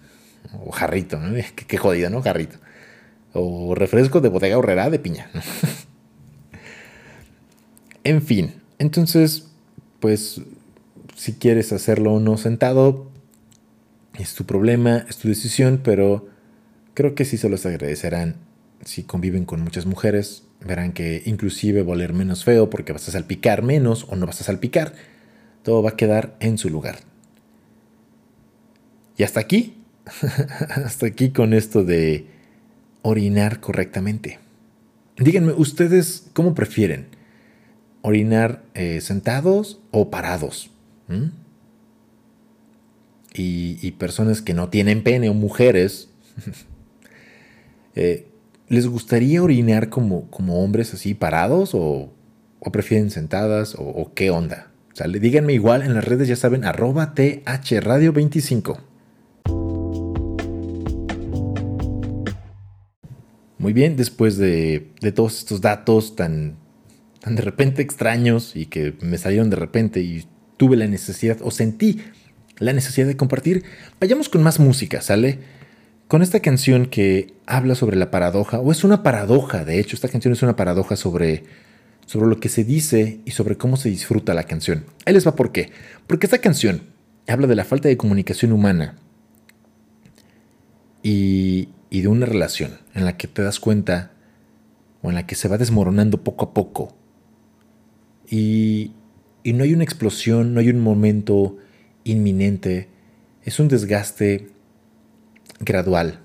O 0.66 0.70
jarrito, 0.72 1.18
¿no? 1.18 1.34
Qué, 1.66 1.78
jodida, 1.78 2.10
¿no? 2.10 2.20
Jarrito. 2.20 2.58
O 3.32 3.74
refresco 3.74 4.20
de 4.20 4.28
bodega 4.28 4.58
horrera 4.58 4.90
de 4.90 4.98
piña. 4.98 5.30
en 8.04 8.20
fin, 8.20 8.56
entonces, 8.78 9.46
pues, 10.00 10.42
si 11.16 11.32
quieres 11.32 11.72
hacerlo 11.72 12.12
o 12.12 12.20
no 12.20 12.36
sentado, 12.36 13.10
es 14.18 14.34
tu 14.34 14.44
problema, 14.44 15.06
es 15.08 15.16
tu 15.16 15.28
decisión, 15.28 15.80
pero 15.82 16.28
creo 16.94 17.14
que 17.14 17.24
sí 17.24 17.36
se 17.36 17.48
los 17.48 17.66
agradecerán 17.66 18.36
si 18.84 19.04
conviven 19.04 19.44
con 19.44 19.60
muchas 19.60 19.86
mujeres. 19.86 20.44
Verán 20.64 20.92
que 20.92 21.22
inclusive 21.26 21.82
va 21.82 21.90
a 21.90 21.92
oler 21.92 22.12
menos 22.12 22.44
feo 22.44 22.70
porque 22.70 22.92
vas 22.92 23.08
a 23.08 23.12
salpicar 23.12 23.62
menos 23.62 24.06
o 24.08 24.16
no 24.16 24.26
vas 24.26 24.40
a 24.40 24.44
salpicar. 24.44 24.94
Todo 25.62 25.82
va 25.82 25.90
a 25.90 25.96
quedar 25.96 26.36
en 26.40 26.58
su 26.58 26.70
lugar. 26.70 27.00
Y 29.16 29.24
hasta 29.24 29.40
aquí, 29.40 29.76
hasta 30.84 31.06
aquí 31.06 31.30
con 31.30 31.54
esto 31.54 31.84
de 31.84 32.26
orinar 33.02 33.60
correctamente. 33.60 34.38
Díganme, 35.16 35.52
¿ustedes 35.52 36.26
cómo 36.32 36.54
prefieren? 36.54 37.06
orinar 38.02 38.64
eh, 38.74 39.00
sentados 39.00 39.80
o 39.90 40.10
parados. 40.10 40.70
Y, 43.34 43.90
personas 43.92 44.42
que 44.42 44.54
no 44.54 44.68
tienen 44.68 45.02
pene 45.02 45.28
o 45.28 45.34
mujeres, 45.34 46.08
eh, 47.94 48.28
¿les 48.68 48.86
gustaría 48.86 49.42
orinar 49.42 49.88
como, 49.88 50.30
como 50.30 50.62
hombres 50.62 50.94
así 50.94 51.14
parados 51.14 51.70
o, 51.74 52.12
prefieren 52.72 53.10
sentadas 53.10 53.74
o, 53.78 54.12
qué 54.14 54.30
onda? 54.30 54.70
¿Sale? 54.94 55.20
Díganme 55.20 55.52
igual 55.54 55.82
en 55.82 55.94
las 55.94 56.04
redes, 56.04 56.28
ya 56.28 56.36
saben, 56.36 56.64
arroba 56.64 57.14
Radio 57.80 58.12
25 58.12 58.78
Muy 63.58 63.72
bien, 63.72 63.96
después 63.96 64.36
de, 64.36 64.90
de 65.00 65.12
todos 65.12 65.38
estos 65.38 65.60
datos 65.60 66.16
tan 66.16 66.56
tan 67.22 67.36
de 67.36 67.42
repente 67.42 67.82
extraños 67.82 68.56
y 68.56 68.66
que 68.66 68.94
me 69.00 69.16
salieron 69.16 69.48
de 69.48 69.56
repente 69.56 70.00
y 70.00 70.24
tuve 70.56 70.76
la 70.76 70.86
necesidad 70.86 71.38
o 71.42 71.50
sentí 71.50 72.00
la 72.58 72.72
necesidad 72.72 73.06
de 73.06 73.16
compartir, 73.16 73.64
vayamos 74.00 74.28
con 74.28 74.42
más 74.42 74.60
música, 74.60 75.00
¿sale? 75.00 75.38
Con 76.12 76.20
esta 76.20 76.40
canción 76.40 76.84
que 76.84 77.32
habla 77.46 77.74
sobre 77.74 77.96
la 77.96 78.10
paradoja, 78.10 78.60
o 78.60 78.70
es 78.70 78.84
una 78.84 79.02
paradoja, 79.02 79.64
de 79.64 79.80
hecho, 79.80 79.96
esta 79.96 80.10
canción 80.10 80.34
es 80.34 80.42
una 80.42 80.56
paradoja 80.56 80.94
sobre, 80.94 81.44
sobre 82.04 82.26
lo 82.28 82.38
que 82.38 82.50
se 82.50 82.64
dice 82.64 83.20
y 83.24 83.30
sobre 83.30 83.56
cómo 83.56 83.78
se 83.78 83.88
disfruta 83.88 84.34
la 84.34 84.42
canción. 84.44 84.84
Ahí 85.06 85.14
les 85.14 85.26
va 85.26 85.34
por 85.34 85.52
qué. 85.52 85.70
Porque 86.06 86.26
esta 86.26 86.36
canción 86.36 86.82
habla 87.26 87.46
de 87.46 87.56
la 87.56 87.64
falta 87.64 87.88
de 87.88 87.96
comunicación 87.96 88.52
humana 88.52 88.98
y, 91.02 91.70
y 91.88 92.02
de 92.02 92.08
una 92.08 92.26
relación 92.26 92.72
en 92.92 93.06
la 93.06 93.16
que 93.16 93.26
te 93.26 93.40
das 93.40 93.58
cuenta 93.58 94.10
o 95.00 95.08
en 95.08 95.14
la 95.14 95.26
que 95.26 95.34
se 95.34 95.48
va 95.48 95.56
desmoronando 95.56 96.22
poco 96.22 96.44
a 96.44 96.52
poco 96.52 96.94
y, 98.30 98.92
no 99.44 99.64
hay 99.64 99.72
una 99.72 99.82
explosión, 99.84 100.52
no 100.52 100.60
hay 100.60 100.68
un 100.68 100.80
momento 100.80 101.56
inminente, 102.04 102.90
es 103.44 103.58
un 103.58 103.68
desgaste 103.68 104.48
gradual, 105.62 106.20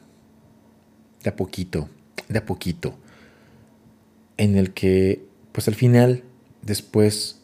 de 1.23 1.29
a 1.29 1.35
poquito, 1.35 1.89
de 2.27 2.39
a 2.39 2.45
poquito, 2.45 2.97
en 4.37 4.55
el 4.57 4.73
que 4.73 5.25
pues 5.51 5.67
al 5.67 5.75
final 5.75 6.23
después 6.61 7.41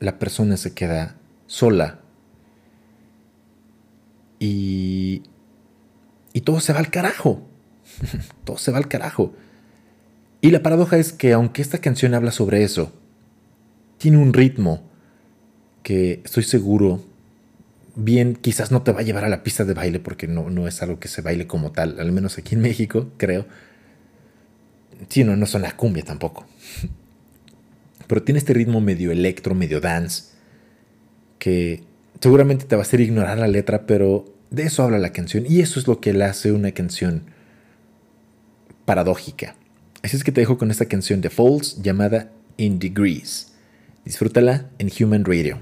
la 0.00 0.18
persona 0.18 0.56
se 0.56 0.74
queda 0.74 1.16
sola 1.46 2.00
y, 4.38 5.22
y 6.32 6.40
todo 6.42 6.60
se 6.60 6.72
va 6.72 6.80
al 6.80 6.90
carajo, 6.90 7.42
todo 8.44 8.58
se 8.58 8.70
va 8.70 8.78
al 8.78 8.88
carajo. 8.88 9.34
Y 10.40 10.50
la 10.50 10.62
paradoja 10.62 10.98
es 10.98 11.12
que 11.12 11.32
aunque 11.32 11.62
esta 11.62 11.78
canción 11.78 12.12
habla 12.12 12.30
sobre 12.30 12.64
eso, 12.64 12.92
tiene 13.96 14.18
un 14.18 14.34
ritmo 14.34 14.82
que 15.82 16.20
estoy 16.24 16.42
seguro, 16.42 17.00
bien, 17.96 18.34
quizás 18.34 18.70
no 18.70 18.82
te 18.82 18.92
va 18.92 19.00
a 19.00 19.02
llevar 19.02 19.24
a 19.24 19.28
la 19.28 19.42
pista 19.42 19.64
de 19.64 19.74
baile 19.74 20.00
porque 20.00 20.26
no, 20.26 20.50
no 20.50 20.66
es 20.68 20.82
algo 20.82 20.98
que 20.98 21.08
se 21.08 21.22
baile 21.22 21.46
como 21.46 21.72
tal, 21.72 22.00
al 22.00 22.12
menos 22.12 22.38
aquí 22.38 22.54
en 22.54 22.62
México, 22.62 23.10
creo. 23.16 23.46
Sí, 25.08 25.24
no, 25.24 25.36
no 25.36 25.46
son 25.46 25.62
la 25.62 25.76
cumbia 25.76 26.04
tampoco. 26.04 26.46
Pero 28.06 28.22
tiene 28.22 28.38
este 28.38 28.52
ritmo 28.52 28.80
medio 28.80 29.12
electro, 29.12 29.54
medio 29.54 29.80
dance, 29.80 30.24
que 31.38 31.82
seguramente 32.20 32.64
te 32.64 32.76
va 32.76 32.82
a 32.82 32.84
hacer 32.84 33.00
ignorar 33.00 33.38
la 33.38 33.48
letra, 33.48 33.86
pero 33.86 34.24
de 34.50 34.64
eso 34.64 34.82
habla 34.82 34.98
la 34.98 35.12
canción 35.12 35.44
y 35.48 35.60
eso 35.60 35.80
es 35.80 35.86
lo 35.86 36.00
que 36.00 36.12
le 36.12 36.24
hace 36.24 36.52
una 36.52 36.72
canción 36.72 37.24
paradójica. 38.84 39.56
Así 40.02 40.16
es 40.16 40.24
que 40.24 40.32
te 40.32 40.40
dejo 40.42 40.58
con 40.58 40.70
esta 40.70 40.86
canción 40.86 41.20
de 41.20 41.30
Falls 41.30 41.82
llamada 41.82 42.30
In 42.56 42.78
Degrees. 42.78 43.52
Disfrútala 44.04 44.68
en 44.78 44.90
Human 45.00 45.24
Radio. 45.24 45.60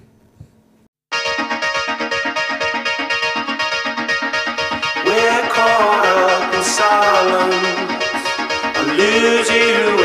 Lose 9.33 9.51
you 9.51 10.02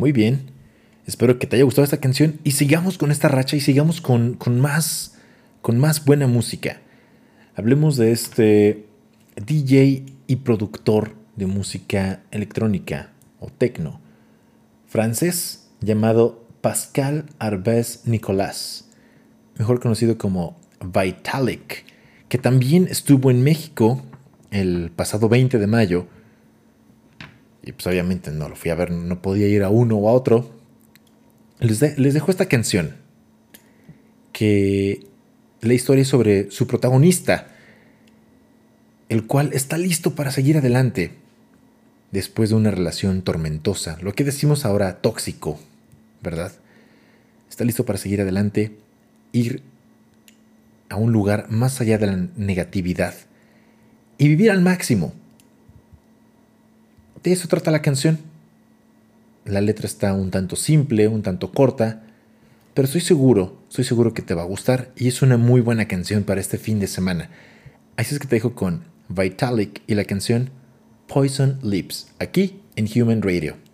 Muy 0.00 0.12
bien. 0.12 0.50
Espero 1.06 1.38
que 1.38 1.46
te 1.46 1.56
haya 1.56 1.64
gustado 1.66 1.84
esta 1.84 2.00
canción 2.00 2.40
y 2.42 2.52
sigamos 2.52 2.96
con 2.96 3.10
esta 3.10 3.28
racha 3.28 3.54
y 3.56 3.60
sigamos 3.60 4.00
con, 4.00 4.32
con 4.32 4.58
más, 4.58 5.18
con 5.60 5.78
más 5.78 6.06
buena 6.06 6.26
música. 6.26 6.80
Hablemos 7.54 7.98
de 7.98 8.10
este 8.10 8.86
DJ 9.36 10.06
y 10.26 10.36
productor 10.36 11.12
de 11.36 11.44
música 11.44 12.22
electrónica 12.30 13.10
o 13.40 13.50
techno 13.50 14.00
francés 14.86 15.68
llamado 15.82 16.48
Pascal 16.62 17.26
Arbès 17.38 18.06
Nicolas, 18.06 18.88
mejor 19.58 19.80
conocido 19.80 20.16
como 20.16 20.58
Vitalik, 20.82 21.84
que 22.30 22.38
también 22.38 22.88
estuvo 22.90 23.30
en 23.30 23.42
México 23.42 24.00
el 24.50 24.92
pasado 24.96 25.28
20 25.28 25.58
de 25.58 25.66
mayo. 25.66 26.06
Y 27.62 27.72
pues 27.72 27.86
obviamente 27.86 28.30
no 28.30 28.48
lo 28.48 28.56
fui 28.56 28.70
a 28.70 28.74
ver, 28.74 28.90
no 28.90 29.20
podía 29.20 29.48
ir 29.48 29.62
a 29.62 29.68
uno 29.68 29.96
o 29.96 30.08
a 30.08 30.12
otro. 30.12 30.50
Les, 31.58 31.98
les 31.98 32.14
dejo 32.14 32.30
esta 32.30 32.46
canción, 32.46 32.96
que 34.32 35.06
la 35.60 35.74
historia 35.74 36.02
es 36.02 36.08
sobre 36.08 36.50
su 36.50 36.66
protagonista, 36.66 37.48
el 39.08 39.26
cual 39.26 39.50
está 39.52 39.76
listo 39.76 40.14
para 40.14 40.30
seguir 40.30 40.56
adelante 40.56 41.12
después 42.10 42.50
de 42.50 42.56
una 42.56 42.70
relación 42.70 43.22
tormentosa, 43.22 43.98
lo 44.00 44.14
que 44.14 44.24
decimos 44.24 44.64
ahora 44.64 45.00
tóxico, 45.00 45.60
¿verdad? 46.22 46.52
Está 47.48 47.64
listo 47.64 47.84
para 47.84 47.98
seguir 47.98 48.20
adelante, 48.20 48.76
ir 49.32 49.62
a 50.88 50.96
un 50.96 51.12
lugar 51.12 51.50
más 51.50 51.80
allá 51.80 51.98
de 51.98 52.06
la 52.06 52.28
negatividad 52.36 53.14
y 54.18 54.28
vivir 54.28 54.50
al 54.50 54.60
máximo. 54.60 55.12
De 57.22 57.32
eso 57.32 57.48
trata 57.48 57.70
la 57.70 57.82
canción. 57.82 58.18
La 59.44 59.60
letra 59.60 59.86
está 59.86 60.14
un 60.14 60.30
tanto 60.30 60.56
simple, 60.56 61.08
un 61.08 61.22
tanto 61.22 61.52
corta, 61.52 62.02
pero 62.74 62.86
estoy 62.86 63.00
seguro, 63.00 63.58
estoy 63.68 63.84
seguro 63.84 64.14
que 64.14 64.22
te 64.22 64.34
va 64.34 64.42
a 64.42 64.46
gustar 64.46 64.90
y 64.96 65.08
es 65.08 65.22
una 65.22 65.36
muy 65.36 65.60
buena 65.60 65.88
canción 65.88 66.22
para 66.24 66.40
este 66.40 66.58
fin 66.58 66.78
de 66.78 66.86
semana. 66.86 67.30
Así 67.96 68.14
es 68.14 68.20
que 68.20 68.28
te 68.28 68.36
dejo 68.36 68.54
con 68.54 68.84
Vitalik 69.08 69.82
y 69.86 69.94
la 69.94 70.04
canción 70.04 70.50
Poison 71.08 71.58
Lips, 71.62 72.08
aquí 72.18 72.60
en 72.76 72.88
Human 72.94 73.22
Radio. 73.22 73.69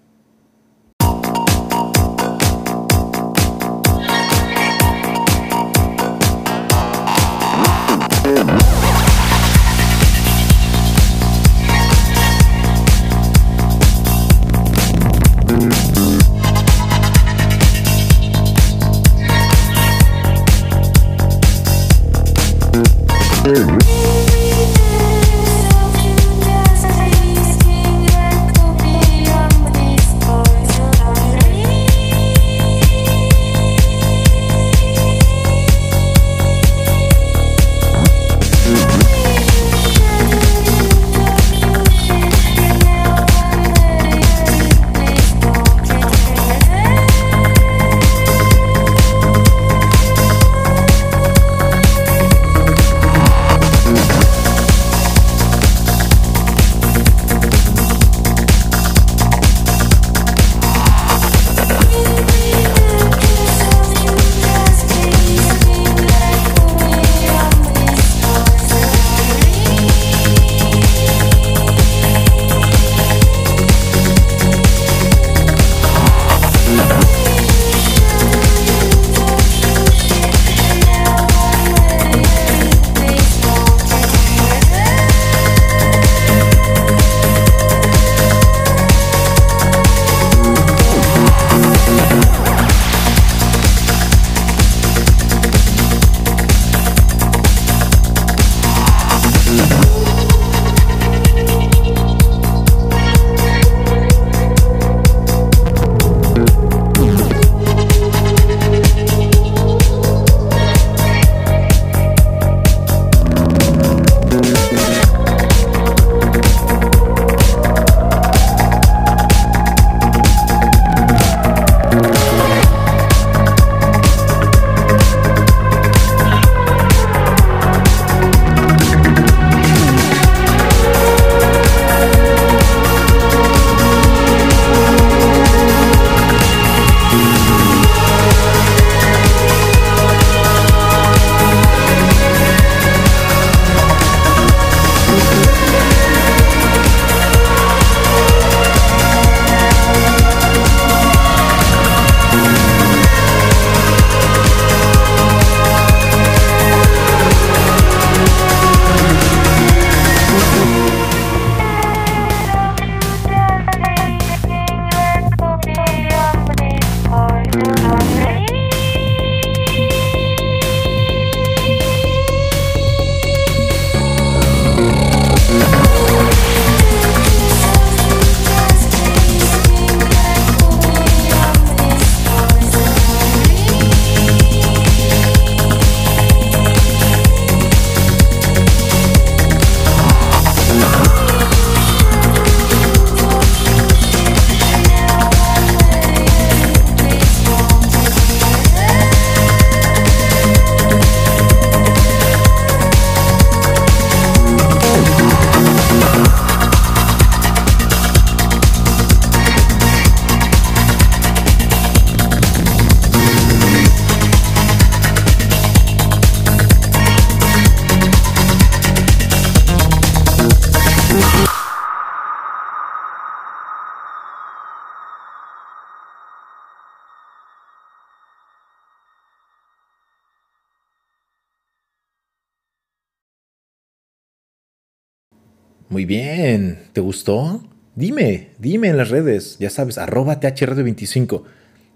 Muy 235.96 236.04
bien. 236.04 236.78
¿Te 236.92 237.00
gustó? 237.00 237.66
Dime, 237.94 238.50
dime 238.58 238.88
en 238.88 238.98
las 238.98 239.08
redes. 239.08 239.56
Ya 239.58 239.70
sabes, 239.70 239.96
arroba 239.96 240.40
THRadio25. 240.40 241.42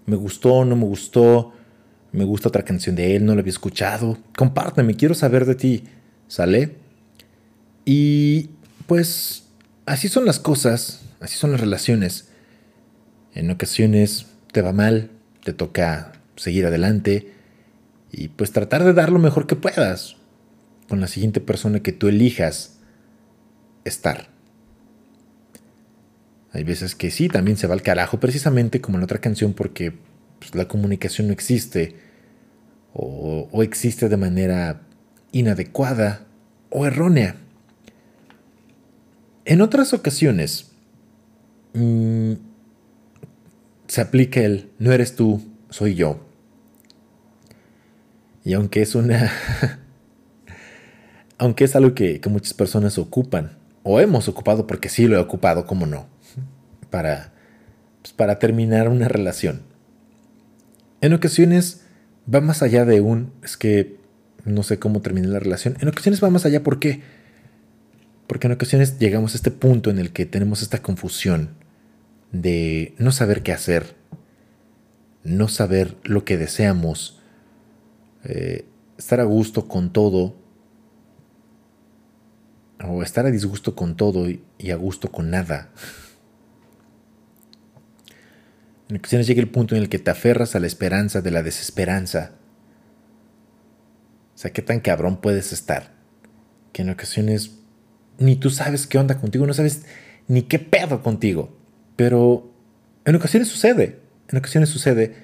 Me 0.07 0.15
gustó, 0.15 0.65
no 0.65 0.75
me 0.75 0.85
gustó. 0.85 1.53
Me 2.11 2.23
gusta 2.23 2.49
otra 2.49 2.63
canción 2.63 2.95
de 2.95 3.15
él, 3.15 3.27
no 3.27 3.35
la 3.35 3.41
había 3.41 3.51
escuchado. 3.51 4.17
Compárteme, 4.35 4.95
quiero 4.95 5.13
saber 5.13 5.45
de 5.45 5.53
ti. 5.53 5.83
¿Sale? 6.27 6.77
Y 7.85 8.49
pues 8.87 9.43
así 9.85 10.07
son 10.07 10.25
las 10.25 10.39
cosas, 10.39 11.03
así 11.19 11.37
son 11.37 11.51
las 11.51 11.61
relaciones. 11.61 12.29
En 13.35 13.51
ocasiones 13.51 14.25
te 14.51 14.63
va 14.63 14.73
mal, 14.73 15.11
te 15.43 15.53
toca 15.53 16.13
seguir 16.37 16.65
adelante 16.65 17.33
y 18.11 18.29
pues 18.29 18.51
tratar 18.51 18.83
de 18.83 18.93
dar 18.93 19.11
lo 19.11 19.19
mejor 19.19 19.45
que 19.45 19.55
puedas 19.55 20.15
con 20.89 21.01
la 21.01 21.07
siguiente 21.07 21.39
persona 21.39 21.81
que 21.81 21.91
tú 21.91 22.07
elijas 22.07 22.70
estar. 23.85 24.29
Hay 26.53 26.63
veces 26.63 26.95
que 26.95 27.11
sí, 27.11 27.29
también 27.29 27.57
se 27.57 27.67
va 27.67 27.73
al 27.73 27.81
carajo, 27.81 28.19
precisamente 28.19 28.81
como 28.81 28.97
en 28.97 29.03
otra 29.03 29.19
canción, 29.19 29.53
porque 29.53 29.93
pues, 30.39 30.53
la 30.55 30.67
comunicación 30.67 31.27
no 31.27 31.33
existe, 31.33 31.95
o, 32.93 33.63
existe 33.63 34.09
de 34.09 34.17
manera 34.17 34.81
inadecuada 35.31 36.25
o 36.69 36.85
errónea. 36.85 37.35
En 39.45 39.61
otras 39.61 39.93
ocasiones, 39.93 40.71
mm, 41.73 42.33
se 43.87 44.01
aplica 44.01 44.41
el 44.41 44.69
no 44.77 44.91
eres 44.91 45.15
tú, 45.15 45.41
soy 45.69 45.95
yo. 45.95 46.25
Y 48.43 48.53
aunque 48.53 48.81
es 48.81 48.95
una 48.95 49.31
aunque 51.41 51.63
es 51.63 51.75
algo 51.75 51.95
que, 51.95 52.21
muchas 52.29 52.53
personas 52.53 52.99
ocupan, 52.99 53.57
o 53.83 53.99
hemos 53.99 54.27
ocupado, 54.27 54.67
porque 54.67 54.89
sí 54.89 55.07
lo 55.07 55.17
he 55.17 55.19
ocupado, 55.19 55.65
como 55.65 55.85
no, 55.85 56.07
para, 56.89 57.33
pues, 58.01 58.13
para 58.13 58.39
terminar 58.39 58.89
una 58.89 59.07
relación. 59.07 59.63
En 61.01 61.13
ocasiones 61.13 61.81
va 62.33 62.41
más 62.41 62.61
allá 62.61 62.85
de 62.85 63.01
un, 63.01 63.33
es 63.43 63.57
que 63.57 63.97
no 64.45 64.63
sé 64.63 64.79
cómo 64.79 65.01
terminar 65.01 65.31
la 65.31 65.39
relación, 65.39 65.77
en 65.79 65.87
ocasiones 65.87 66.23
va 66.23 66.29
más 66.29 66.45
allá, 66.45 66.63
¿por 66.63 66.79
qué? 66.79 67.01
Porque 68.27 68.47
en 68.47 68.53
ocasiones 68.53 68.99
llegamos 68.99 69.33
a 69.33 69.37
este 69.37 69.51
punto 69.51 69.89
en 69.89 69.99
el 69.99 70.11
que 70.11 70.25
tenemos 70.25 70.61
esta 70.61 70.81
confusión 70.81 71.49
de 72.31 72.93
no 72.97 73.11
saber 73.11 73.43
qué 73.43 73.51
hacer, 73.51 73.95
no 75.23 75.47
saber 75.47 75.97
lo 76.03 76.23
que 76.23 76.37
deseamos, 76.37 77.19
eh, 78.23 78.65
estar 78.97 79.19
a 79.19 79.25
gusto 79.25 79.67
con 79.67 79.91
todo 79.91 80.35
o 82.87 83.03
estar 83.03 83.25
a 83.25 83.31
disgusto 83.31 83.75
con 83.75 83.95
todo 83.95 84.27
y 84.29 84.71
a 84.71 84.75
gusto 84.75 85.11
con 85.11 85.29
nada. 85.29 85.69
En 88.91 88.97
ocasiones 88.97 89.25
llega 89.25 89.39
el 89.39 89.47
punto 89.47 89.73
en 89.73 89.81
el 89.81 89.87
que 89.87 89.99
te 89.99 90.11
aferras 90.11 90.53
a 90.53 90.59
la 90.59 90.67
esperanza 90.67 91.21
de 91.21 91.31
la 91.31 91.43
desesperanza. 91.43 92.33
O 94.35 94.37
sea, 94.37 94.51
qué 94.51 94.61
tan 94.61 94.81
cabrón 94.81 95.21
puedes 95.21 95.53
estar. 95.53 95.93
Que 96.73 96.81
en 96.81 96.89
ocasiones 96.89 97.59
ni 98.17 98.35
tú 98.35 98.49
sabes 98.49 98.87
qué 98.87 98.97
onda 98.97 99.17
contigo, 99.17 99.47
no 99.47 99.53
sabes 99.53 99.83
ni 100.27 100.41
qué 100.41 100.59
pedo 100.59 101.01
contigo. 101.01 101.57
Pero 101.95 102.53
en 103.05 103.15
ocasiones 103.15 103.47
sucede, 103.47 104.01
en 104.27 104.39
ocasiones 104.39 104.67
sucede. 104.67 105.15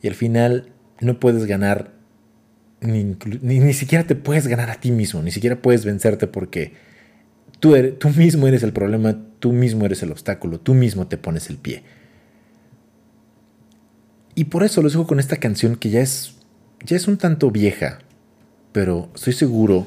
Y 0.00 0.06
al 0.06 0.14
final 0.14 0.72
no 1.00 1.18
puedes 1.18 1.46
ganar 1.46 1.95
ni, 2.80 3.72
siquiera 3.72 4.06
te 4.06 4.14
puedes 4.14 4.46
ganar 4.46 4.70
a 4.70 4.80
ti 4.80 4.90
mismo, 4.90 5.22
ni 5.22 5.30
siquiera 5.30 5.60
puedes 5.60 5.84
vencerte 5.84 6.26
porque 6.26 6.74
tú, 7.60 7.74
eres, 7.74 7.98
tú 7.98 8.10
mismo 8.10 8.46
eres 8.46 8.62
el 8.62 8.72
problema, 8.72 9.16
tú 9.38 9.52
mismo 9.52 9.86
eres 9.86 10.02
el 10.02 10.12
obstáculo, 10.12 10.60
tú 10.60 10.74
mismo 10.74 11.06
te 11.06 11.16
pones 11.16 11.48
el 11.50 11.56
pie. 11.56 11.84
Y 14.34 14.44
por 14.44 14.64
eso 14.64 14.82
lo 14.82 14.90
digo 14.90 15.06
con 15.06 15.18
esta 15.18 15.38
canción 15.38 15.76
que 15.76 15.90
ya 15.90 16.00
es, 16.00 16.36
ya 16.84 16.96
es 16.96 17.08
un 17.08 17.16
tanto 17.16 17.50
vieja, 17.50 18.00
pero 18.72 19.10
estoy 19.14 19.32
seguro 19.32 19.86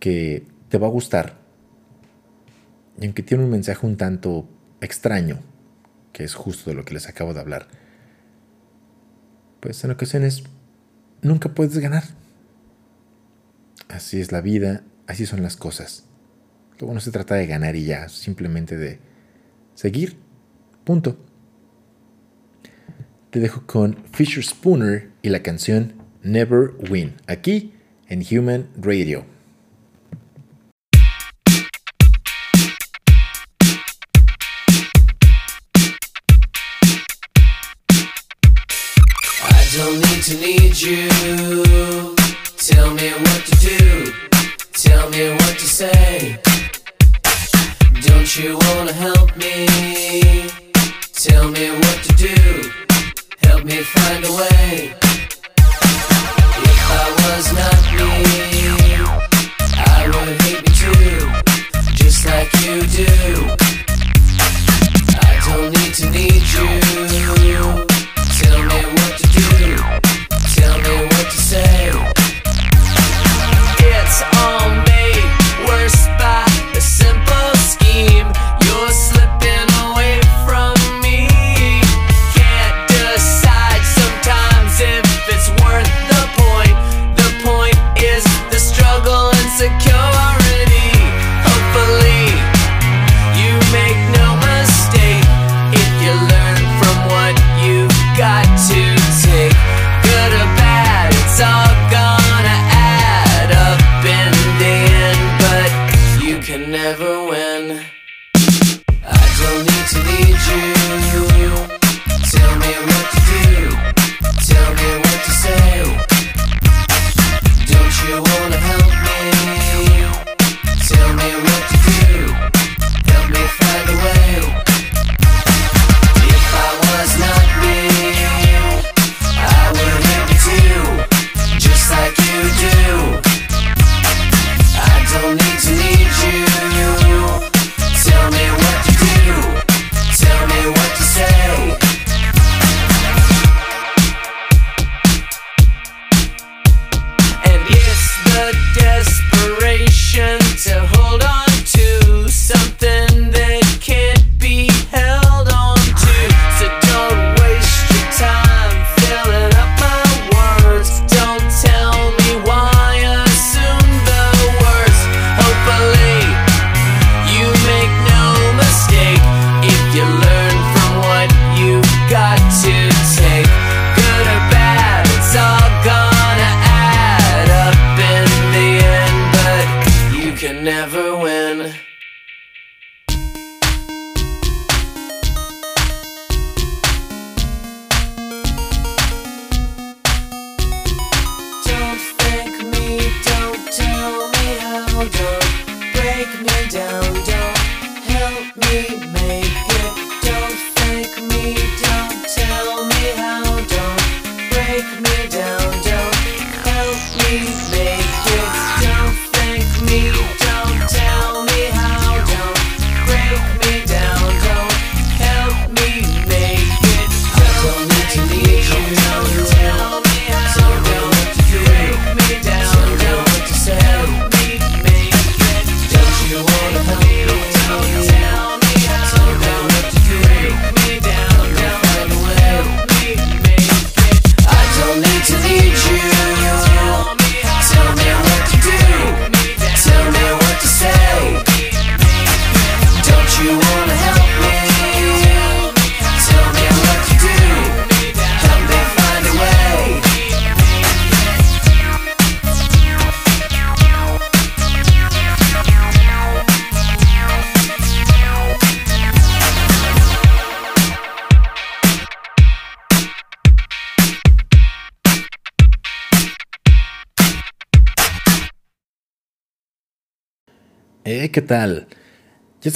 que 0.00 0.44
te 0.68 0.78
va 0.78 0.88
a 0.88 0.90
gustar. 0.90 1.38
Y 3.00 3.04
aunque 3.04 3.22
tiene 3.22 3.44
un 3.44 3.50
mensaje 3.50 3.86
un 3.86 3.96
tanto 3.96 4.48
extraño, 4.80 5.38
que 6.12 6.24
es 6.24 6.34
justo 6.34 6.70
de 6.70 6.76
lo 6.76 6.84
que 6.84 6.94
les 6.94 7.08
acabo 7.08 7.34
de 7.34 7.40
hablar, 7.40 7.68
pues 9.60 9.84
en 9.84 9.92
ocasiones 9.92 10.44
nunca 11.26 11.50
puedes 11.50 11.76
ganar. 11.78 12.04
Así 13.88 14.20
es 14.20 14.32
la 14.32 14.40
vida, 14.40 14.82
así 15.06 15.26
son 15.26 15.42
las 15.42 15.56
cosas. 15.56 16.04
Luego 16.78 16.94
no 16.94 17.00
se 17.00 17.10
trata 17.10 17.34
de 17.34 17.46
ganar 17.46 17.76
y 17.76 17.84
ya, 17.84 18.08
simplemente 18.08 18.76
de 18.76 18.98
seguir. 19.74 20.16
Punto. 20.84 21.18
Te 23.30 23.40
dejo 23.40 23.66
con 23.66 24.04
Fisher 24.12 24.44
Spooner 24.44 25.10
y 25.22 25.28
la 25.28 25.42
canción 25.42 25.94
Never 26.22 26.72
Win, 26.90 27.14
aquí 27.26 27.74
en 28.08 28.24
Human 28.30 28.68
Radio. 28.76 29.24
You. 40.82 41.55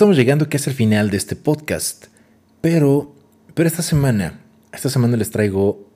Estamos 0.01 0.17
llegando 0.17 0.49
casi 0.49 0.71
al 0.71 0.77
final 0.77 1.11
de 1.11 1.19
este 1.19 1.37
podcast, 1.37 2.07
pero, 2.63 3.15
pero 3.53 3.67
esta 3.67 3.83
semana, 3.83 4.41
esta 4.73 4.89
semana 4.89 5.19
les 5.19 5.31
traigo 5.31 5.91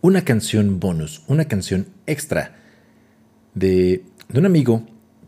una 0.00 0.22
canción 0.22 0.80
bonus, 0.80 1.22
una 1.26 1.44
canción 1.44 1.86
extra 2.06 2.56
de, 3.54 4.02
de 4.30 4.38
un 4.38 4.46
amigo 4.46 4.86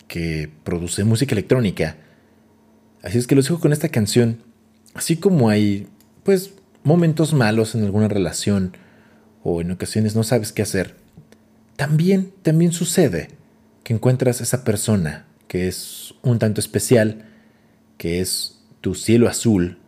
que 0.09 0.51
produce 0.65 1.05
música 1.05 1.35
electrónica. 1.35 1.99
Así 3.03 3.19
es 3.19 3.27
que 3.27 3.35
los 3.35 3.45
dejo 3.45 3.61
con 3.61 3.71
esta 3.71 3.91
canción, 3.91 4.43
así 4.95 5.17
como 5.17 5.51
hay, 5.51 5.89
pues, 6.25 6.55
momentos 6.85 7.35
malos 7.35 7.75
en 7.75 7.85
alguna 7.85 8.09
relación 8.09 8.75
o 9.45 9.61
en 9.61 9.73
ocasiones 9.73 10.17
no 10.17 10.23
sabes 10.23 10.53
qué 10.53 10.63
hacer. 10.63 10.97
También, 11.77 12.33
también 12.41 12.73
sucede 12.73 13.29
que 13.85 13.93
encuentras 13.93 14.41
esa 14.41 14.65
persona 14.65 15.27
que 15.49 15.69
es 15.69 16.15
un 16.23 16.39
tanto 16.39 16.63
especial, 16.63 17.27
que 18.03 18.19
es 18.19 18.59
tu 18.81 18.97
cielo 18.97 19.29
azul, 19.29 19.79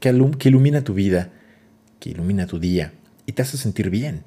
que, 0.00 0.08
ilumina 0.08 0.82
tu 0.82 0.94
vida, 0.94 1.34
que 2.00 2.08
ilumina 2.08 2.46
tu 2.46 2.58
día 2.58 2.94
y 3.26 3.32
te 3.32 3.42
hace 3.42 3.58
sentir 3.58 3.90
bien. 3.90 4.24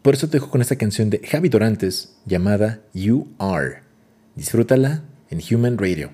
Por 0.00 0.14
eso 0.14 0.28
te 0.28 0.34
dejo 0.34 0.48
con 0.48 0.60
esta 0.60 0.76
canción 0.76 1.10
de 1.10 1.18
Javi 1.26 1.48
Dorantes 1.48 2.18
llamada 2.24 2.82
You 2.94 3.26
Are. 3.40 3.80
Disfrútala 4.36 5.02
en 5.28 5.40
Human 5.42 5.76
Radio. 5.76 6.12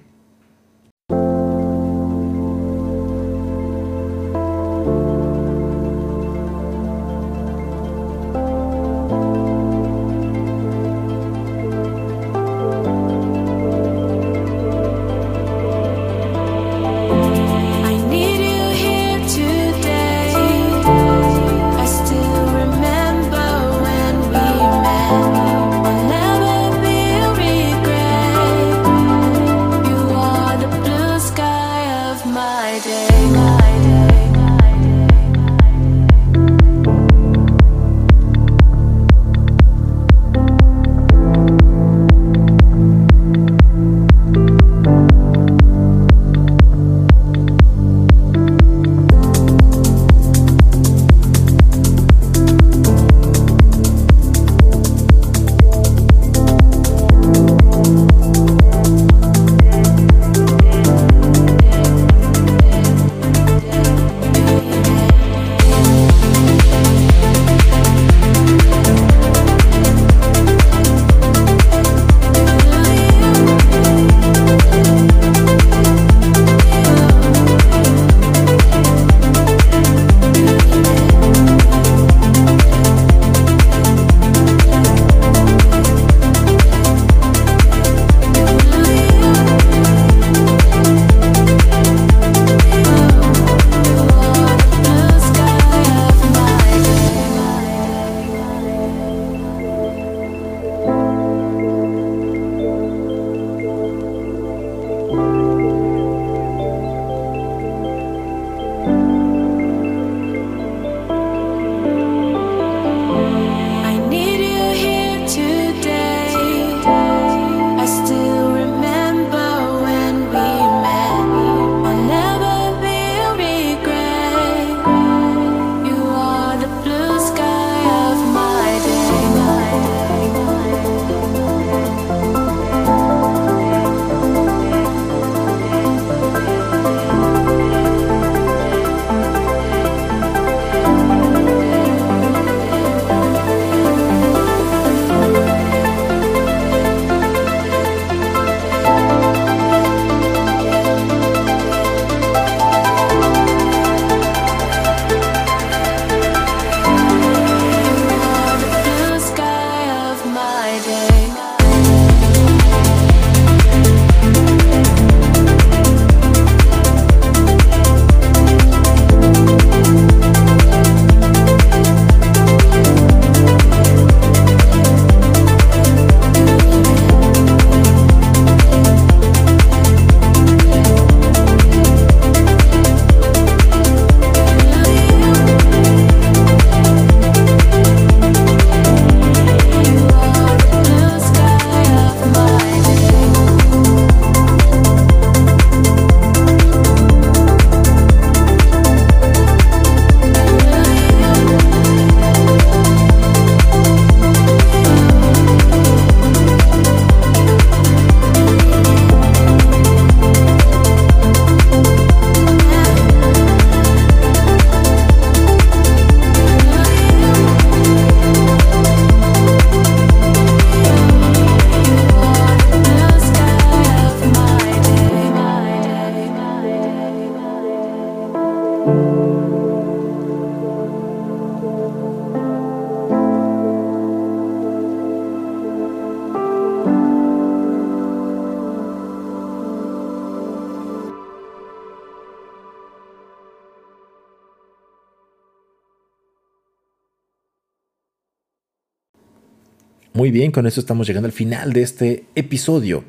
Muy 250.24 250.30
bien, 250.30 250.52
con 250.52 250.66
eso 250.66 250.80
estamos 250.80 251.06
llegando 251.06 251.26
al 251.26 251.32
final 251.32 251.74
de 251.74 251.82
este 251.82 252.24
episodio. 252.34 253.04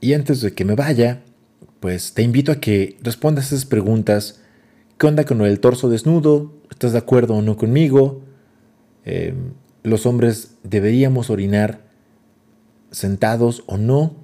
Y 0.00 0.14
antes 0.14 0.40
de 0.40 0.54
que 0.54 0.64
me 0.64 0.74
vaya, 0.74 1.20
pues 1.80 2.14
te 2.14 2.22
invito 2.22 2.50
a 2.50 2.60
que 2.60 2.96
respondas 3.02 3.48
esas 3.48 3.66
preguntas. 3.66 4.40
¿Qué 4.96 5.06
onda 5.06 5.26
con 5.26 5.42
el 5.42 5.60
torso 5.60 5.90
desnudo? 5.90 6.50
¿Estás 6.70 6.92
de 6.92 6.98
acuerdo 6.98 7.34
o 7.34 7.42
no 7.42 7.58
conmigo? 7.58 8.22
Em, 9.04 9.52
¿Los 9.82 10.06
hombres 10.06 10.54
deberíamos 10.62 11.28
orinar 11.28 11.82
sentados 12.90 13.62
o 13.66 13.76
no? 13.76 14.16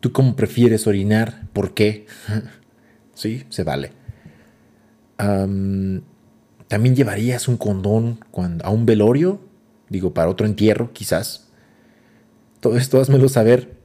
¿Tú 0.00 0.12
cómo 0.12 0.34
prefieres 0.34 0.86
orinar? 0.86 1.42
¿Por 1.52 1.74
qué? 1.74 2.06
sí, 3.12 3.44
se 3.50 3.64
vale. 3.64 3.92
¿También 5.18 6.96
llevarías 6.96 7.48
un 7.48 7.58
condón 7.58 8.18
cuando, 8.30 8.64
a 8.64 8.70
un 8.70 8.86
velorio? 8.86 9.46
Digo, 9.88 10.14
para 10.14 10.28
otro 10.28 10.46
entierro, 10.46 10.92
quizás. 10.92 11.48
Todo 12.60 12.76
esto 12.76 13.00
házmelo 13.00 13.28
saber 13.28 13.78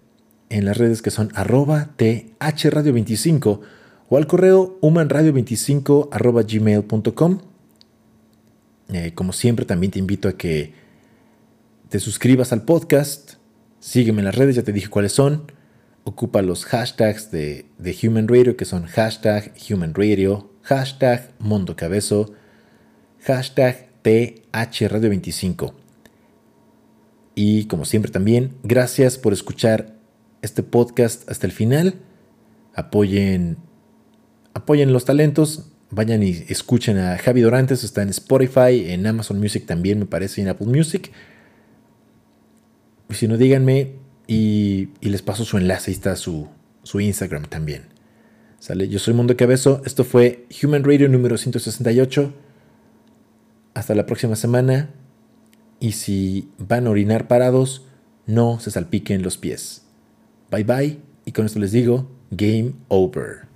en 0.50 0.66
las 0.66 0.78
redes 0.78 1.02
que 1.02 1.12
son 1.12 1.32
arroba 1.36 1.90
thradio25 1.98 3.60
o 4.10 4.18
al 4.18 4.28
correo 4.28 4.80
humanradio25 4.82 6.10
arroba 6.12 6.44
gmail.com. 6.44 7.40
Eh, 8.90 9.14
como 9.16 9.34
siempre, 9.34 9.66
también 9.66 9.92
te 9.92 10.00
invito 10.00 10.28
a 10.28 10.34
que 10.34 10.74
te 11.90 12.00
suscribas 12.00 12.52
al 12.54 12.64
podcast, 12.64 13.34
sígueme 13.80 14.20
en 14.20 14.26
las 14.26 14.36
redes, 14.36 14.56
ya 14.56 14.64
te 14.64 14.74
dije 14.74 14.90
cuáles 14.90 15.14
son. 15.14 15.52
Ocupa 16.04 16.42
los 16.42 16.66
hashtags 16.66 17.32
de, 17.32 17.66
de 17.78 17.98
Human 18.04 18.28
Radio, 18.28 18.58
que 18.58 18.66
son 18.66 18.86
hashtag 18.86 19.54
Human 19.70 19.94
Radio, 19.94 20.52
hashtag 20.64 21.32
Mundo 21.40 21.76
Cabezo, 21.76 22.34
hashtag 23.22 23.90
THRadio25. 24.04 25.83
Y 27.36 27.66
como 27.66 27.86
siempre 27.86 28.12
también, 28.12 28.56
gracias 28.64 29.18
por 29.18 29.34
escuchar 29.34 29.96
este 30.42 30.62
podcast 30.62 31.30
hasta 31.30 31.48
el 31.48 31.52
final. 31.52 31.96
Apoyen, 32.76 33.58
apoyen 34.54 34.94
los 34.94 35.06
talentos. 35.06 35.70
Vayan 35.90 36.24
y 36.24 36.32
escuchen 36.50 36.98
a 36.98 37.18
Javi 37.18 37.42
Dorantes. 37.42 37.84
Está 37.84 38.02
en 38.02 38.10
Spotify, 38.10 38.92
en 38.92 39.06
Amazon 39.08 39.40
Music 39.40 39.66
también, 39.66 40.00
me 40.00 40.06
parece, 40.06 40.42
en 40.42 40.50
Apple 40.50 40.68
Music. 40.68 41.12
Y 43.10 43.16
si 43.16 43.28
no, 43.28 43.38
díganme 43.38 43.96
y, 44.28 44.90
les 45.02 45.22
paso 45.22 45.46
su 45.46 45.58
enlace. 45.58 45.92
Ahí 45.92 45.96
está 45.96 46.16
su, 46.16 46.48
su 46.84 47.00
Instagram 47.00 47.46
también. 47.46 47.84
¿Sale? 48.60 48.88
Yo 48.88 49.00
soy 49.00 49.14
Mundo 49.14 49.36
Cabezo. 49.36 49.82
Esto 49.86 50.04
fue 50.04 50.48
Human 50.64 50.84
Radio 50.84 51.10
número 51.10 51.38
168. 51.38 52.34
Hasta 53.74 53.96
la 53.96 54.06
próxima 54.06 54.36
semana. 54.36 54.90
Y 55.84 55.92
si 55.92 56.48
van 56.58 56.88
a 56.88 56.92
orinar 56.92 57.28
parados, 57.28 57.84
no 58.26 58.58
se 58.62 58.72
salpiquen 58.72 59.22
los 59.22 59.38
pies. 59.38 59.84
Bye 60.50 60.64
bye 60.64 61.00
y 61.26 61.34
con 61.34 61.46
esto 61.46 61.60
les 61.60 61.74
digo, 61.74 62.10
game 62.32 62.72
over. 62.88 63.53